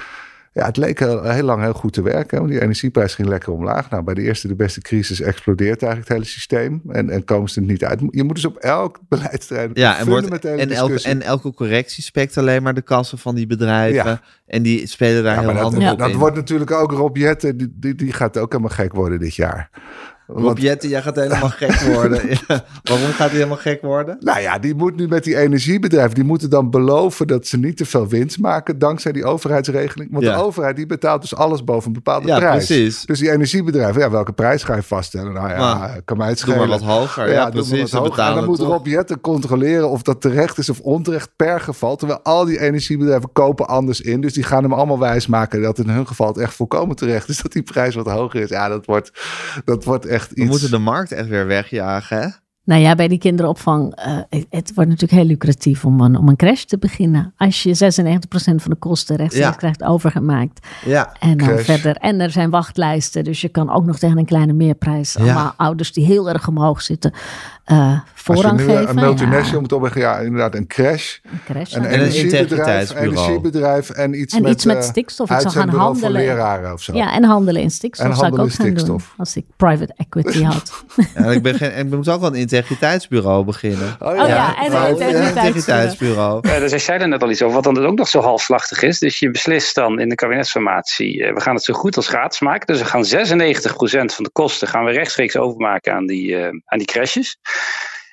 Ja, 0.58 0.64
het 0.66 0.76
leek 0.76 0.98
heel, 0.98 1.22
heel 1.22 1.42
lang 1.42 1.62
heel 1.62 1.72
goed 1.72 1.92
te 1.92 2.02
werken. 2.02 2.30
hè, 2.30 2.38
Want 2.38 2.50
die 2.50 2.60
energieprijs 2.62 3.14
ging 3.14 3.28
lekker 3.28 3.52
omlaag. 3.52 3.90
Nou, 3.90 4.02
bij 4.02 4.14
de 4.14 4.22
eerste 4.22 4.48
de 4.48 4.54
beste 4.54 4.80
crisis 4.80 5.20
explodeert 5.20 5.82
eigenlijk 5.82 5.98
het 5.98 6.18
hele 6.18 6.30
systeem. 6.30 6.82
En, 6.88 7.10
en 7.10 7.24
komen 7.24 7.48
ze 7.48 7.60
er 7.60 7.66
niet 7.66 7.84
uit. 7.84 8.00
Je 8.10 8.24
moet 8.24 8.34
dus 8.34 8.44
op 8.44 8.56
elk 8.56 8.98
beleidsterrein 9.08 9.70
ja, 9.74 9.98
en, 9.98 10.06
wordt, 10.06 10.44
en, 10.44 10.70
elke, 10.70 11.02
en 11.02 11.22
elke 11.22 11.54
correctie 11.54 12.02
spekt 12.02 12.38
alleen 12.38 12.62
maar 12.62 12.74
de 12.74 12.82
kassen 12.82 13.18
van 13.18 13.34
die 13.34 13.46
bedrijven. 13.46 14.10
Ja. 14.10 14.20
En 14.46 14.62
die 14.62 14.86
spelen 14.86 15.22
daar 15.22 15.34
Ja, 15.34 15.38
heel 15.40 15.52
maar 15.52 15.62
dat, 15.62 15.72
handig 15.72 15.92
op 15.92 15.98
dat 15.98 16.10
in. 16.10 16.16
wordt 16.16 16.36
natuurlijk 16.36 16.70
ook 16.70 16.92
Rob 16.92 17.16
Jetten, 17.16 17.56
die, 17.56 17.72
die, 17.74 17.94
die 17.94 18.12
gaat 18.12 18.38
ook 18.38 18.52
helemaal 18.52 18.74
gek 18.76 18.92
worden 18.92 19.18
dit 19.18 19.34
jaar. 19.34 19.70
Rob 20.32 20.58
Jetten, 20.58 20.88
jij 20.88 21.02
gaat 21.02 21.16
helemaal 21.16 21.48
gek 21.48 21.80
worden. 21.94 22.20
Waarom 22.82 23.06
gaat 23.10 23.18
hij 23.18 23.36
helemaal 23.36 23.56
gek 23.56 23.82
worden? 23.82 24.16
Nou 24.20 24.40
ja, 24.40 24.58
die 24.58 24.74
moet 24.74 24.96
nu 24.96 25.08
met 25.08 25.24
die 25.24 25.36
energiebedrijven, 25.36 26.14
die 26.14 26.24
moeten 26.24 26.50
dan 26.50 26.70
beloven 26.70 27.26
dat 27.26 27.46
ze 27.46 27.58
niet 27.58 27.76
te 27.76 27.84
veel 27.84 28.08
winst 28.08 28.38
maken 28.38 28.78
dankzij 28.78 29.12
die 29.12 29.24
overheidsregeling. 29.24 30.10
Want 30.12 30.24
Ja. 30.24 30.36
de 30.36 30.42
overheid 30.42 30.76
die 30.76 30.86
betaalt 30.86 31.20
dus 31.20 31.34
alles 31.34 31.64
boven 31.64 31.86
een 31.86 31.92
bepaalde 31.92 32.26
Ja, 32.26 32.38
prijs. 32.38 32.66
precies. 32.66 33.04
Dus 33.06 33.18
die 33.18 33.30
energiebedrijven, 33.30 34.00
ja, 34.00 34.10
welke 34.10 34.32
prijs 34.32 34.62
ga 34.62 34.74
je 34.74 34.82
vaststellen? 34.82 35.32
Nou 35.32 35.48
ja, 35.48 35.74
Maar, 35.78 36.00
kan 36.04 36.16
mij 36.16 36.28
het 36.28 36.36
Doe 36.38 36.46
schelen. 36.48 36.68
maar 36.68 36.78
wat 36.78 36.88
hoger. 36.88 37.26
Ja, 37.28 37.32
Ja, 37.32 37.50
precies. 37.50 37.80
wat 37.80 37.88
Ze 37.88 37.96
hoger. 37.96 38.24
En 38.24 38.34
dan 38.34 38.44
moet 38.44 38.58
toch. 38.58 38.68
Rob 38.68 38.86
Jetten 38.86 39.20
controleren 39.20 39.88
of 39.90 40.02
dat 40.02 40.20
terecht 40.20 40.58
is 40.58 40.68
of 40.68 40.80
onterecht 40.80 41.30
per 41.36 41.60
geval. 41.60 41.96
Terwijl 41.96 42.20
al 42.22 42.44
die 42.44 42.60
energiebedrijven 42.60 43.32
kopen 43.32 43.66
anders 43.68 44.00
in. 44.00 44.20
Dus 44.20 44.32
die 44.32 44.42
gaan 44.44 44.62
hem 44.62 44.72
allemaal 44.72 44.98
wijsmaken 44.98 45.62
dat 45.62 45.78
in 45.78 45.88
hun 45.88 46.06
geval 46.06 46.26
het 46.28 46.38
echt 46.38 46.54
volkomen 46.54 46.96
terecht 46.96 47.28
is 47.28 47.38
dat 47.42 47.52
die 47.52 47.62
prijs 47.62 47.94
wat 47.94 48.06
hoger 48.06 48.40
is. 48.40 48.48
Ja, 48.48 48.68
dat 48.68 48.86
wordt, 48.86 49.10
dat 49.64 49.84
wordt 49.84 50.06
echt 50.06 50.16
iets. 50.26 50.40
We 50.40 50.44
moeten 50.44 50.70
de 50.70 50.78
markt 50.78 51.12
echt 51.12 51.28
weer 51.28 51.46
wegjagen, 51.46 52.20
hè? 52.20 52.28
Nou 52.64 52.80
ja, 52.80 52.94
bij 52.94 53.08
die 53.08 53.18
kinderopvang, 53.18 53.94
eh, 53.94 54.16
het, 54.28 54.46
het 54.50 54.74
wordt 54.74 54.90
natuurlijk 54.90 55.20
heel 55.20 55.28
lucratief 55.28 55.84
om 55.84 56.00
een, 56.00 56.16
om 56.16 56.28
een 56.28 56.36
crash 56.36 56.62
te 56.62 56.78
beginnen. 56.78 57.32
Als 57.36 57.62
je 57.62 57.74
96% 57.74 58.62
van 58.62 58.70
de 58.70 58.76
kosten 58.78 59.16
rechtstreeks 59.16 59.48
Ja. 59.48 59.54
krijgt 59.56 59.82
overgemaakt. 59.84 60.66
Ja. 60.84 61.12
En 61.20 61.36
dan 61.36 61.46
Crash. 61.48 61.64
verder. 61.64 61.96
En 61.96 62.20
er 62.20 62.30
zijn 62.30 62.50
wachtlijsten, 62.50 63.24
dus 63.24 63.40
je 63.40 63.48
kan 63.48 63.70
ook 63.70 63.84
nog 63.84 63.98
tegen 63.98 64.18
een 64.18 64.24
kleine 64.24 64.52
meerprijs. 64.52 65.12
Ja. 65.12 65.20
Allemaal 65.22 65.52
ouders 65.56 65.92
die 65.92 66.04
heel 66.04 66.28
erg 66.28 66.48
omhoog 66.48 66.82
zitten. 66.82 67.12
Eh, 67.68 67.92
Als 67.92 68.00
je 68.14 68.22
voorrang 68.34 68.58
nu 68.58 68.64
geven. 68.64 68.88
een 68.88 68.94
multinational 68.94 69.54
ja, 69.54 69.60
moet 69.60 69.72
opleggen, 69.72 70.00
ja, 70.00 70.18
inderdaad, 70.18 70.54
een 70.54 70.66
crash. 70.66 71.18
een 71.22 71.40
crash. 71.44 71.74
Een 71.74 71.82
ja. 71.82 71.88
En 71.88 71.94
een 71.94 72.00
energiebedrijf, 72.00 73.90
en 73.90 74.20
iets 74.20 74.34
En 74.34 74.42
met, 74.42 74.52
iets 74.52 74.64
met 74.64 74.76
eh, 74.76 74.82
stikstof. 74.82 75.30
Ik 75.30 75.40
zou 75.40 75.54
gaan 75.54 75.68
handelen. 75.68 76.12
leraren 76.12 76.72
of 76.72 76.82
zo. 76.82 76.94
Ja, 76.94 77.12
en 77.12 77.24
handelen 77.24 77.62
in 77.62 77.70
stikstof 77.70 78.06
En 78.06 78.16
zou 78.16 78.32
ik 78.32 78.38
ook 78.38 78.52
gaan 78.52 78.74
doen. 78.74 79.00
Als 79.16 79.36
ik 79.36 79.44
private 79.56 79.94
equity 79.96 80.42
had. 80.42 80.72
Ja, 81.14 81.24
ik, 81.24 81.42
ben 81.42 81.54
geen, 81.54 81.76
ik 81.76 81.90
moet 81.90 82.08
ook 82.08 82.20
wel 82.20 82.30
een 82.30 82.38
integriteitsbureau 82.38 83.44
beginnen. 83.44 83.96
Oh 83.98 84.16
ja, 84.16 84.56
en 84.56 84.72
een 84.72 84.88
integriteitsbureau. 84.88 85.26
integriteitsbureau. 85.26 86.48
Uh, 86.48 86.70
daar 86.70 86.80
zei 86.80 86.98
er 86.98 87.08
net 87.08 87.22
al 87.22 87.30
iets 87.30 87.42
over, 87.42 87.54
wat 87.54 87.64
dan 87.74 87.86
ook 87.86 87.98
nog 87.98 88.08
zo 88.08 88.20
halfslachtig 88.20 88.82
is. 88.82 88.98
Dus 88.98 89.18
je 89.18 89.30
beslist 89.30 89.74
dan 89.74 90.00
in 90.00 90.08
de 90.08 90.14
kabinetsformatie, 90.14 91.32
we 91.34 91.40
gaan 91.40 91.54
het 91.54 91.64
zo 91.64 91.74
goed 91.74 91.96
als 91.96 92.08
gratis 92.08 92.40
maken. 92.40 92.66
Dus 92.66 92.78
we 92.78 92.84
gaan 92.84 93.04
96% 93.04 94.14
van 94.14 94.24
de 94.24 94.30
kosten 94.32 94.68
gaan 94.68 94.84
we 94.84 94.90
rechtstreeks 94.90 95.36
overmaken 95.36 95.94
aan 95.94 96.06
die, 96.06 96.36
eh, 96.36 96.46
aan 96.64 96.78
die 96.78 96.86
crashes. 96.86 97.38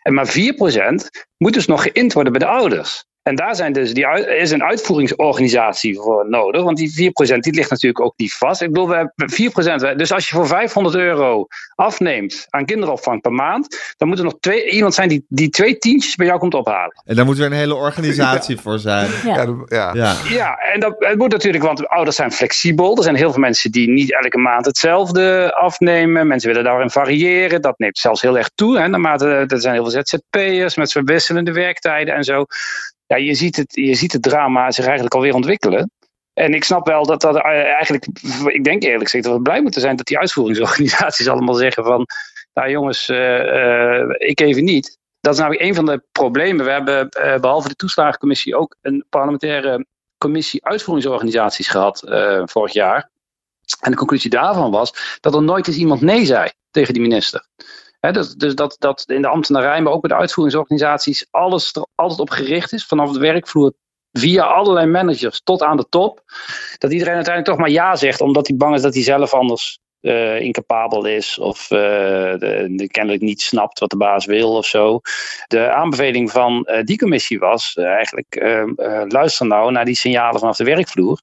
En 0.02 0.14
maar 0.14 0.28
4% 0.28 1.24
moet 1.38 1.54
dus 1.54 1.66
nog 1.66 1.82
geïnd 1.82 2.14
worden 2.14 2.32
bij 2.32 2.42
de 2.42 2.54
ouders. 2.54 3.06
En 3.26 3.36
daar 3.36 3.56
zijn 3.56 3.74
dus 3.74 3.94
die, 3.94 4.08
is 4.26 4.52
een 4.52 4.64
uitvoeringsorganisatie 4.64 5.96
voor 6.00 6.30
nodig. 6.30 6.64
Want 6.64 6.78
die 6.78 7.12
4% 7.36 7.38
die 7.40 7.54
ligt 7.54 7.70
natuurlijk 7.70 8.02
ook 8.02 8.14
niet 8.18 8.34
vast. 8.34 8.62
Ik 8.62 8.68
bedoel, 8.68 8.88
we 8.88 8.96
hebben 8.96 9.94
4%. 9.94 9.96
Dus 9.96 10.12
als 10.12 10.30
je 10.30 10.36
voor 10.36 10.48
500 10.48 10.96
euro 10.96 11.48
afneemt 11.76 12.46
aan 12.50 12.66
kinderopvang 12.66 13.22
per 13.22 13.32
maand. 13.32 13.94
dan 13.98 14.08
moet 14.08 14.18
er 14.18 14.24
nog 14.24 14.36
twee, 14.40 14.70
iemand 14.70 14.94
zijn 14.94 15.10
die, 15.10 15.26
die 15.28 15.50
twee 15.50 15.78
tientjes 15.78 16.16
bij 16.16 16.26
jou 16.26 16.40
komt 16.40 16.54
ophalen. 16.54 17.02
En 17.06 17.16
daar 17.16 17.26
moet 17.26 17.38
weer 17.38 17.46
een 17.46 17.52
hele 17.52 17.76
organisatie 17.76 18.58
voor 18.58 18.80
zijn. 18.80 19.10
Ja. 19.24 19.36
Ja, 19.36 19.46
de- 19.46 19.66
ja. 19.66 19.94
Ja. 19.94 20.16
Ja, 20.30 20.56
en 20.56 20.80
dat 20.80 20.96
het 21.00 21.18
moet 21.18 21.32
natuurlijk, 21.32 21.64
want 21.64 21.88
ouders 21.88 22.16
zijn 22.16 22.32
flexibel. 22.32 22.98
Er 22.98 23.04
zijn 23.04 23.16
heel 23.16 23.32
veel 23.32 23.42
mensen 23.42 23.72
die 23.72 23.90
niet 23.90 24.14
elke 24.14 24.38
maand 24.38 24.66
hetzelfde 24.66 25.54
afnemen. 25.56 26.28
Mensen 26.28 26.50
willen 26.50 26.64
daarin 26.64 26.90
variëren. 26.90 27.62
Dat 27.62 27.78
neemt 27.80 27.98
zelfs 27.98 28.22
heel 28.22 28.38
erg 28.38 28.50
toe. 28.56 28.80
Hè, 28.80 28.88
naarmate, 28.88 29.28
er 29.48 29.62
zijn 29.62 29.74
heel 29.74 29.90
veel 29.90 30.04
ZZP'ers 30.04 30.76
met 30.76 30.92
verwisselende 30.92 31.52
werktijden 31.52 32.16
en 32.16 32.24
zo. 32.24 32.46
Ja, 33.08 33.16
je 33.16 33.34
ziet 33.34 33.56
het, 33.56 33.76
je 33.76 33.96
ziet 33.96 34.14
het 34.14 34.22
drama 34.22 34.72
zich 34.72 34.86
eigenlijk 34.86 35.16
alweer 35.16 35.34
ontwikkelen. 35.34 35.92
En 36.34 36.54
ik 36.54 36.64
snap 36.64 36.88
wel 36.88 37.06
dat 37.06 37.22
dat 37.22 37.36
eh, 37.36 37.44
eigenlijk, 37.46 38.06
ik 38.46 38.64
denk 38.64 38.84
eerlijk 38.84 39.04
gezegd 39.04 39.24
dat 39.24 39.34
we 39.34 39.42
blij 39.42 39.62
moeten 39.62 39.82
zijn 39.82 39.96
dat 39.96 40.06
die 40.06 40.20
uitvoeringsorganisaties 40.20 41.28
allemaal 41.34 41.56
zeggen 41.56 41.84
van, 41.84 42.06
nou 42.54 42.70
jongens, 42.70 43.10
eh, 43.10 44.00
eh, 44.00 44.10
ik 44.18 44.40
even 44.40 44.64
niet. 44.64 44.98
Dat 45.26 45.34
is 45.34 45.40
namelijk 45.40 45.64
een 45.64 45.76
van 45.76 45.86
de 45.86 46.04
problemen. 46.12 46.66
We 46.66 46.72
hebben 46.72 47.10
eh, 47.10 47.40
behalve 47.40 47.68
de 47.68 47.76
toeslagencommissie 47.76 48.56
ook 48.56 48.76
een 48.82 49.06
parlementaire 49.10 49.86
commissie 50.18 50.66
uitvoeringsorganisaties 50.66 51.68
gehad 51.68 52.04
eh, 52.04 52.42
vorig 52.46 52.74
jaar. 52.74 53.10
En 53.80 53.92
de 53.92 53.98
conclusie 53.98 54.30
daarvan 54.30 54.72
was 54.72 55.18
dat 55.20 55.36
er 55.36 55.44
nooit 55.44 55.68
eens 55.68 55.78
iemand 55.78 56.02
nee 56.02 56.26
zei 56.26 56.50
tegen 56.72 56.94
die 56.94 57.02
minister. 57.02 57.48
Dus 58.12 58.34
dus 58.34 58.56
dat, 58.56 58.76
dat 58.80 59.04
in 59.08 59.22
de 59.22 59.28
ambtenarij, 59.28 59.82
maar 59.82 59.94
ook 59.94 60.02
bij 60.02 60.10
de 60.10 60.22
uitvoeringsorganisaties, 60.22 61.28
alles 61.32 61.74
er 61.74 61.86
altijd 61.96 62.20
op 62.20 62.30
gericht 62.30 62.74
is, 62.74 62.86
vanaf 62.86 63.12
de 63.12 63.20
werkvloer 63.20 63.74
via 64.12 64.44
allerlei 64.44 64.86
managers 64.86 65.42
tot 65.44 65.62
aan 65.62 65.78
de 65.78 65.90
top. 65.90 66.22
Dat 66.78 66.92
iedereen 66.92 67.16
uiteindelijk 67.16 67.56
toch 67.56 67.66
maar 67.66 67.76
ja 67.76 67.96
zegt, 67.96 68.22
omdat 68.22 68.48
hij 68.48 68.58
bang 68.58 68.76
is 68.76 68.82
dat 68.82 68.94
hij 68.94 69.04
zelf 69.04 69.34
anders 69.34 69.80
eh, 70.06 70.40
incapabel 70.40 71.06
is 71.06 71.40
of 71.40 71.72
eh, 71.72 71.78
de, 72.40 72.88
kennelijk 72.92 73.24
niet 73.24 73.42
snapt 73.42 73.80
wat 73.80 73.90
de 73.90 73.98
baas 73.98 74.26
wil 74.26 74.56
of 74.56 74.66
zo. 74.66 75.00
De 75.48 75.72
aanbeveling 75.72 76.32
van 76.32 76.66
eh, 76.66 76.84
die 76.84 76.98
commissie 76.98 77.40
was 77.40 77.76
eigenlijk, 77.76 78.36
eh, 78.36 78.62
eh, 78.62 79.08
luister 79.08 79.46
nou 79.46 79.72
naar 79.72 79.86
die 79.86 79.96
signalen 79.96 80.40
vanaf 80.40 80.56
de 80.56 80.64
werkvloer. 80.64 81.22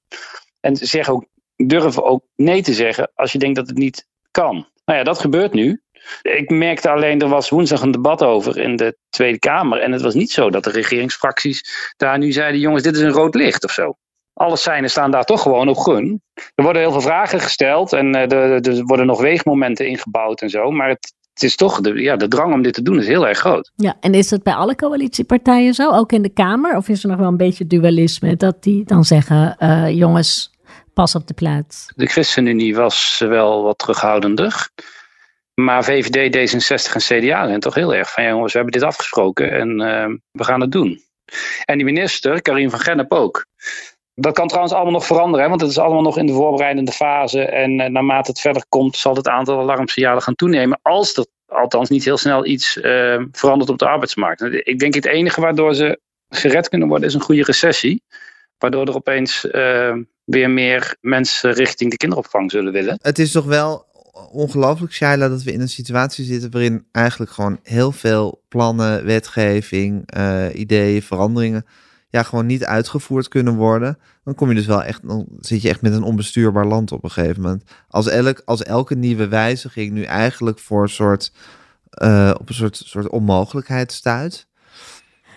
En 0.59 0.75
zeg 0.75 1.09
ook, 1.09 1.25
durf 1.55 1.99
ook 1.99 2.23
nee 2.35 2.61
te 2.61 2.73
zeggen 2.73 3.11
als 3.15 3.31
je 3.31 3.39
denkt 3.39 3.55
dat 3.55 3.67
het 3.67 3.77
niet 3.77 4.07
kan. 4.31 4.67
Nou 4.85 4.97
ja, 4.99 5.03
dat 5.03 5.19
gebeurt 5.19 5.53
nu. 5.53 5.82
Ik 6.21 6.49
merkte 6.49 6.89
alleen, 6.89 7.21
er 7.21 7.27
was 7.27 7.49
woensdag 7.49 7.81
een 7.81 7.91
debat 7.91 8.23
over 8.23 8.57
in 8.57 8.75
de 8.75 8.97
Tweede 9.09 9.39
Kamer. 9.39 9.79
En 9.79 9.91
het 9.91 10.01
was 10.01 10.13
niet 10.13 10.31
zo 10.31 10.49
dat 10.49 10.63
de 10.63 10.69
regeringsfracties 10.69 11.63
daar 11.97 12.17
nu 12.17 12.31
zeiden: 12.31 12.59
jongens, 12.59 12.83
dit 12.83 12.95
is 12.95 13.01
een 13.01 13.11
rood 13.11 13.35
licht 13.35 13.63
of 13.63 13.71
zo. 13.71 13.95
Alle 14.33 14.55
seinen 14.57 14.89
staan 14.89 15.11
daar 15.11 15.23
toch 15.23 15.41
gewoon 15.41 15.67
op 15.67 15.77
groen. 15.77 16.21
Er 16.33 16.63
worden 16.63 16.81
heel 16.81 16.91
veel 16.91 17.01
vragen 17.01 17.39
gesteld 17.39 17.93
en 17.93 18.15
eh, 18.15 18.31
er, 18.31 18.67
er 18.67 18.83
worden 18.83 19.05
nog 19.05 19.21
weegmomenten 19.21 19.87
ingebouwd 19.87 20.41
en 20.41 20.49
zo. 20.49 20.71
Maar 20.71 20.89
het, 20.89 21.13
het 21.33 21.43
is 21.43 21.55
toch, 21.55 21.81
de, 21.81 22.01
ja, 22.01 22.15
de 22.15 22.27
drang 22.27 22.53
om 22.53 22.61
dit 22.61 22.73
te 22.73 22.81
doen 22.81 22.99
is 22.99 23.07
heel 23.07 23.27
erg 23.27 23.37
groot. 23.37 23.71
Ja, 23.75 23.95
en 23.99 24.13
is 24.13 24.29
dat 24.29 24.43
bij 24.43 24.53
alle 24.53 24.75
coalitiepartijen 24.75 25.73
zo? 25.73 25.91
Ook 25.91 26.11
in 26.11 26.21
de 26.21 26.33
Kamer? 26.33 26.75
Of 26.75 26.89
is 26.89 27.03
er 27.03 27.09
nog 27.09 27.19
wel 27.19 27.27
een 27.27 27.37
beetje 27.37 27.67
dualisme? 27.67 28.35
Dat 28.35 28.63
die 28.63 28.83
dan 28.85 29.03
zeggen, 29.03 29.55
eh, 29.57 29.89
jongens, 29.89 30.51
pas 30.93 31.15
op 31.15 31.27
de 31.27 31.33
plaats. 31.33 31.91
De 31.95 32.05
ChristenUnie 32.05 32.75
was 32.75 33.23
wel 33.27 33.63
wat 33.63 33.77
terughoudender. 33.77 34.69
Maar 35.61 35.83
VVD, 35.83 36.35
D66 36.35 36.93
en 36.93 36.99
CDA 36.99 37.47
zijn 37.47 37.59
toch 37.59 37.75
heel 37.75 37.95
erg 37.95 38.11
van 38.11 38.23
ja, 38.23 38.29
jongens, 38.29 38.51
we 38.53 38.59
hebben 38.59 38.79
dit 38.79 38.87
afgesproken 38.87 39.51
en 39.51 39.81
eh, 39.81 40.09
we 40.31 40.43
gaan 40.43 40.61
het 40.61 40.71
doen. 40.71 41.01
En 41.65 41.75
die 41.75 41.85
minister, 41.85 42.41
Karin 42.41 42.69
van 42.69 42.79
Gennep 42.79 43.11
ook. 43.11 43.45
Dat 44.15 44.33
kan 44.33 44.47
trouwens 44.47 44.73
allemaal 44.73 44.93
nog 44.93 45.05
veranderen, 45.05 45.49
want 45.49 45.61
het 45.61 45.69
is 45.69 45.77
allemaal 45.77 46.01
nog 46.01 46.17
in 46.17 46.25
de 46.25 46.33
voorbereidende 46.33 46.91
fase. 46.91 47.41
En 47.45 47.79
eh, 47.79 47.89
naarmate 47.89 48.31
het 48.31 48.39
verder 48.39 48.65
komt, 48.69 48.97
zal 48.97 49.15
het 49.15 49.27
aantal 49.27 49.59
alarmsignalen 49.59 50.21
gaan 50.21 50.35
toenemen. 50.35 50.79
Als 50.81 51.17
er 51.17 51.25
althans 51.45 51.89
niet 51.89 52.05
heel 52.05 52.17
snel 52.17 52.45
iets 52.45 52.79
eh, 52.79 53.21
verandert 53.31 53.69
op 53.69 53.77
de 53.77 53.87
arbeidsmarkt. 53.87 54.41
Ik 54.41 54.79
denk 54.79 54.93
het 54.93 55.05
enige 55.05 55.41
waardoor 55.41 55.75
ze 55.75 55.99
gered 56.29 56.69
kunnen 56.69 56.87
worden, 56.87 57.07
is 57.07 57.13
een 57.13 57.21
goede 57.21 57.43
recessie. 57.43 58.03
Waardoor 58.57 58.87
er 58.87 58.95
opeens 58.95 59.49
eh, 59.49 59.95
weer 60.23 60.49
meer 60.49 60.95
mensen 61.01 61.53
richting 61.53 61.91
de 61.91 61.97
kinderopvang 61.97 62.51
zullen 62.51 62.73
willen. 62.73 62.99
Het 63.01 63.19
is 63.19 63.31
toch 63.31 63.45
wel 63.45 63.85
ongelooflijk, 64.13 64.93
Shaila, 64.93 65.29
dat 65.29 65.43
we 65.43 65.51
in 65.51 65.61
een 65.61 65.69
situatie 65.69 66.25
zitten 66.25 66.51
waarin 66.51 66.85
eigenlijk 66.91 67.31
gewoon 67.31 67.59
heel 67.63 67.91
veel 67.91 68.43
plannen, 68.47 69.05
wetgeving, 69.05 70.03
eh, 70.05 70.45
ideeën, 70.53 71.01
veranderingen, 71.01 71.65
ja, 72.09 72.23
gewoon 72.23 72.45
niet 72.45 72.65
uitgevoerd 72.65 73.27
kunnen 73.27 73.55
worden. 73.55 73.97
Dan 74.23 74.35
kom 74.35 74.49
je 74.49 74.55
dus 74.55 74.65
wel 74.65 74.83
echt, 74.83 75.07
dan 75.07 75.27
zit 75.39 75.61
je 75.61 75.69
echt 75.69 75.81
met 75.81 75.93
een 75.93 76.03
onbestuurbaar 76.03 76.65
land 76.65 76.91
op 76.91 77.03
een 77.03 77.11
gegeven 77.11 77.41
moment. 77.41 77.63
Als, 77.87 78.07
elk, 78.07 78.41
als 78.45 78.63
elke 78.63 78.95
nieuwe 78.95 79.27
wijziging 79.27 79.91
nu 79.91 80.03
eigenlijk 80.03 80.59
voor 80.59 80.81
een 80.81 80.89
soort, 80.89 81.31
eh, 81.89 82.33
op 82.39 82.49
een 82.49 82.55
soort, 82.55 82.81
soort 82.85 83.09
onmogelijkheid 83.09 83.91
stuit. 83.91 84.47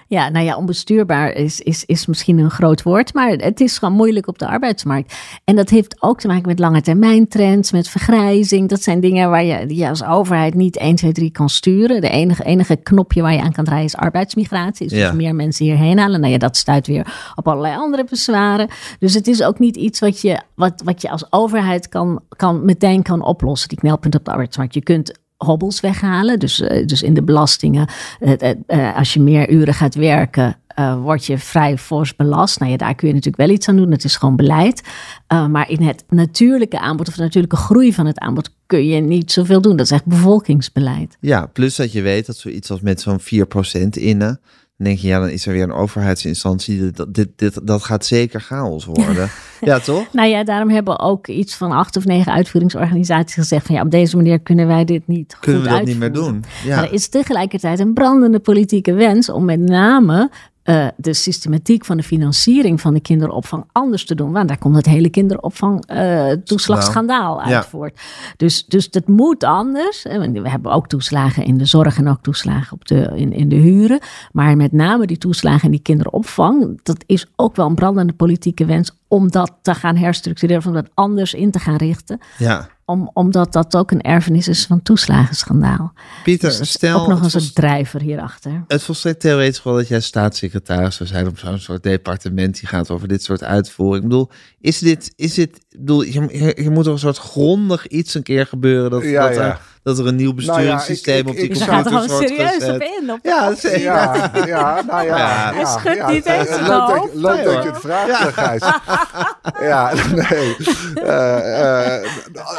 Ja, 0.09 0.29
nou 0.29 0.45
ja, 0.45 0.57
onbestuurbaar 0.57 1.33
is, 1.33 1.61
is, 1.61 1.85
is 1.85 2.07
misschien 2.07 2.39
een 2.39 2.51
groot 2.51 2.83
woord, 2.83 3.15
maar 3.15 3.31
het 3.31 3.61
is 3.61 3.79
gewoon 3.79 3.95
moeilijk 3.95 4.29
op 4.29 4.39
de 4.39 4.47
arbeidsmarkt. 4.47 5.15
En 5.45 5.57
dat 5.57 5.69
heeft 5.69 6.03
ook 6.03 6.21
te 6.21 6.27
maken 6.27 6.49
met 6.49 6.59
lange 6.59 6.81
termijn 6.81 7.29
trends, 7.29 7.73
met 7.73 7.89
vergrijzing. 7.89 8.69
Dat 8.69 8.83
zijn 8.83 9.01
dingen 9.01 9.31
waar 9.31 9.45
je, 9.45 9.67
die 9.67 9.77
je 9.77 9.89
als 9.89 10.05
overheid 10.05 10.55
niet 10.55 10.77
1, 10.77 10.95
2, 10.95 11.13
3 11.13 11.31
kan 11.31 11.49
sturen. 11.49 12.01
De 12.01 12.09
enige, 12.09 12.45
enige 12.45 12.77
knopje 12.77 13.23
waar 13.23 13.33
je 13.33 13.41
aan 13.41 13.53
kan 13.53 13.65
draaien 13.65 13.85
is 13.85 13.97
arbeidsmigratie. 13.97 14.89
Dus 14.89 14.99
Ja. 14.99 15.13
meer 15.13 15.35
mensen 15.35 15.65
hierheen 15.65 15.99
halen. 15.99 16.21
Nou 16.21 16.33
ja, 16.33 16.39
dat 16.39 16.57
stuit 16.57 16.87
weer 16.87 17.33
op 17.35 17.49
allerlei 17.49 17.77
andere 17.77 18.05
bezwaren. 18.05 18.69
Dus 18.99 19.15
het 19.15 19.27
is 19.27 19.43
ook 19.43 19.59
niet 19.59 19.77
iets 19.77 20.01
wat 20.01 20.21
je, 20.21 20.41
wat, 20.55 20.83
wat 20.85 21.03
je 21.03 21.11
als 21.11 21.33
overheid 21.33 21.89
kan, 21.89 22.21
kan, 22.37 22.65
meteen 22.65 23.03
kan 23.03 23.23
oplossen, 23.23 23.69
die 23.69 23.79
knelpunt 23.79 24.15
op 24.15 24.25
de 24.25 24.31
arbeidsmarkt. 24.31 24.75
Je 24.75 24.83
kunt 24.83 25.13
hobbels 25.37 25.81
weghalen. 25.81 26.39
Dus, 26.39 26.61
eh, 26.61 26.87
dus 26.87 27.03
in 27.03 27.15
de 27.15 27.23
belastingen, 27.23 27.89
eh, 28.21 28.51
eh, 28.67 28.97
als 28.97 29.15
je 29.15 29.21
meer 29.21 29.51
uren 29.51 29.75
gaat 29.75 29.95
werken, 29.95 30.57
word 31.03 31.25
je 31.25 31.39
vrij 31.39 31.79
fors 31.79 32.17
belast. 32.17 32.61
Nou 32.61 32.77
daar 32.77 32.95
kun 32.95 33.09
je 33.09 33.15
natuurlijk 33.15 33.43
wel 33.43 33.57
iets 33.57 33.69
aan 33.69 33.77
doen. 33.77 33.91
Het 33.91 34.05
is 34.05 34.17
gewoon 34.17 34.37
beleid. 34.37 34.83
Maar 35.27 35.71
in 35.71 35.83
het 35.83 36.05
natuurlijke 36.09 36.79
aanbod 36.79 37.09
of 37.09 37.15
de 37.15 37.23
natuurlijke 37.23 37.57
groei 37.57 37.93
van 37.93 38.07
het 38.07 38.19
aanbod 38.19 38.51
kun 38.67 38.87
je 38.87 39.01
niet 39.01 39.33
zoveel 39.33 39.61
doen. 39.61 39.77
Dat 39.77 39.87
is 39.87 39.93
echt 39.93 40.05
bevolkingsbeleid. 40.05 41.17
Ja, 41.21 41.47
plus 41.47 41.77
dat 41.77 41.93
je 41.93 42.03
weet 42.03 42.27
dat 42.27 42.37
zoiets 42.37 42.71
als 42.71 42.81
met 42.81 43.01
zo'n 43.01 43.21
4% 43.21 43.97
innen, 43.97 44.41
dan 44.77 44.87
denk 44.87 44.99
je, 44.99 45.09
ja, 45.09 45.19
dan 45.21 45.29
is 45.29 45.47
er 45.47 45.53
weer 45.53 45.63
een 45.63 45.73
overheidsinstantie. 45.73 46.91
Dat, 46.91 47.15
dit, 47.15 47.29
dit, 47.37 47.67
dat 47.67 47.85
gaat 47.85 48.07
zeker 48.07 48.41
chaos 48.41 48.85
worden. 48.85 49.31
ja, 49.61 49.79
toch? 49.79 50.13
Nou 50.13 50.29
ja, 50.29 50.45
daarom 50.45 50.71
hebben 50.71 50.99
ook 50.99 51.27
iets 51.27 51.55
van 51.55 51.73
acht 51.73 51.97
of 51.97 52.05
negen 52.05 52.33
uitvoeringsorganisaties 52.33 53.35
gezegd 53.35 53.67
van 53.67 53.75
ja, 53.75 53.83
op 53.83 53.91
deze 53.91 54.17
manier 54.17 54.41
kunnen 54.41 54.67
wij 54.67 54.85
dit 54.85 55.07
niet 55.07 55.37
Kunnen 55.41 55.61
goed 55.63 55.71
we 55.71 55.77
dat 55.77 55.87
niet 55.87 55.99
meer 55.99 56.13
doen? 56.13 56.41
Maar 56.41 56.77
Ja. 56.77 56.85
er 56.85 56.93
is 56.93 57.09
tegelijkertijd 57.09 57.79
een 57.79 57.95
brandende 57.95 58.39
politieke 58.39 58.93
wens 58.93 59.31
om 59.31 59.45
met 59.45 59.61
name 59.61 60.31
eh, 60.67 60.87
de 60.97 61.15
systematiek 61.15 61.85
van 61.85 61.97
de 61.97 62.03
financiering 62.03 62.81
van 62.81 62.95
de 62.95 63.01
kinderopvang 63.01 63.65
anders 63.73 64.05
te 64.07 64.15
doen. 64.15 64.33
Want 64.33 64.49
daar 64.49 64.59
komt 64.59 64.77
het 64.77 64.87
hele 64.87 65.09
kinderopvang-toeslagschandaal 65.11 67.41
uit 67.41 67.51
Ja. 67.51 67.63
voort. 67.65 68.01
Dus, 68.37 68.65
dus 68.67 68.91
dat 68.91 69.09
moet 69.09 69.45
anders. 69.45 70.05
Eh, 70.05 70.21
We 70.33 70.49
hebben 70.49 70.73
ook 70.73 70.89
toeslagen 70.89 71.45
in 71.45 71.59
de 71.59 71.65
zorg 71.65 71.99
en 71.99 72.09
ook 72.09 72.23
toeslagen 72.23 72.73
op 72.73 72.87
de, 72.89 73.11
in, 73.15 73.33
in 73.33 73.49
de 73.49 73.57
huren. 73.57 73.99
Maar 74.33 74.57
met 74.57 74.73
name 74.73 75.07
die 75.07 75.19
toeslagen 75.19 75.65
in 75.65 75.71
die 75.71 75.83
kinderopvang, 75.83 76.81
dat 76.83 77.05
is 77.07 77.27
ook 77.37 77.57
wel 77.57 77.67
een 77.67 77.75
brandende 77.75 78.13
politieke 78.13 78.65
wens 78.65 78.91
om 79.09 79.31
dat 79.31 79.53
te 79.63 79.75
gaan 79.75 79.97
herstructureren, 79.97 80.67
om 80.67 80.73
dat 80.73 80.89
anders 80.95 81.35
in 81.35 81.51
te 81.51 81.59
gaan 81.59 81.77
richten. 81.77 82.19
ja. 82.39 82.69
Om, 82.89 83.11
omdat 83.13 83.53
dat 83.53 83.77
ook 83.77 83.91
een 83.91 84.01
erfenis 84.01 84.49
is 84.49 84.67
van 84.67 84.83
toeslagenschandaal. 84.83 85.93
Pieter, 86.25 86.59
Dus 86.59 86.71
stel, 86.71 87.01
ook 87.01 87.09
nog 87.09 87.23
een 87.23 87.31
soort 87.31 87.43
volst- 87.43 87.55
drijver 87.55 88.01
hierachter. 88.01 88.65
het 88.69 88.83
volstrekt 88.83 89.21
theoretisch 89.21 89.63
wel 89.63 89.75
dat 89.75 89.89
jij 89.89 90.01
staatssecretaris 90.01 90.97
zou 90.97 91.09
zijn 91.09 91.27
op 91.27 91.39
zo'n 91.39 91.59
soort 91.59 91.83
departement 91.83 92.59
die 92.61 92.69
gaat 92.69 92.91
over 92.91 93.09
dit 93.09 93.23
soort 93.23 93.45
uitvoering. 93.45 94.03
Ik 94.03 94.09
bedoel, 94.09 94.31
is 94.61 94.79
dit, 94.79 95.13
is 95.17 95.35
dit, 95.35 95.65
bedoel, 95.79 96.03
je, 96.03 96.29
je, 96.31 96.63
je 96.63 96.71
moet 96.71 96.87
er 96.87 96.93
een 96.93 96.99
soort 96.99 97.19
grondig 97.19 97.87
iets 97.87 98.15
een 98.15 98.23
keer 98.23 98.47
gebeuren 98.47 98.91
dat, 98.91 99.03
Ja, 99.05 99.27
dat, 99.27 99.35
ja. 99.37 99.43
Er, 99.43 99.61
dat 99.83 99.99
er 99.99 100.07
een 100.07 100.17
nieuw 100.17 100.33
Nou 100.33 100.43
ja, 100.43 100.53
besturingssysteem 100.55 101.19
ik- 101.21 101.29
op 101.29 101.35
die 101.35 101.43
ik- 101.45 101.51
ik 101.51 101.57
Je 101.57 101.65
zou- 101.65 101.71
gaat 101.71 101.87
er 101.87 101.93
computers 101.93 102.19
gewoon 102.29 102.37
wordt 102.39 102.59
serieus 102.61 102.75
op 102.75 103.03
in. 103.03 103.11
Op 103.13 103.19
Ja, 103.23 103.55
zeker. 103.55 103.81
Ja, 103.81 104.31
ja, 104.47 104.83
nou 104.87 105.05
ja. 105.07 105.17
Ja. 105.17 105.53
Hij 105.55 105.65
schudt 105.65 105.97
ja, 105.97 106.11
niet 106.11 106.25
eh, 106.27 106.39
eens 106.39 106.49
Leuk 106.51 106.67
dat, 106.67 106.91
hoofd. 106.91 107.15
leuk 107.15 107.35
Nee, 107.35 107.45
dat 107.45 107.55
hoor. 107.55 107.63
je 107.63 107.69
het 107.71 107.81
vraagt, 107.81 108.33
Gijs. 108.35 108.63
Ja, 109.69 109.93
nee. 110.15 110.57
Eh, 110.95 111.97
eh, 111.97 112.05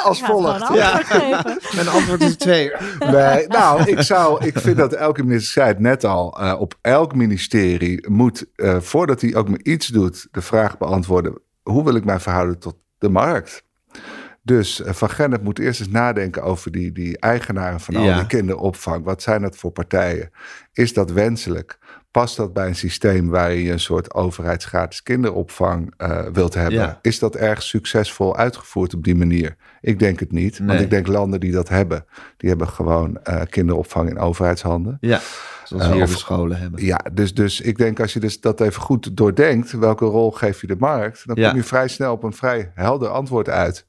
als 0.05 0.21
volgt. 0.21 0.63
geven. 0.65 1.59
Mijn 1.75 1.87
antwoord 1.87 2.21
is 2.21 2.35
twee. 2.37 2.71
Nee, 3.11 3.47
nou, 3.47 3.83
ik 3.91 4.01
zou, 4.01 4.45
ik 4.45 4.59
vind 4.59 4.77
dat 4.77 4.93
elke 4.93 5.23
minister, 5.23 5.51
zei 5.53 5.67
het 5.67 5.79
net 5.79 6.03
al, 6.05 6.39
eh, 6.41 6.55
op 6.59 6.73
elk 6.81 7.15
ministerie 7.15 8.09
moet, 8.09 8.45
eh, 8.55 8.77
voordat 8.79 9.21
hij 9.21 9.35
ook 9.35 9.49
maar 9.49 9.59
iets 9.63 9.87
doet, 9.87 10.27
de 10.31 10.41
vraag 10.41 10.77
beantwoorden: 10.77 11.39
hoe 11.63 11.83
wil 11.83 11.95
ik 11.95 12.05
mij 12.05 12.19
verhouden 12.19 12.59
tot 12.59 12.75
de 12.97 13.09
markt? 13.09 13.63
Dus 14.43 14.81
eh, 14.81 14.93
Van 14.93 15.09
Gennep 15.09 15.43
moet 15.43 15.59
eerst 15.59 15.79
eens 15.79 15.89
nadenken 15.89 16.43
over 16.43 16.71
die, 16.71 16.91
die 16.91 17.19
eigenaren 17.19 17.79
van 17.79 17.95
al 17.95 18.03
Ja. 18.03 18.17
die 18.17 18.27
kinderopvang. 18.27 19.03
Wat 19.03 19.21
zijn 19.21 19.41
dat 19.41 19.57
voor 19.57 19.71
partijen? 19.71 20.31
Is 20.73 20.93
dat 20.93 21.11
wenselijk? 21.11 21.77
Past 22.17 22.37
dat 22.37 22.53
bij 22.53 22.67
een 22.67 22.75
systeem 22.75 23.29
waarin 23.29 23.63
je 23.63 23.71
een 23.71 23.79
soort 23.79 24.13
overheidsgratis 24.13 25.03
kinderopvang 25.03 25.93
eh, 25.97 26.19
wilt 26.33 26.53
hebben? 26.53 26.79
Ja. 26.79 26.99
Is 27.01 27.19
dat 27.19 27.35
erg 27.35 27.63
succesvol 27.63 28.37
uitgevoerd 28.37 28.93
op 28.93 29.03
die 29.03 29.15
manier? 29.15 29.55
Ik 29.81 29.99
denk 29.99 30.19
het 30.19 30.31
niet. 30.31 30.59
Want 30.63 30.79
ik 30.79 30.89
denk 30.89 31.07
landen 31.07 31.39
die 31.39 31.51
dat 31.51 31.69
hebben, 31.69 32.05
die 32.37 32.49
hebben 32.49 32.67
gewoon 32.67 33.17
eh, 33.23 33.41
kinderopvang 33.49 34.09
in 34.09 34.19
overheidshanden. 34.19 34.97
Ja, 35.01 35.19
zoals 35.63 35.83
we 35.83 35.89
Eh, 35.89 35.95
hier 35.95 36.03
of- 36.03 36.17
scholen 36.17 36.59
hebben. 36.59 36.83
Ja, 36.85 36.99
dus, 37.13 37.33
dus 37.33 37.61
ik 37.61 37.77
denk 37.77 37.99
als 37.99 38.13
je 38.13 38.19
dus 38.19 38.39
dat 38.39 38.61
even 38.61 38.81
goed 38.81 39.17
doordenkt, 39.17 39.71
welke 39.71 40.05
rol 40.05 40.31
geef 40.31 40.61
je 40.61 40.67
de 40.67 40.75
markt, 40.79 41.27
dan 41.27 41.35
Ja. 41.35 41.47
kom 41.47 41.57
je 41.57 41.63
vrij 41.63 41.87
snel 41.87 42.11
op 42.13 42.23
een 42.23 42.33
vrij 42.33 42.71
helder 42.75 43.07
antwoord 43.09 43.49
uit. 43.49 43.85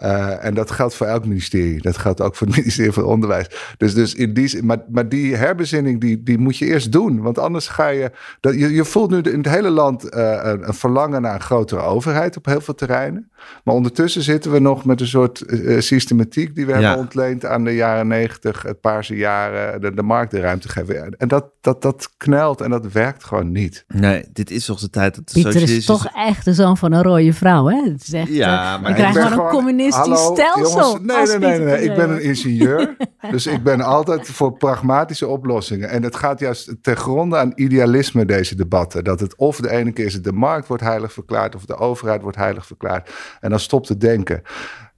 Eh, 0.00 0.44
en 0.44 0.54
dat 0.54 0.70
geldt 0.70 0.94
voor 0.94 1.06
elk 1.06 1.26
ministerie. 1.26 1.82
Dat 1.82 1.98
geldt 1.98 2.20
ook 2.20 2.36
voor 2.36 2.46
het 2.46 2.56
ministerie 2.60 2.92
van 2.92 3.04
Onderwijs. 3.04 3.46
Dus, 3.76 3.94
dus 3.94 4.14
in 4.14 4.32
die, 4.34 4.46
zin- 4.48 4.66
maar, 4.66 4.78
maar 4.90 5.08
die 5.08 5.36
herbezinning, 5.36 6.00
die, 6.00 6.22
die 6.22 6.38
moet 6.38 6.56
je 6.56 6.66
eerst 6.66 6.92
doen. 6.92 7.20
Want 7.20 7.38
anders 7.38 7.68
ga 7.68 7.88
je... 7.88 8.10
Dat, 8.40 8.54
je, 8.54 8.72
je 8.72 8.84
voelt 8.84 9.10
nu 9.10 9.18
in 9.20 9.38
het 9.38 9.48
hele 9.48 9.70
land 9.70 10.04
eh, 10.08 10.38
een, 10.42 10.68
een 10.68 10.74
verlangen 10.74 11.22
naar 11.22 11.34
een 11.34 11.40
grotere 11.40 11.80
overheid 11.80 12.36
op 12.36 12.46
heel 12.46 12.60
veel 12.60 12.74
terreinen. 12.74 13.30
Maar 13.64 13.74
ondertussen 13.74 14.22
zitten 14.22 14.52
we 14.52 14.58
nog 14.58 14.84
met 14.84 15.00
een 15.00 15.06
soort 15.06 15.40
eh, 15.42 15.80
systematiek 15.80 16.54
die 16.54 16.66
we 16.66 16.72
Ja. 16.72 16.78
hebben 16.80 16.98
ontleend 16.98 17.44
aan 17.44 17.64
de 17.64 17.74
jaren 17.74 18.06
negentig, 18.08 18.62
het 18.62 18.80
paarse 18.80 19.16
jaren, 19.16 19.80
de, 19.80 19.94
de 19.94 20.02
markt 20.02 20.30
de 20.30 20.40
ruimte 20.40 20.68
geven. 20.68 21.16
En 21.18 21.28
dat, 21.28 21.44
dat, 21.60 21.82
dat 21.82 22.10
knelt 22.16 22.60
en 22.60 22.70
dat 22.70 22.92
werkt 22.92 23.24
gewoon 23.24 23.52
niet. 23.52 23.84
Nee, 23.88 24.24
dit 24.32 24.50
is 24.50 24.64
toch 24.64 24.80
de 24.80 24.90
tijd 24.90 25.14
dat 25.14 25.28
de 25.28 25.42
Pieter 25.42 25.62
is 25.62 25.84
toch 25.84 26.06
echt 26.14 26.44
de 26.44 26.54
zoon 26.54 26.76
van 26.76 26.92
een 26.92 27.02
rode 27.02 27.32
vrouw, 27.32 27.66
hè? 27.66 27.82
Het 27.90 28.02
is 28.02 28.12
echt, 28.12 28.28
Ja, 28.28 28.78
maar 28.78 28.82
je 28.82 28.88
ik 28.88 28.94
krijgt 28.94 29.14
ben 29.14 29.26
gewoon 29.26 29.50
een 29.50 29.54
communistisch 29.92 30.20
Hallo, 30.20 30.34
stelsel. 30.34 30.98
jongens, 30.98 31.28
nee, 31.28 31.38
nee, 31.38 31.58
nee. 31.58 31.82
Ik 31.84 31.94
ben 31.94 32.10
een 32.10 32.22
ingenieur. 32.22 32.96
dus 33.30 33.46
ik 33.46 33.62
ben 33.62 33.80
altijd 33.80 34.28
voor 34.28 34.52
pragmatische 34.56 35.26
oplossingen. 35.26 35.88
En 35.88 36.02
het 36.02 36.16
gaat 36.16 36.40
juist 36.40 36.74
ten 36.82 36.96
gronde 36.96 37.36
aan 37.36 37.52
idealisme, 37.54 38.24
deze 38.24 38.54
debatten. 38.54 39.04
Dat 39.04 39.20
het 39.20 39.36
of 39.36 39.60
de 39.60 39.70
ene 39.70 39.92
keer 39.92 40.04
is 40.06 40.14
het 40.14 40.24
de 40.24 40.32
markt 40.32 40.66
wordt 40.68 40.82
heilig 40.82 41.12
verklaard... 41.12 41.54
of 41.54 41.64
de 41.64 41.76
overheid 41.76 42.22
wordt 42.22 42.36
heilig 42.36 42.66
verklaard. 42.66 43.10
En 43.40 43.50
dan 43.50 43.60
stopt 43.60 43.88
het 43.88 44.00
denken. 44.00 44.42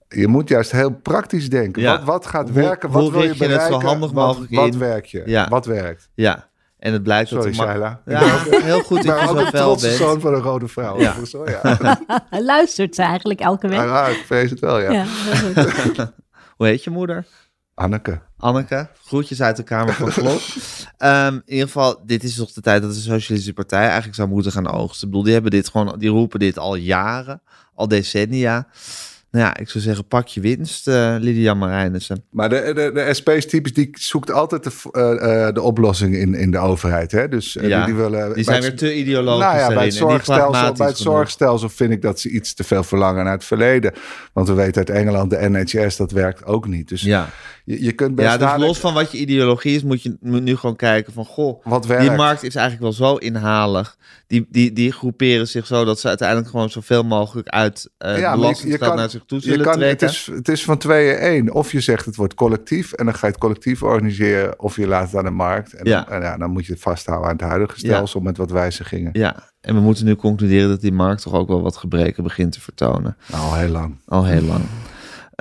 Je 0.07 0.27
moet 0.27 0.49
juist 0.49 0.71
heel 0.71 0.91
praktisch 0.91 1.49
denken. 1.49 1.81
Ja. 1.81 1.97
Wat, 1.97 2.05
wat 2.05 2.25
gaat 2.25 2.49
Hoe- 2.49 2.61
werken? 2.61 2.91
Wat 2.91 3.01
hoe 3.01 3.11
wil 3.11 3.21
je 3.21 3.25
je 3.27 3.33
het 3.33 3.41
zo 3.41 3.47
bereiken? 3.47 3.81
handig 3.87 4.11
wat, 4.11 4.25
mogelijk 4.27 4.51
wat 4.55 4.73
in? 4.73 4.79
werkt 4.79 5.09
je? 5.09 5.21
Ja. 5.25 5.47
Wat 5.49 5.65
werkt? 5.65 6.09
Ja, 6.13 6.49
en 6.81 6.93
het 6.93 7.03
blijkt 7.03 7.29
Sorry, 7.29 7.45
dat... 7.45 7.53
Shaila. 7.53 8.01
Ja, 8.05 8.37
heel 8.47 8.81
goed 8.81 9.03
dat 9.03 9.05
ben 9.05 9.15
je 9.15 9.29
ook 9.29 9.37
zo 9.37 9.45
een 9.45 9.47
fel 9.47 9.77
bent. 9.77 9.93
zoon 9.93 10.21
van 10.21 10.33
een 10.33 10.41
rode 10.41 10.67
vrouw. 10.67 10.99
Ja. 10.99 11.25
Zo, 11.25 11.45
ja. 11.49 11.77
Hij 12.29 12.43
luistert 12.43 12.95
ze 12.95 13.01
eigenlijk 13.01 13.39
elke 13.39 13.67
week. 13.67 13.79
Ja, 13.79 14.07
ik 14.07 14.23
vrees 14.25 14.49
het 14.49 14.59
wel, 14.59 14.79
ja. 14.79 15.05
Hoe 16.57 16.67
heet 16.67 16.83
je 16.83 16.89
moeder? 16.89 17.25
Anneke. 17.73 18.21
Anneke, 18.37 18.89
groetjes 19.05 19.41
uit 19.41 19.55
de 19.55 19.63
Kamer 19.63 19.93
van 19.93 20.09
Klok. 20.09 20.41
Ehm, 20.97 21.33
in 21.33 21.41
ieder 21.45 21.65
geval, 21.65 22.01
dit 22.05 22.23
is 22.23 22.35
toch 22.35 22.51
de 22.51 22.61
tijd 22.61 22.81
dat 22.81 22.93
de 22.93 22.99
Socialistische 22.99 23.53
Partij 23.53 23.85
eigenlijk 23.85 24.15
zou 24.15 24.29
moeten 24.29 24.51
gaan 24.51 24.71
oogsten. 24.71 25.03
Ik 25.07 25.09
bedoel, 25.09 25.23
die, 25.23 25.33
hebben 25.33 25.51
dit 25.51 25.69
gewoon, 25.69 25.99
die 25.99 26.09
roepen 26.09 26.39
dit 26.39 26.57
al 26.57 26.75
jaren, 26.75 27.41
al 27.75 27.87
decennia. 27.87 28.67
Nou 29.31 29.45
ja, 29.45 29.57
ik 29.57 29.69
zou 29.69 29.83
zeggen, 29.83 30.07
pak 30.07 30.27
je 30.27 30.41
winst, 30.41 30.87
eh 30.87 31.15
Lydia 31.19 31.53
Marijnissen. 31.53 32.23
Maar 32.29 32.49
de, 32.49 32.71
de, 32.75 32.91
de 32.93 33.13
SP 33.19 33.29
is 33.29 33.47
typisch, 33.47 33.73
die 33.73 33.89
zoekt 33.91 34.31
altijd 34.31 34.63
de, 34.63 34.71
eh, 34.91 35.47
eh, 35.47 35.53
de 35.53 35.61
oplossing 35.61 36.15
in, 36.15 36.33
in 36.33 36.51
de 36.51 36.57
overheid. 36.57 37.11
Hè? 37.11 37.27
Dus 37.27 37.57
Ja, 37.61 37.85
die, 37.85 37.93
willen. 37.93 38.33
Die 38.33 38.43
zijn 38.43 38.61
weer 38.61 38.75
te 38.75 38.95
ideologisch 38.95 39.45
Nou 39.45 39.57
ja, 39.57 39.67
bij 39.67 39.83
het, 39.83 39.93
zorgstelsel, 39.93 40.73
bij 40.73 40.87
het 40.87 40.97
zorgstelsel 40.97 41.69
vind 41.69 41.91
ik 41.91 42.01
dat 42.01 42.19
ze 42.19 42.29
iets 42.29 42.53
te 42.53 42.63
veel 42.63 42.83
verlangen 42.83 43.23
naar 43.23 43.33
het 43.33 43.45
verleden. 43.45 43.93
Want 44.33 44.47
we 44.47 44.53
weten 44.53 44.75
uit 44.75 44.89
Engeland, 44.89 45.29
de 45.29 45.49
NHS, 45.49 45.95
dat 45.97 46.11
werkt 46.11 46.45
ook 46.45 46.67
niet. 46.67 46.89
Dus 46.89 47.01
Ja, 47.01 47.29
je, 47.71 47.83
je 47.83 47.91
kunt 47.91 48.15
best 48.15 48.27
ja 48.39 48.55
dus 48.57 48.65
los 48.65 48.79
van 48.79 48.93
wat 48.93 49.11
je 49.11 49.17
ideologie 49.17 49.75
is, 49.75 49.83
moet 49.83 50.03
je 50.03 50.17
moet 50.21 50.43
nu 50.43 50.55
gewoon 50.55 50.75
kijken 50.75 51.13
van... 51.13 51.25
Goh, 51.25 51.65
wat 51.65 51.85
werkt. 51.85 52.07
die 52.07 52.11
markt 52.17 52.43
is 52.43 52.55
eigenlijk 52.55 52.97
wel 52.97 53.07
zo 53.09 53.15
inhalig. 53.15 53.97
Die, 54.27 54.45
die, 54.49 54.73
die 54.73 54.91
groeperen 54.91 55.47
zich 55.47 55.65
zo 55.67 55.85
dat 55.85 55.99
ze 55.99 56.07
uiteindelijk 56.07 56.49
gewoon 56.49 56.69
zoveel 56.69 57.03
mogelijk 57.03 57.47
uit 57.47 57.89
eh 57.97 58.19
Ja, 58.19 58.33
je- 58.35 58.67
je 58.69 58.77
kan- 58.77 58.95
naar 58.95 59.09
zich 59.09 59.23
toe 59.25 59.37
Je 59.41 59.43
zullen 59.43 59.65
kan, 59.65 59.79
het, 59.81 59.97
trekken. 59.99 60.07
is, 60.07 60.29
het 60.33 60.47
is 60.47 60.63
van 60.63 60.77
tweeën 60.77 61.15
één. 61.15 61.53
Of 61.53 61.71
je 61.71 61.79
zegt 61.81 62.05
het 62.05 62.15
wordt 62.15 62.33
collectief 62.33 62.91
en 62.93 63.05
dan 63.05 63.13
ga 63.13 63.25
je 63.27 63.31
het 63.33 63.41
collectief 63.41 63.83
organiseren. 63.83 64.59
Of 64.59 64.75
je 64.75 64.87
laat 64.87 65.05
het 65.05 65.15
aan 65.15 65.23
de 65.23 65.29
markt. 65.29 65.73
En, 65.73 65.85
Ja. 65.85 66.03
dan, 66.03 66.13
en 66.15 66.21
ja, 66.21 66.37
dan 66.37 66.51
moet 66.51 66.65
je 66.65 66.71
het 66.71 66.81
vasthouden 66.81 67.29
aan 67.29 67.35
het 67.35 67.45
huidige 67.45 67.79
stelsel 67.79 68.19
met 68.19 68.37
wat 68.37 68.51
wijzigingen. 68.51 69.09
Ja, 69.13 69.35
en 69.61 69.75
we 69.75 69.81
moeten 69.81 70.05
nu 70.05 70.15
concluderen 70.15 70.69
dat 70.69 70.81
die 70.81 70.91
markt 70.91 71.21
toch 71.21 71.33
ook 71.33 71.47
wel 71.47 71.61
wat 71.61 71.77
gebreken 71.77 72.23
begint 72.23 72.51
te 72.51 72.61
vertonen. 72.61 73.17
Al 73.31 73.55
heel 73.55 73.69
lang. 73.69 73.95
Al 74.07 74.25
heel 74.25 74.41
lang. 74.41 74.61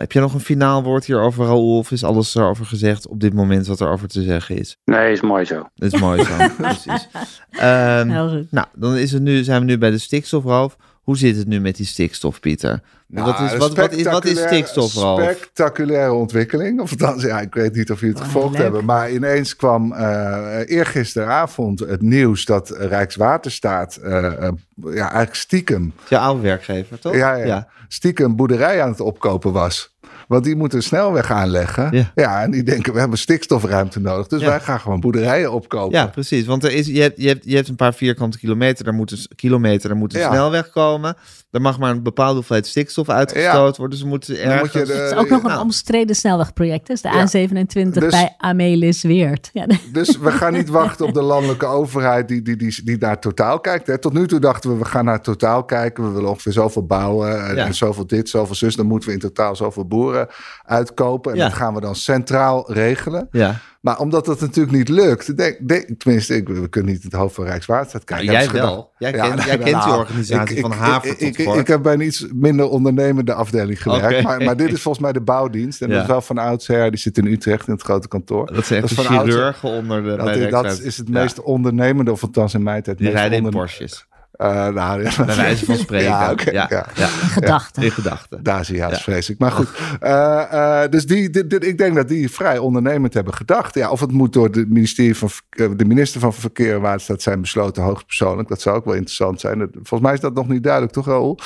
Heb 0.01 0.13
je 0.13 0.21
nog 0.21 0.35
een 0.35 0.41
finaal 0.41 0.83
woord 0.83 1.05
hierover, 1.05 1.45
Raoul? 1.45 1.79
Of 1.79 1.91
is 1.91 2.05
alles 2.05 2.35
erover 2.35 2.67
gezegd 2.67 3.09
op 3.09 3.21
dit 3.21 3.35
moment 3.35 3.67
wat 3.67 3.81
er 3.81 3.89
over 3.89 4.09
te 4.09 4.23
zeggen 4.23 4.57
is? 4.57 4.77
Nee, 4.85 5.13
is 5.13 5.21
mooi 5.21 5.45
zo. 5.45 5.69
Dat 5.75 5.93
is 5.93 6.01
mooi 6.01 6.25
zo. 6.25 6.37
Precies. 6.57 7.09
Ehm, 7.51 8.09
Heel 8.09 8.29
goed. 8.29 8.53
nou, 8.53 8.67
dan 8.75 8.97
is 8.97 9.13
het 9.13 9.23
nu, 9.23 9.43
zijn 9.45 9.61
we 9.61 9.67
nu 9.67 9.79
bij 9.79 9.91
de 9.91 9.99
stikstofroof. 9.99 10.77
Hoe 11.01 11.17
zit 11.19 11.37
het 11.37 11.47
nu 11.47 11.61
met 11.61 11.77
die 11.77 11.87
stikstof, 11.87 12.41
Pieter? 12.41 12.81
Nou, 13.07 13.27
wat, 13.27 13.41
is, 13.41 13.57
wat, 13.57 13.75
wat, 13.77 13.93
is, 13.93 14.03
wat 14.05 14.25
is 14.25 14.31
spectaculaire- 14.31 14.55
stikstofroof? 14.55 15.21
Spectaculaire 15.21 16.13
ontwikkeling. 16.13 16.81
Of 16.81 16.91
althans, 16.91 17.23
ja, 17.23 17.41
ik 17.41 17.55
weet 17.55 17.75
niet 17.75 17.91
of 17.91 18.01
jullie 18.01 18.15
het 18.15 18.25
Oh, 18.25 18.31
gevolgd 18.33 18.53
leuk. 18.53 18.63
hebben. 18.63 18.85
Maar 18.85 19.11
ineens 19.13 19.57
kwam 19.57 19.93
eh 19.93 20.59
eergisteravond 20.67 21.81
het 21.81 22.03
nieuws 22.03 22.45
dat 22.45 22.71
Rijkswaterstaat... 22.71 23.97
eh, 23.97 24.27
eh, 24.27 24.53
ja, 24.77 25.01
eigenlijk 25.01 25.35
stiekem, 25.35 25.93
Je 26.09 26.19
oude 26.19 26.43
werkgever, 26.43 26.99
toch? 26.99 27.15
ja, 27.15 27.35
ja, 27.35 27.69
stiekem 27.89 28.37
boerderij 28.37 28.83
aan 28.83 28.91
het 28.91 29.01
opkopen 29.01 29.53
was. 29.53 29.95
Want 30.31 30.45
die 30.45 30.57
moeten 30.57 30.79
een 30.79 30.85
snelweg 30.85 31.31
aanleggen. 31.31 31.89
Ja. 31.97 32.11
Ja. 32.15 32.43
en 32.43 32.51
die 32.51 32.63
denken, 32.63 32.93
we 32.93 32.99
hebben 32.99 33.19
stikstofruimte 33.19 34.01
nodig. 34.01 34.27
Dus 34.27 34.41
Ja. 34.41 34.47
wij 34.49 34.61
gaan 34.61 34.81
gewoon 34.81 35.01
boerderijen 35.01 35.53
opkopen. 35.53 35.99
Ja, 35.99 36.07
precies. 36.07 36.47
Want 36.47 36.65
er 36.65 36.73
is, 36.73 36.87
je, 36.87 37.01
hebt, 37.01 37.21
je, 37.21 37.29
hebt, 37.29 37.45
je 37.45 37.55
hebt 37.55 37.69
een 37.69 37.77
paar 37.77 37.95
vierkante 37.95 38.39
kilometer, 38.39 38.85
daar 38.85 38.95
moet 38.95 39.11
een, 39.11 39.27
kilometer, 39.37 39.89
daar 39.89 39.99
moet 39.99 40.15
een 40.15 40.21
Ja. 40.21 40.31
snelweg 40.31 40.71
komen. 40.71 41.17
Er 41.51 41.61
mag 41.61 41.79
maar 41.79 41.91
een 41.91 42.03
bepaalde 42.03 42.35
hoeveelheid 42.35 42.67
stikstof 42.67 43.09
uitgestoten 43.09 43.77
worden. 43.77 43.91
Dus 43.91 43.99
ze 43.99 44.07
moeten 44.07 44.35
moet 44.35 44.43
ergens... 44.43 44.73
je 44.73 44.85
de- 44.85 44.93
Het 44.93 45.11
is 45.13 45.17
ook 45.19 45.29
nog 45.29 45.43
een 45.43 45.49
nou. 45.49 45.63
omstreden 45.63 46.17
snelwegproject. 46.17 46.87
Dus 46.87 47.01
de 47.03 47.09
Ja. 47.09 47.47
A27 47.47 48.01
Dus- 48.01 48.11
bij 48.11 48.35
Amelis 48.39 49.03
Weert. 49.03 49.51
Ja, 49.53 49.67
Dus 49.93 50.19
we 50.19 50.31
gaan 50.31 50.53
niet 50.53 50.69
wachten 50.69 51.07
op 51.07 51.15
de 51.15 51.23
landelijke 51.23 51.67
overheid 51.67 52.29
die, 52.29 52.43
die, 52.43 52.57
die, 52.57 52.81
die 52.85 52.99
naar 52.99 53.21
totaal 53.21 53.61
kijkt. 53.61 53.87
Hè. 53.87 53.99
Tot 53.99 54.13
nu 54.13 54.27
toe 54.27 54.41
dachten 54.41 54.71
we, 54.71 54.77
we 54.79 54.85
gaan 54.85 55.05
naar 55.05 55.21
totaal 55.23 55.65
kijken. 55.65 56.05
We 56.05 56.11
willen 56.11 56.29
ongeveer 56.31 56.53
zoveel 56.53 56.87
bouwen. 56.87 57.47
En, 57.49 57.55
Ja. 57.57 57.67
en 57.67 57.75
zoveel 57.75 58.07
dit, 58.07 58.29
zoveel 58.29 58.55
zus. 58.55 58.77
Dan 58.77 58.87
moeten 58.87 59.09
we 59.09 59.15
in 59.15 59.21
totaal 59.21 59.57
zoveel 59.57 59.85
boeren 59.87 60.20
uitkopen. 60.65 61.33
En 61.33 61.39
Ja. 61.39 61.45
dat 61.45 61.53
gaan 61.57 61.75
we 61.75 61.81
dan 61.81 61.95
centraal 61.95 62.73
regelen. 62.73 63.29
Ja, 63.31 63.55
Maar 63.81 63.99
omdat 63.99 64.25
dat 64.25 64.41
natuurlijk 64.41 64.77
niet 64.77 64.89
lukt. 64.89 65.37
Denk, 65.37 65.69
denk- 65.69 66.01
tenminste, 66.01 66.35
ik, 66.37 66.49
we 66.49 66.69
kunnen 66.69 66.93
niet 66.93 67.03
het 67.03 67.13
hoofd 67.13 67.35
van 67.35 67.45
Rijkswaterstaat 67.45 68.09
nou, 68.09 68.21
kijken. 68.25 68.33
jij 68.33 68.43
Hebben 68.43 68.61
ze 68.61 68.67
wel. 68.67 68.91
Jij, 68.99 69.13
Ja, 69.13 69.35
nee, 69.35 69.47
jij 69.47 69.55
kent 69.59 69.65
die 69.65 69.75
nou, 69.75 69.99
organisatie 69.99 70.57
ik- 70.57 70.63
van 70.63 70.73
ik- 70.73 70.79
Haver 70.79 71.11
ik, 71.11 71.37
tot 71.37 71.57
ik, 71.57 71.67
heb 71.67 71.83
bij 71.83 71.93
een 71.95 72.01
iets 72.01 72.27
minder 72.33 72.69
ondernemende 72.69 73.35
afdeling 73.35 73.83
gewerkt. 73.83 74.23
Maar, 74.23 74.43
maar 74.43 74.57
dit 74.57 74.73
is 74.73 74.83
volgens 74.83 75.05
mij 75.05 75.13
de 75.13 75.21
bouwdienst. 75.21 75.83
En 75.83 75.89
Ja. 75.89 75.95
dat 75.95 76.03
is 76.03 76.09
wel 76.09 76.21
van 76.21 76.39
oudsher. 76.39 76.91
Die 76.91 77.01
zit 77.01 77.19
in 77.19 77.27
Utrecht 77.27 77.67
in 77.67 77.73
het 77.73 77.83
grote 77.83 78.09
kantoor. 78.09 78.53
dat 78.53 78.67
zijn 78.67 78.83
echt 78.83 78.89
dat 78.97 79.07
de 79.07 79.13
is 79.13 79.17
van 79.17 79.19
oudsher. 79.19 79.57
onder 79.63 80.03
de 80.03 80.17
Dat, 80.17 80.37
is- 80.37 80.51
dat 80.51 80.79
is 80.81 80.97
het 80.97 81.07
Ja, 81.09 81.13
meest 81.21 81.43
ondernemende, 81.43 82.13
of 82.13 82.23
althans 82.23 82.55
in 82.55 82.63
mijn 82.63 82.83
tijd. 82.83 82.99
Die 82.99 83.11
rijden 83.11 83.45
in 83.45 83.51
Porsches. 83.51 84.07
Eh, 84.41 84.69
nou, 84.69 85.03
ja, 85.03 85.25
Bij 85.25 85.37
wijze 85.37 85.65
van 85.65 85.77
spreken. 85.87 86.09
Ja, 86.09 86.35
ja, 86.45 86.67
ja. 86.69 86.87
ja. 86.95 87.07
gedachten. 87.07 87.83
In 87.83 87.91
gedachten. 87.91 88.43
Daar 88.43 88.65
zie 88.65 88.75
je 88.75 88.81
Ja. 88.81 88.91
vrees 88.97 89.31
ik. 89.31 89.39
Maar 89.39 89.51
goed, 89.51 89.69
eh, 90.01 90.83
eh, 90.83 90.91
dus 90.91 91.07
die, 91.07 91.31
dit- 91.31 91.51
dit- 91.51 91.65
ik 91.65 91.79
denk 91.79 91.95
dat 91.95 92.09
die 92.09 92.31
vrij 92.31 92.59
ondernemend 92.59 93.15
hebben 93.15 93.35
gedacht. 93.35 93.75
Ja, 93.75 93.91
of 93.91 94.01
het 94.01 94.13
moet 94.13 94.33
door 94.33 94.51
de, 94.51 94.65
ministerie 94.69 95.17
van, 95.17 95.29
de 95.77 95.85
minister 95.85 96.21
van 96.21 96.35
Verkeer 96.35 96.75
en 96.75 96.81
Waterstaat 96.81 97.23
zijn 97.23 97.41
besloten 97.41 97.83
hoogstpersoonlijk. 97.83 98.49
Dat 98.49 98.61
zou 98.61 98.77
ook 98.77 98.85
wel 98.85 98.95
interessant 98.95 99.41
zijn. 99.41 99.69
Volgens 99.73 100.01
mij 100.01 100.13
is 100.13 100.21
dat 100.21 100.35
nog 100.35 100.49
niet 100.49 100.63
duidelijk, 100.63 100.93
toch 100.93 101.07
Raoul? 101.07 101.39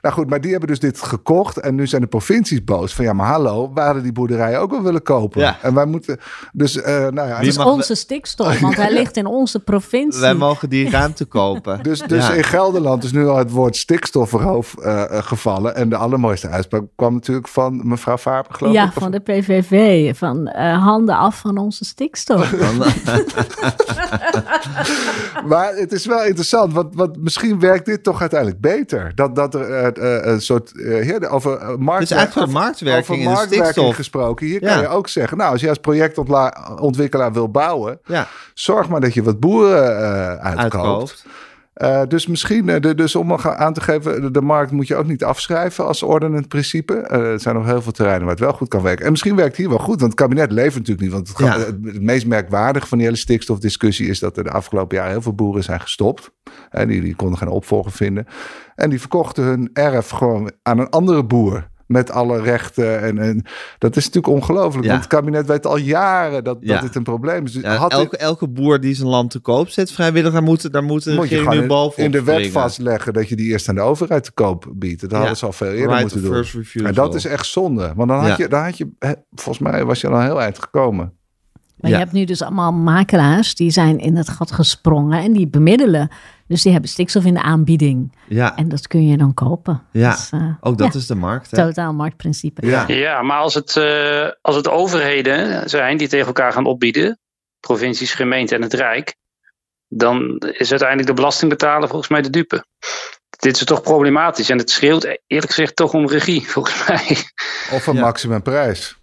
Nou 0.00 0.14
goed, 0.14 0.28
maar 0.30 0.40
die 0.40 0.50
hebben 0.50 0.68
dus 0.68 0.78
dit 0.80 1.02
gekocht. 1.02 1.56
En 1.56 1.74
nu 1.74 1.86
zijn 1.86 2.00
de 2.02 2.06
provincies 2.08 2.64
boos. 2.64 2.94
Van 2.94 3.04
ja, 3.04 3.12
maar 3.12 3.26
hallo, 3.26 3.70
we 3.74 3.80
hadden 3.80 4.02
die 4.02 4.12
boerderijen 4.12 4.60
ook 4.60 4.70
wel 4.70 4.82
willen 4.82 5.02
kopen. 5.02 5.40
Ja. 5.40 5.58
En 5.62 5.74
wij 5.74 5.86
moeten... 5.86 6.18
Dus, 6.52 6.80
eh, 6.80 6.94
nou 6.94 7.28
ja... 7.28 7.36
Het 7.36 7.46
is 7.46 7.58
onze 7.58 7.94
stikstof, 7.94 8.60
want 8.60 8.76
hij 8.76 8.92
ligt 9.00 9.16
in 9.16 9.26
onze 9.26 9.60
provincie. 9.60 10.20
Wij 10.20 10.34
mogen 10.34 10.68
die 10.68 10.90
ruimte 10.90 11.24
kopen. 11.24 11.82
Dus, 11.82 12.00
dus 12.00 12.26
Ja. 12.26 12.34
In 12.42 12.48
Gelderland 12.48 13.04
is 13.04 13.12
nu 13.12 13.26
al 13.28 13.36
het 13.36 13.50
woord 13.50 13.76
stikstofroof 13.76 14.74
eh, 14.76 15.02
eh, 15.02 15.24
gevallen. 15.24 15.74
En 15.74 15.88
de 15.88 15.96
allermooiste 15.96 16.48
uitspraak 16.48 16.82
kwam 16.96 17.12
natuurlijk 17.14 17.48
van 17.48 17.80
mevrouw 17.88 18.18
Faber, 18.18 18.54
geloof 18.54 18.72
ja, 18.74 18.82
ik. 18.82 18.88
Of- 18.96 19.02
van 19.02 19.10
de 19.10 19.18
PVV. 19.20 20.16
Van 20.16 20.46
eh, 20.48 20.84
handen 20.84 21.16
af 21.16 21.38
van 21.40 21.58
onze 21.58 21.84
stikstof. 21.84 22.52
Maar 25.46 25.74
het 25.74 25.92
is 25.92 26.06
wel 26.06 26.24
interessant, 26.24 26.72
want, 26.72 26.94
want 26.94 27.22
misschien 27.22 27.60
werkt 27.60 27.86
dit 27.86 28.02
toch 28.02 28.20
uiteindelijk 28.20 28.60
beter. 28.60 29.12
Dat, 29.14 29.34
dat 29.36 29.54
er 29.54 29.70
eh, 29.70 29.86
eh, 30.16 30.26
een 30.32 30.40
soort... 30.40 30.80
eh, 30.82 31.08
ja, 31.08 31.28
over 31.28 31.50
markt, 31.78 32.00
Het 32.00 32.10
is 32.10 32.16
eigenlijk 32.16 32.46
een 32.46 32.52
marktwerking 32.58 33.02
over 33.02 33.14
in 33.18 33.24
marktwerking 33.24 33.64
stikstof. 33.66 33.94
gesproken. 33.94 34.46
Hier 34.46 34.62
Ja. 34.62 34.72
kan 34.72 34.80
je 34.82 34.88
ook 34.88 35.08
zeggen, 35.08 35.36
nou, 35.38 35.52
als 35.52 35.60
je 35.60 35.68
als 35.68 35.78
projectontwikkelaar 35.78 37.32
wil 37.32 37.50
bouwen... 37.50 38.00
ja, 38.04 38.26
zorg 38.54 38.88
maar 38.88 39.00
dat 39.00 39.14
je 39.14 39.22
wat 39.22 39.40
boeren 39.40 39.98
eh 39.98 40.28
uitkoopt. 40.28 40.62
uitkoopt. 40.74 41.24
Eh, 41.72 42.02
dus 42.08 42.26
misschien, 42.26 42.68
eh, 42.68 42.80
de, 42.80 42.94
dus 42.94 43.16
om 43.16 43.26
nog 43.26 43.48
aan 43.48 43.72
te 43.72 43.80
geven, 43.80 44.20
de, 44.20 44.30
de 44.30 44.40
markt 44.40 44.70
moet 44.72 44.86
je 44.86 44.96
ook 44.96 45.06
niet 45.06 45.24
afschrijven 45.24 45.86
als 45.86 46.02
ordenend 46.02 46.48
principe. 46.48 46.94
Eh, 46.94 47.20
er 47.20 47.40
zijn 47.40 47.54
nog 47.54 47.66
heel 47.66 47.82
veel 47.82 47.92
terreinen 47.92 48.22
waar 48.24 48.34
het 48.34 48.44
wel 48.44 48.52
goed 48.52 48.68
kan 48.68 48.82
werken. 48.82 49.04
En 49.04 49.10
misschien 49.10 49.36
werkt 49.36 49.56
hier 49.56 49.68
wel 49.68 49.78
goed, 49.78 50.00
want 50.00 50.12
het 50.12 50.14
kabinet 50.20 50.50
levert 50.52 50.74
natuurlijk 50.74 51.00
niet. 51.00 51.12
Want 51.12 51.28
het, 51.28 51.38
Ja. 51.38 51.46
gaat- 51.52 51.66
het, 51.66 51.76
het 51.84 52.02
meest 52.02 52.26
merkwaardige 52.26 52.86
van 52.86 52.98
die 52.98 53.06
hele 53.06 53.18
stikstofdiscussie 53.18 54.08
is 54.08 54.18
dat 54.18 54.36
er 54.36 54.44
de 54.44 54.50
afgelopen 54.50 54.96
jaren 54.96 55.12
heel 55.12 55.22
veel 55.22 55.34
boeren 55.34 55.62
zijn 55.64 55.80
gestopt. 55.80 56.30
En 56.70 56.88
die, 56.88 57.00
die 57.00 57.14
konden 57.16 57.38
geen 57.38 57.48
opvolger 57.48 57.92
vinden. 57.92 58.26
En 58.74 58.90
die 58.90 59.00
verkochten 59.00 59.44
hun 59.44 59.70
erf 59.72 60.08
gewoon 60.08 60.50
aan 60.62 60.78
een 60.78 60.90
andere 60.90 61.24
boer. 61.24 61.70
Met 61.92 62.10
alle 62.10 62.40
rechten. 62.42 63.00
En, 63.00 63.18
en 63.18 63.44
dat 63.78 63.96
is 63.96 64.04
natuurlijk 64.04 64.34
ongelooflijk. 64.34 64.84
Ja. 64.84 64.90
Want 64.90 65.02
het 65.04 65.12
kabinet 65.12 65.46
weet 65.46 65.66
al 65.66 65.76
jaren 65.76 66.44
dat, 66.44 66.56
Ja. 66.60 66.72
dat 66.72 66.82
dit 66.82 66.94
een 66.94 67.02
probleem 67.02 67.44
is. 67.44 67.52
Dus 67.52 67.62
Ja, 67.62 67.74
had 67.76 67.90
dit- 67.90 67.98
elke, 67.98 68.16
elke 68.16 68.48
boer 68.48 68.80
die 68.80 68.94
zijn 68.94 69.08
land 69.08 69.30
te 69.30 69.38
koop 69.38 69.68
zet, 69.68 69.92
vrijwillig, 69.92 70.32
daar 70.32 70.42
moet, 70.42 70.72
daar 70.72 70.84
moet 70.84 71.06
moet 71.06 71.28
je 71.28 71.46
nu 71.48 71.56
in, 71.60 71.66
bovenop 71.66 71.98
in 71.98 72.10
de 72.10 72.22
wet 72.22 72.50
vastleggen 72.50 73.12
dat 73.12 73.28
je 73.28 73.36
die 73.36 73.50
eerst 73.50 73.68
aan 73.68 73.74
de 73.74 73.80
overheid 73.80 74.24
te 74.24 74.32
koop 74.32 74.66
biedt. 74.74 75.00
Dat 75.00 75.12
hadden 75.12 75.36
ze 75.36 75.46
al 75.46 75.52
veel 75.52 75.70
eerder 75.72 75.86
Right 75.96 76.02
moeten 76.02 76.22
doen. 76.22 76.32
refusal. 76.34 76.86
En 76.86 76.94
dat 76.94 77.14
is 77.14 77.24
echt 77.24 77.46
zonde. 77.46 77.92
Want 77.96 78.08
dan 78.08 78.18
had 78.18 78.28
Ja. 78.28 78.34
je, 78.38 78.48
dan 78.48 78.62
had 78.62 78.78
je 78.78 78.88
volgens 79.34 79.58
mij 79.58 79.84
was 79.84 80.00
je 80.00 80.08
al 80.08 80.20
heel 80.20 80.40
eind 80.40 80.58
gekomen. 80.58 81.12
Maar 81.76 81.90
Ja. 81.90 81.96
je 81.96 82.02
hebt 82.02 82.14
nu 82.14 82.24
dus 82.24 82.42
allemaal 82.42 82.72
makelaars 82.72 83.54
die 83.54 83.70
zijn 83.70 83.98
in 83.98 84.16
het 84.16 84.28
gat 84.28 84.52
gesprongen 84.52 85.22
en 85.22 85.32
die 85.32 85.48
bemiddelen. 85.48 86.08
Dus 86.46 86.62
die 86.62 86.72
hebben 86.72 86.90
stikstof 86.90 87.24
in 87.24 87.34
de 87.34 87.42
aanbieding. 87.42 88.16
Ja, 88.28 88.56
En 88.56 88.68
dat 88.68 88.86
kun 88.86 89.06
je 89.06 89.16
dan 89.16 89.34
kopen. 89.34 89.82
Ja. 89.92 90.10
Dus, 90.10 90.30
eh, 90.30 90.48
ook 90.60 90.78
dat 90.78 90.92
ja, 90.92 90.98
is 90.98 91.06
de 91.06 91.14
markt. 91.14 91.50
Hè? 91.50 91.56
totaal 91.56 91.92
marktprincipe. 91.94 92.66
Ja. 92.66 92.84
Ja, 92.88 93.22
maar 93.22 93.38
als 93.38 93.54
het, 93.54 93.76
eh, 93.76 94.28
als 94.40 94.56
het 94.56 94.68
overheden 94.68 95.70
zijn 95.70 95.96
die 95.96 96.08
tegen 96.08 96.26
elkaar 96.26 96.52
gaan 96.52 96.66
opbieden, 96.66 97.18
provincies, 97.60 98.14
gemeenten 98.14 98.56
en 98.56 98.62
het 98.62 98.72
Rijk, 98.74 99.14
dan 99.88 100.36
is 100.38 100.70
uiteindelijk 100.70 101.08
de 101.08 101.14
belastingbetaler 101.14 101.88
volgens 101.88 102.10
mij 102.10 102.22
de 102.22 102.30
dupe. 102.30 102.64
Dit 103.38 103.56
is 103.56 103.64
toch 103.64 103.82
problematisch 103.82 104.50
en 104.50 104.58
het 104.58 104.70
schreeuwt 104.70 105.04
eerlijk 105.26 105.52
gezegd 105.52 105.76
toch 105.76 105.92
om 105.92 106.08
regie, 106.08 106.48
volgens 106.50 106.86
mij. 106.88 107.16
Of 107.72 107.86
een 107.86 107.94
Ja. 107.94 108.00
maximumprijs. 108.00 108.96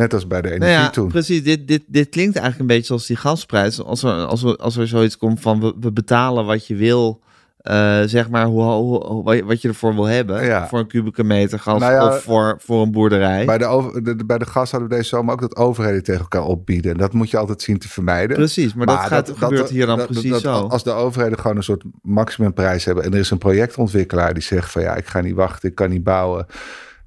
Net 0.00 0.14
als 0.14 0.26
bij 0.26 0.40
de 0.42 0.48
Nou 0.48 0.60
energie 0.60 0.82
ja, 0.84 0.90
toen. 0.90 1.08
precies. 1.08 1.42
Dit, 1.42 1.68
dit, 1.68 1.82
dit 1.86 2.08
klinkt 2.08 2.36
eigenlijk 2.36 2.70
een 2.70 2.76
beetje 2.76 2.92
als 2.92 3.06
die 3.06 3.16
gasprijs. 3.16 3.82
Als 3.82 4.02
er, 4.02 4.12
als 4.24 4.42
er, 4.42 4.56
als 4.56 4.76
er 4.76 4.88
zoiets 4.88 5.16
komt 5.16 5.40
van 5.40 5.60
we, 5.60 5.74
we 5.80 5.92
betalen 5.92 6.44
wat 6.46 6.66
je 6.66 6.74
wil, 6.76 7.20
eh, 7.60 8.00
zeg 8.04 8.30
maar, 8.30 8.44
hoe, 8.46 9.22
wat 9.44 9.62
je- 9.62 9.68
ervoor 9.68 9.94
wil 9.94 10.04
hebben. 10.04 10.44
Ja. 10.44 10.68
Voor 10.68 10.78
een 10.78 10.86
kubieke 10.86 11.24
meter 11.24 11.58
gas 11.58 11.80
Nou 11.80 11.92
ja, 11.92 12.06
of 12.06 12.22
voor, 12.22 12.56
voor 12.64 12.82
een 12.82 12.90
boerderij. 12.92 13.44
Bij 13.44 13.58
de, 13.58 13.64
over, 13.66 14.04
de, 14.04 14.24
bij 14.24 14.38
de 14.38 14.46
gas 14.46 14.70
hadden 14.70 14.88
we 14.88 14.94
deze 14.96 15.08
zomer 15.08 15.32
ook 15.32 15.40
dat 15.40 15.56
overheden 15.56 16.02
tegen 16.02 16.20
elkaar 16.20 16.44
opbieden. 16.44 16.96
Dat 16.96 17.12
moet 17.12 17.30
je 17.30 17.36
altijd 17.38 17.62
zien 17.62 17.78
te 17.78 17.88
vermijden. 17.88 18.36
Precies, 18.36 18.74
maar, 18.74 18.86
dat, 18.86 18.98
gaat, 18.98 19.32
gebeurt 19.36 19.70
hier 19.70 19.86
dan 19.86 19.98
dat- 19.98 20.06
precies 20.06 20.30
dat- 20.30 20.40
zo. 20.40 20.50
Als 20.66 20.82
de 20.84 20.90
overheden 20.92 21.38
gewoon 21.38 21.56
een 21.56 21.62
soort 21.62 21.84
maximumprijs 22.02 22.84
hebben... 22.84 23.04
en 23.04 23.12
er 23.12 23.18
is 23.18 23.30
een 23.30 23.38
projectontwikkelaar 23.38 24.34
die 24.34 24.42
zegt 24.42 24.70
van... 24.70 24.82
ja, 24.82 24.94
ik 24.96 25.06
ga 25.06 25.20
niet 25.20 25.34
wachten, 25.34 25.68
ik 25.68 25.74
kan 25.74 25.90
niet 25.90 26.04
bouwen... 26.04 26.46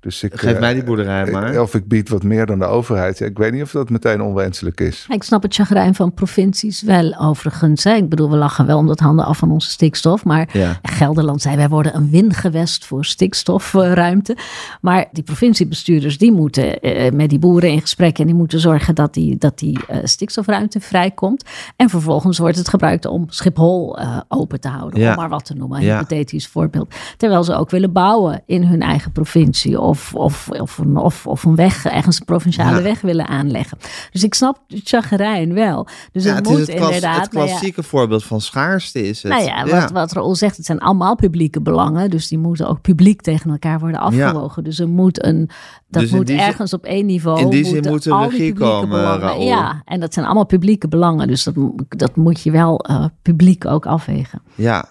Dus 0.04 0.24
ik, 0.24 0.40
Geef 0.40 0.54
eh, 0.54 0.60
mij 0.60 0.74
die 0.74 0.84
boerderij 0.84 1.26
ik- 1.26 1.32
maar. 1.32 1.62
Of 1.62 1.76
ik 1.76 1.88
bied 1.88 2.10
wat 2.10 2.24
meer 2.24 2.46
dan 2.46 2.60
de 2.60 2.66
overheid. 2.66 3.18
Ja, 3.18 3.26
ik 3.26 3.38
weet 3.38 3.52
niet 3.52 3.62
of 3.62 3.72
dat 3.72 3.90
meteen 3.90 4.22
onwenselijk 4.22 4.80
is. 4.82 5.06
Ik 5.10 5.24
snap 5.24 5.42
het 5.44 5.56
chagrijn 5.56 5.96
van 5.96 6.14
provincies 6.14 6.82
wel 6.82 7.16
overigens. 7.20 7.84
Hè. 7.84 7.94
Ik 7.94 8.10
bedoel, 8.10 8.30
we 8.30 8.36
lachen 8.38 8.66
wel 8.66 8.78
om 8.78 8.88
dat 8.88 9.00
handen 9.00 9.26
af 9.26 9.38
van 9.38 9.52
onze 9.52 9.70
stikstof. 9.70 10.24
Maar 10.26 10.50
Ja. 10.52 10.80
Gelderland 10.82 11.42
zei, 11.42 11.56
wij 11.56 11.70
worden 11.70 11.96
een 11.96 12.10
wingewest 12.10 12.86
voor 12.86 13.06
stikstofruimte. 13.06 14.38
Maar 14.82 15.06
die 15.12 15.24
provinciebestuurders, 15.24 16.18
die 16.18 16.32
moeten 16.32 16.80
eh, 16.80 17.12
met 17.12 17.30
die 17.30 17.40
boeren 17.40 17.70
in 17.70 17.82
gesprek. 17.82 18.20
En 18.20 18.26
die 18.26 18.36
moeten 18.36 18.60
zorgen 18.60 18.96
dat 18.96 19.14
die, 19.14 19.38
dat 19.38 19.60
die 19.60 19.80
eh, 19.88 19.98
stikstofruimte 20.04 20.80
vrijkomt. 20.80 21.44
En 21.76 21.90
vervolgens 21.90 22.38
wordt 22.38 22.58
het 22.58 22.70
gebruikt 22.70 23.06
om 23.06 23.26
Schiphol 23.30 23.98
eh, 23.98 24.18
open 24.28 24.60
te 24.60 24.68
houden. 24.68 25.00
Ja. 25.00 25.10
Om 25.10 25.16
maar 25.16 25.30
wat 25.30 25.46
te 25.46 25.54
noemen, 25.54 25.78
een 25.78 25.84
Ja. 25.86 25.94
hypothetisch 25.98 26.48
voorbeeld. 26.48 26.94
Terwijl 27.18 27.44
ze 27.44 27.56
ook 27.56 27.70
willen 27.70 27.92
bouwen 27.92 28.42
in 28.46 28.64
hun 28.64 28.82
eigen 28.82 29.12
provincie. 29.12 29.80
Of, 29.94 30.14
of, 30.16 30.50
of, 30.50 30.78
een, 30.78 30.98
of, 30.98 31.28
of 31.28 31.44
een 31.44 31.56
weg, 31.56 31.86
ergens 31.86 32.20
een 32.20 32.26
provinciale 32.26 32.78
Ja. 32.78 32.82
weg 32.84 33.02
willen 33.02 33.28
aanleggen. 33.28 33.78
Dus 34.12 34.24
ik 34.24 34.34
snap 34.34 34.60
het 34.68 34.82
chagrijn 34.84 35.54
wel. 35.54 35.88
Dus 36.12 36.24
Ja, 36.24 36.36
het, 36.36 36.48
moet 36.48 36.58
is 36.60 36.68
het, 36.68 36.76
klas- 36.76 36.88
inderdaad... 36.94 37.22
het 37.22 37.32
nou 37.34 37.46
ja, 37.46 37.52
klassieke 37.52 37.84
voorbeeld 37.84 38.24
van 38.24 38.42
schaarste 38.42 39.08
is 39.08 39.24
het. 39.24 39.32
nou 39.32 39.44
ja, 39.44 39.66
wat, 39.66 39.92
wat 39.92 40.12
Raoul 40.12 40.36
zegt, 40.36 40.58
het 40.58 40.66
zijn 40.66 40.80
allemaal 40.80 41.16
publieke 41.16 41.62
belangen. 41.62 42.10
Dus 42.10 42.28
die 42.28 42.38
moeten 42.38 42.68
ook 42.68 42.82
publiek 42.82 43.22
tegen 43.22 43.52
elkaar 43.52 43.80
worden 43.80 44.00
afgewogen. 44.00 44.64
Dus 44.64 44.80
er 44.80 44.90
moet 44.90 45.26
een, 45.26 45.50
dat 45.88 46.02
Dus 46.02 46.12
moet 46.12 46.28
zin- 46.28 46.40
ergens 46.40 46.74
op 46.74 46.86
één 46.86 47.06
niveau. 47.06 47.40
in 47.40 47.50
die 47.50 47.66
zin 47.66 47.74
moeten 47.74 47.92
moet 47.92 48.06
er 48.06 48.38
regie 48.38 48.54
komen, 48.54 48.90
belangen- 48.90 49.20
Raoul. 49.20 49.42
Ja, 49.42 49.82
en 49.86 50.00
dat 50.00 50.14
zijn 50.14 50.26
allemaal 50.26 50.46
publieke 50.46 50.88
belangen. 50.88 51.28
Dus 51.28 51.44
dat, 51.44 51.56
dat 51.88 52.16
moet 52.16 52.42
je 52.42 52.52
wel 52.52 52.80
eh, 52.80 53.06
publiek 53.22 53.66
ook 53.66 53.86
afwegen. 53.86 54.42
Ja, 54.56 54.86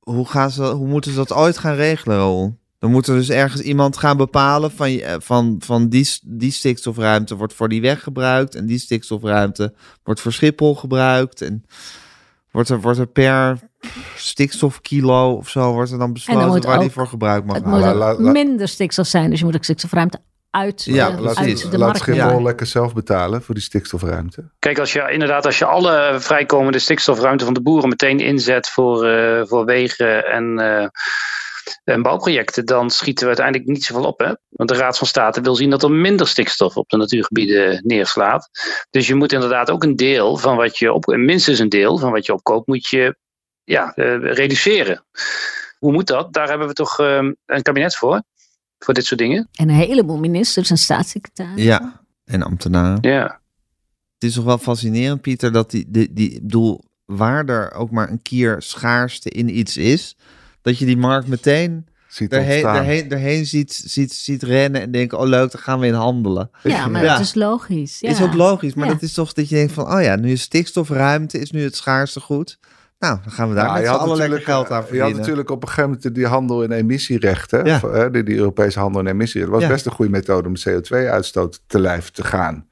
hoe, 0.00 0.26
gaan 0.26 0.50
ze, 0.50 0.64
hoe 0.64 0.86
moeten 0.88 1.10
ze 1.10 1.16
dat 1.16 1.32
ooit 1.32 1.58
gaan 1.58 1.74
regelen, 1.74 2.16
Raoul? 2.16 2.58
Dan 2.80 2.90
moet 2.90 3.06
er 3.06 3.14
dus 3.14 3.30
ergens 3.30 3.60
iemand 3.62 3.96
gaan 3.96 4.16
bepalen 4.16 4.70
van, 4.70 4.90
je- 4.90 5.16
van, 5.22 5.56
van 5.64 5.88
die, 5.88 6.18
die 6.24 6.52
stikstofruimte 6.52 7.36
wordt 7.36 7.54
voor 7.54 7.68
die 7.68 7.80
weg 7.80 8.02
gebruikt 8.02 8.54
en 8.54 8.66
die 8.66 8.78
stikstofruimte 8.78 9.74
wordt 10.02 10.20
voor 10.20 10.32
Schiphol 10.32 10.74
gebruikt. 10.74 11.40
En 11.42 11.64
wordt 12.50 12.68
er, 12.68 12.80
wordt 12.80 12.98
er 12.98 13.06
per 13.06 13.58
stikstofkilo 14.16 15.32
of 15.32 15.48
zo 15.48 15.72
wordt 15.72 15.90
er 15.90 15.98
dan 15.98 16.12
besloten 16.12 16.62
waar 16.68 16.78
die 16.78 16.90
voor 16.90 17.06
gebruikt 17.06 17.46
mag 17.46 17.56
Het 17.56 17.64
worden. 17.64 17.96
moet 17.96 18.18
la- 18.18 18.30
minder 18.32 18.68
stikstof 18.68 19.06
zijn. 19.06 19.30
Dus 19.30 19.38
je 19.38 19.44
moet 19.44 19.54
ook 19.56 19.64
stikstofruimte 19.64 20.20
uit, 20.50 20.84
Ja, 20.84 21.10
eh, 21.10 21.18
laat- 21.20 21.36
uit 21.36 21.60
de 21.70 21.78
laat 21.78 21.78
markt 21.88 21.98
Schiphol 21.98 22.42
lekker 22.42 22.66
zelf 22.66 22.94
betalen 22.94 23.42
voor 23.42 23.54
die 23.54 23.64
stikstofruimte. 23.64 24.50
Kijk, 24.58 24.78
als 24.78 24.92
je 24.92 25.08
inderdaad, 25.12 25.46
als 25.46 25.58
je 25.58 25.64
alle 25.64 26.16
vrijkomende 26.18 26.78
stikstofruimte 26.78 27.44
van 27.44 27.54
de 27.54 27.62
boeren 27.62 27.88
meteen 27.88 28.20
inzet 28.20 28.68
voor, 28.68 29.04
eh, 29.06 29.46
voor 29.46 29.64
wegen 29.64 30.24
en, 30.26 30.58
eh, 30.58 30.88
en 31.84 32.02
bouwprojecten, 32.02 32.66
dan 32.66 32.90
schieten 32.90 33.22
we 33.22 33.26
uiteindelijk 33.26 33.68
niet 33.68 33.84
zoveel 33.84 34.04
op. 34.04 34.18
Hè? 34.18 34.32
Want 34.48 34.68
de 34.68 34.76
Raad 34.76 34.98
van 34.98 35.06
State 35.06 35.40
wil 35.40 35.54
zien 35.54 35.70
dat 35.70 35.82
er 35.82 35.90
minder 35.90 36.28
stikstof 36.28 36.76
op 36.76 36.88
de 36.88 36.96
natuurgebieden 36.96 37.80
neerslaat. 37.84 38.48
Dus 38.90 39.06
je 39.06 39.14
moet 39.14 39.32
inderdaad 39.32 39.70
ook 39.70 39.82
een 39.82 39.96
deel 39.96 40.36
van 40.36 40.56
wat 40.56 40.78
je 40.78 40.92
op, 40.92 41.06
minstens 41.06 41.58
een 41.58 41.68
deel 41.68 41.98
van 41.98 42.10
wat 42.12 42.26
je 42.26 42.32
opkoopt, 42.32 42.66
moet 42.66 42.86
je 42.86 43.16
ja, 43.64 43.92
eh, 43.94 44.18
reduceren. 44.20 45.04
Hoe 45.78 45.92
moet 45.92 46.06
dat? 46.06 46.32
Daar 46.32 46.48
hebben 46.48 46.68
we 46.68 46.72
toch 46.72 46.98
eh, 46.98 47.28
een 47.46 47.62
kabinet 47.62 47.96
voor, 47.96 48.22
voor 48.78 48.94
dit 48.94 49.04
soort 49.04 49.20
dingen. 49.20 49.48
En 49.54 49.68
een 49.68 49.74
heleboel 49.74 50.18
ministers 50.18 50.70
en 50.70 50.76
staatssecretarissen. 50.76 51.62
Ja, 51.62 52.02
en 52.24 52.42
ambtenaren. 52.42 52.98
Ja. 53.00 53.40
Het 54.14 54.28
is 54.28 54.34
toch 54.34 54.44
wel 54.44 54.58
fascinerend, 54.58 55.20
Pieter, 55.20 55.52
dat 55.52 55.70
die, 55.70 55.86
die, 55.88 56.12
die 56.12 56.40
bedoel, 56.42 56.84
waar 57.04 57.48
er 57.48 57.72
ook 57.72 57.90
maar 57.90 58.10
een 58.10 58.22
keer 58.22 58.62
schaarste 58.62 59.30
in 59.30 59.58
iets 59.58 59.76
is, 59.76 60.16
dat 60.62 60.78
je 60.78 60.84
die 60.84 60.96
markt 60.96 61.26
meteen 61.28 61.86
Ziet 62.08 62.32
erheen, 62.32 62.50
ontstaan. 62.52 62.76
erheen, 62.76 63.10
erheen 63.10 63.46
ziet, 63.46 63.72
ziet, 63.86 64.12
ziet 64.12 64.42
rennen 64.42 64.80
en 64.80 64.90
denken, 64.90 65.18
oh 65.18 65.26
leuk, 65.26 65.52
daar 65.52 65.62
gaan 65.62 65.78
we 65.80 65.86
in 65.86 65.92
handelen. 65.94 66.50
Ja, 66.62 66.88
maar 66.88 67.04
Ja. 67.04 67.12
dat 67.12 67.20
is 67.20 67.34
logisch. 67.34 68.00
Ja. 68.00 68.08
Is 68.10 68.22
ook 68.22 68.34
logisch, 68.34 68.74
maar 68.74 68.86
Ja. 68.86 68.92
dat 68.92 69.02
is 69.02 69.12
toch 69.12 69.32
dat 69.32 69.48
je 69.48 69.54
denkt 69.54 69.72
van, 69.72 69.92
oh 69.94 70.02
ja, 70.02 70.16
nu 70.16 70.30
is 70.32 70.42
stikstofruimte, 70.42 71.38
is 71.38 71.50
nu 71.50 71.62
het 71.62 71.76
schaarste 71.76 72.20
goed. 72.20 72.58
Nou, 72.98 73.18
dan 73.22 73.32
gaan 73.32 73.48
we 73.48 73.54
daar 73.54 73.66
Ja, 73.66 73.72
met 73.72 73.82
je 73.82 73.88
allen 73.88 74.00
lekker 74.16 74.18
natuurlijk, 74.28 74.44
geld 74.44 74.70
aan 74.70 74.76
Je 74.80 74.82
verdienen. 74.82 75.08
had 75.10 75.18
natuurlijk 75.20 75.50
op 75.50 75.62
een 75.62 75.68
gegeven 75.68 75.90
moment 75.90 76.14
die 76.14 76.26
handel 76.26 76.62
in 76.62 76.72
emissierechten. 76.72 77.64
Ja. 77.64 77.80
hè, 77.80 78.10
Die, 78.10 78.22
die 78.22 78.36
Europese 78.36 78.78
handel 78.78 79.00
in 79.00 79.06
emissierechten. 79.06 79.52
Dat 79.58 79.60
was 79.60 79.68
Ja. 79.70 79.74
best 79.74 79.86
een 79.86 79.92
goede 79.96 80.10
methode 80.10 80.48
om 80.48 80.54
CO2-uitstoot 80.68 81.60
te 81.66 81.78
lijf 81.80 82.10
te 82.10 82.24
gaan. 82.24 82.66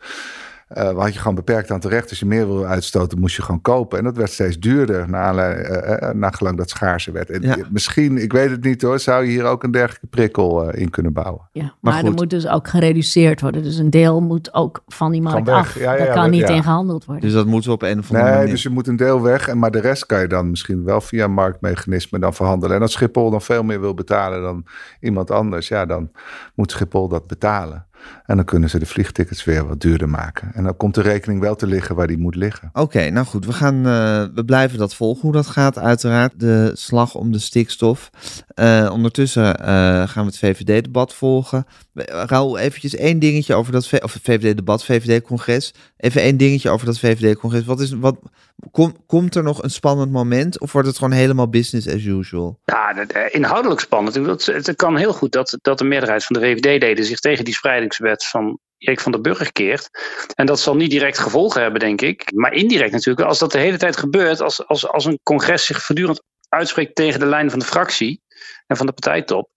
Uh, 0.77 0.99
had 0.99 1.13
je 1.13 1.19
gewoon 1.19 1.35
beperkt 1.35 1.71
aan 1.71 1.81
terecht. 1.81 2.09
Als 2.11 2.19
je 2.19 2.27
meer 2.27 2.47
wilde 2.47 2.65
uitstoten, 2.67 3.19
moest 3.21 3.37
je 3.37 3.43
gewoon 3.43 3.61
kopen. 3.61 3.99
En 3.99 4.05
dat 4.05 4.17
werd 4.17 4.31
steeds 4.31 4.59
duurder, 4.59 5.09
naar, 5.11 5.35
uh, 5.35 6.11
naar 6.13 6.33
gelang 6.35 6.57
dat 6.57 6.71
schaarser 6.71 7.13
werd. 7.13 7.31
En 7.31 7.43
Ja. 7.43 7.57
Misschien, 7.71 8.19
ik 8.23 8.33
weet 8.33 8.51
het 8.51 8.65
niet 8.65 8.83
hoor, 8.83 8.99
zou 8.99 9.25
je 9.25 9.31
hier 9.31 9.45
ook 9.45 9.63
een 9.63 9.71
dergelijke 9.71 10.07
prikkel 10.07 10.71
eh, 10.71 10.81
in 10.81 10.91
kunnen 10.91 11.13
bouwen. 11.13 11.49
Ja, 11.53 11.63
Maar 11.63 11.93
maar, 11.95 12.05
er 12.05 12.13
moet 12.13 12.31
dus 12.31 12.49
ook 12.49 12.69
gereduceerd 12.69 13.41
worden. 13.41 13.63
Dus 13.63 13.77
een 13.77 13.91
deel 13.91 14.21
moet 14.21 14.55
ook 14.55 14.83
van 14.87 15.11
die 15.13 15.23
markt 15.23 15.49
af. 15.49 15.75
Ja, 15.75 15.81
ja, 15.93 15.99
Daar 15.99 16.07
ja, 16.07 16.13
kan 16.13 16.25
we- 16.25 16.31
niet 16.31 16.49
ja. 16.49 16.55
in 16.55 16.63
gehandeld 16.63 17.05
worden. 17.05 17.25
Dus 17.25 17.33
dat 17.33 17.47
moeten 17.47 17.69
we 17.71 17.75
op 17.77 17.83
een 17.83 17.99
of 17.99 18.09
andere 18.09 18.25
Nee, 18.29 18.35
manier. 18.37 18.51
dus 18.53 18.63
je 18.63 18.69
moet 18.71 18.87
een 18.87 18.97
deel 18.97 19.23
weg. 19.23 19.49
En 19.49 19.59
maar 19.59 19.71
de 19.71 19.81
rest 19.81 20.07
kan 20.07 20.21
je 20.21 20.27
dan 20.27 20.51
misschien 20.51 20.85
wel 20.85 21.01
via 21.01 21.25
een 21.25 21.33
marktmechanisme 21.33 22.19
dan 22.19 22.35
verhandelen. 22.35 22.77
En 22.77 22.83
als 22.83 22.93
Schiphol 22.93 23.31
dan 23.31 23.43
veel 23.43 23.63
meer 23.63 23.81
wil 23.81 23.95
betalen 23.95 24.43
dan 24.43 24.65
iemand 25.01 25.31
anders, 25.31 25.69
ja, 25.69 25.87
dan 25.87 26.11
moet 26.55 26.71
Schiphol 26.71 27.09
dat 27.09 27.27
betalen. 27.27 27.87
En 28.27 28.37
dan 28.37 28.45
kunnen 28.45 28.71
ze 28.71 28.79
de 28.79 28.87
vliegtickets 28.87 29.45
weer 29.45 29.67
wat 29.67 29.81
duurder 29.81 30.09
maken. 30.09 30.51
En 30.55 30.65
dan 30.65 30.77
komt 30.77 30.95
de 30.95 31.01
rekening 31.01 31.41
wel 31.41 31.57
te 31.57 31.67
liggen 31.67 31.95
waar 31.95 32.07
die 32.07 32.19
moet 32.19 32.35
liggen. 32.35 32.71
Oké, 32.73 33.11
nou 33.11 33.27
goed, 33.27 33.47
we, 33.47 33.53
gaan, 33.53 33.87
eh, 33.87 34.25
we 34.35 34.45
blijven 34.45 34.79
dat 34.79 34.95
volgen 34.95 35.23
hoe 35.23 35.33
dat 35.33 35.47
gaat, 35.47 35.79
uiteraard. 35.79 36.41
De 36.41 36.71
slag 36.75 37.15
om 37.15 37.33
de 37.33 37.39
stikstof. 37.39 38.11
Eh, 38.55 38.91
ondertussen 38.93 39.61
eh, 39.61 39.67
gaan 40.09 40.25
we 40.25 40.31
het 40.31 40.39
VVD-debat 40.39 41.15
volgen. 41.15 41.67
Raoul, 42.05 42.59
eventjes 42.59 42.95
één 42.95 43.19
dingetje 43.19 43.55
over 43.55 43.73
dat 43.73 44.03
of 44.03 44.13
het 44.13 44.23
VVD-debat, 44.23 44.85
VVD-congres. 44.85 45.75
Even 45.97 46.23
één 46.23 46.37
dingetje 46.37 46.71
over 46.71 46.87
dat 46.87 46.99
VVD-congres. 46.99 47.65
Wat 47.65 47.81
is, 47.81 47.93
wat, 47.93 48.19
kom, 48.71 48.97
komt 49.07 49.35
er 49.35 49.43
nog 49.43 49.63
een 49.63 49.71
spannend 49.71 50.13
moment 50.13 50.61
of 50.61 50.73
wordt 50.73 50.89
het 50.89 50.99
gewoon 50.99 51.13
helemaal 51.13 51.49
business 51.49 51.89
as 51.89 52.05
usual? 52.05 52.61
Ja, 52.65 52.97
eh, 52.97 53.35
inhoudelijk 53.35 53.81
spannend. 53.81 54.15
Het 54.47 54.77
kan 54.77 54.97
heel 54.97 55.13
goed 55.13 55.33
dat, 55.33 55.59
dat 55.63 55.79
de 55.79 55.85
meerderheid 55.85 56.25
van 56.25 56.41
de 56.41 56.47
VVD-leden 56.47 57.05
zich 57.05 57.21
tegen 57.21 57.45
die 57.45 57.55
spreidingswet 57.55 58.27
van 58.27 58.59
Erik 58.79 59.01
van 59.01 59.13
der 59.13 59.21
Burger 59.21 59.53
keert. 59.53 59.89
En 60.35 60.47
dat 60.47 60.61
zal 60.61 60.77
niet 60.77 60.91
direct 60.91 61.19
gevolgen 61.19 61.63
hebben, 61.63 61.81
denk 61.81 62.01
ik. 62.01 62.33
Maar 62.35 62.53
indirect 62.53 62.93
natuurlijk. 62.93 63.29
Als 63.29 63.39
dat 63.39 63.53
de 63.53 63.59
hele 63.59 63.79
tijd 63.79 63.97
gebeurt, 63.97 64.41
als, 64.41 64.67
als, 64.67 64.89
als 64.89 65.05
een 65.05 65.21
congres 65.23 65.65
zich 65.65 65.83
voortdurend 65.83 66.23
uitspreekt 66.49 66.95
tegen 66.95 67.21
de 67.21 67.27
lijn 67.27 67.51
van 67.51 67.59
de 67.59 67.65
fractie 67.65 68.23
en 68.67 68.77
van 68.77 68.87
de 68.87 68.93
partijtop. 68.93 69.51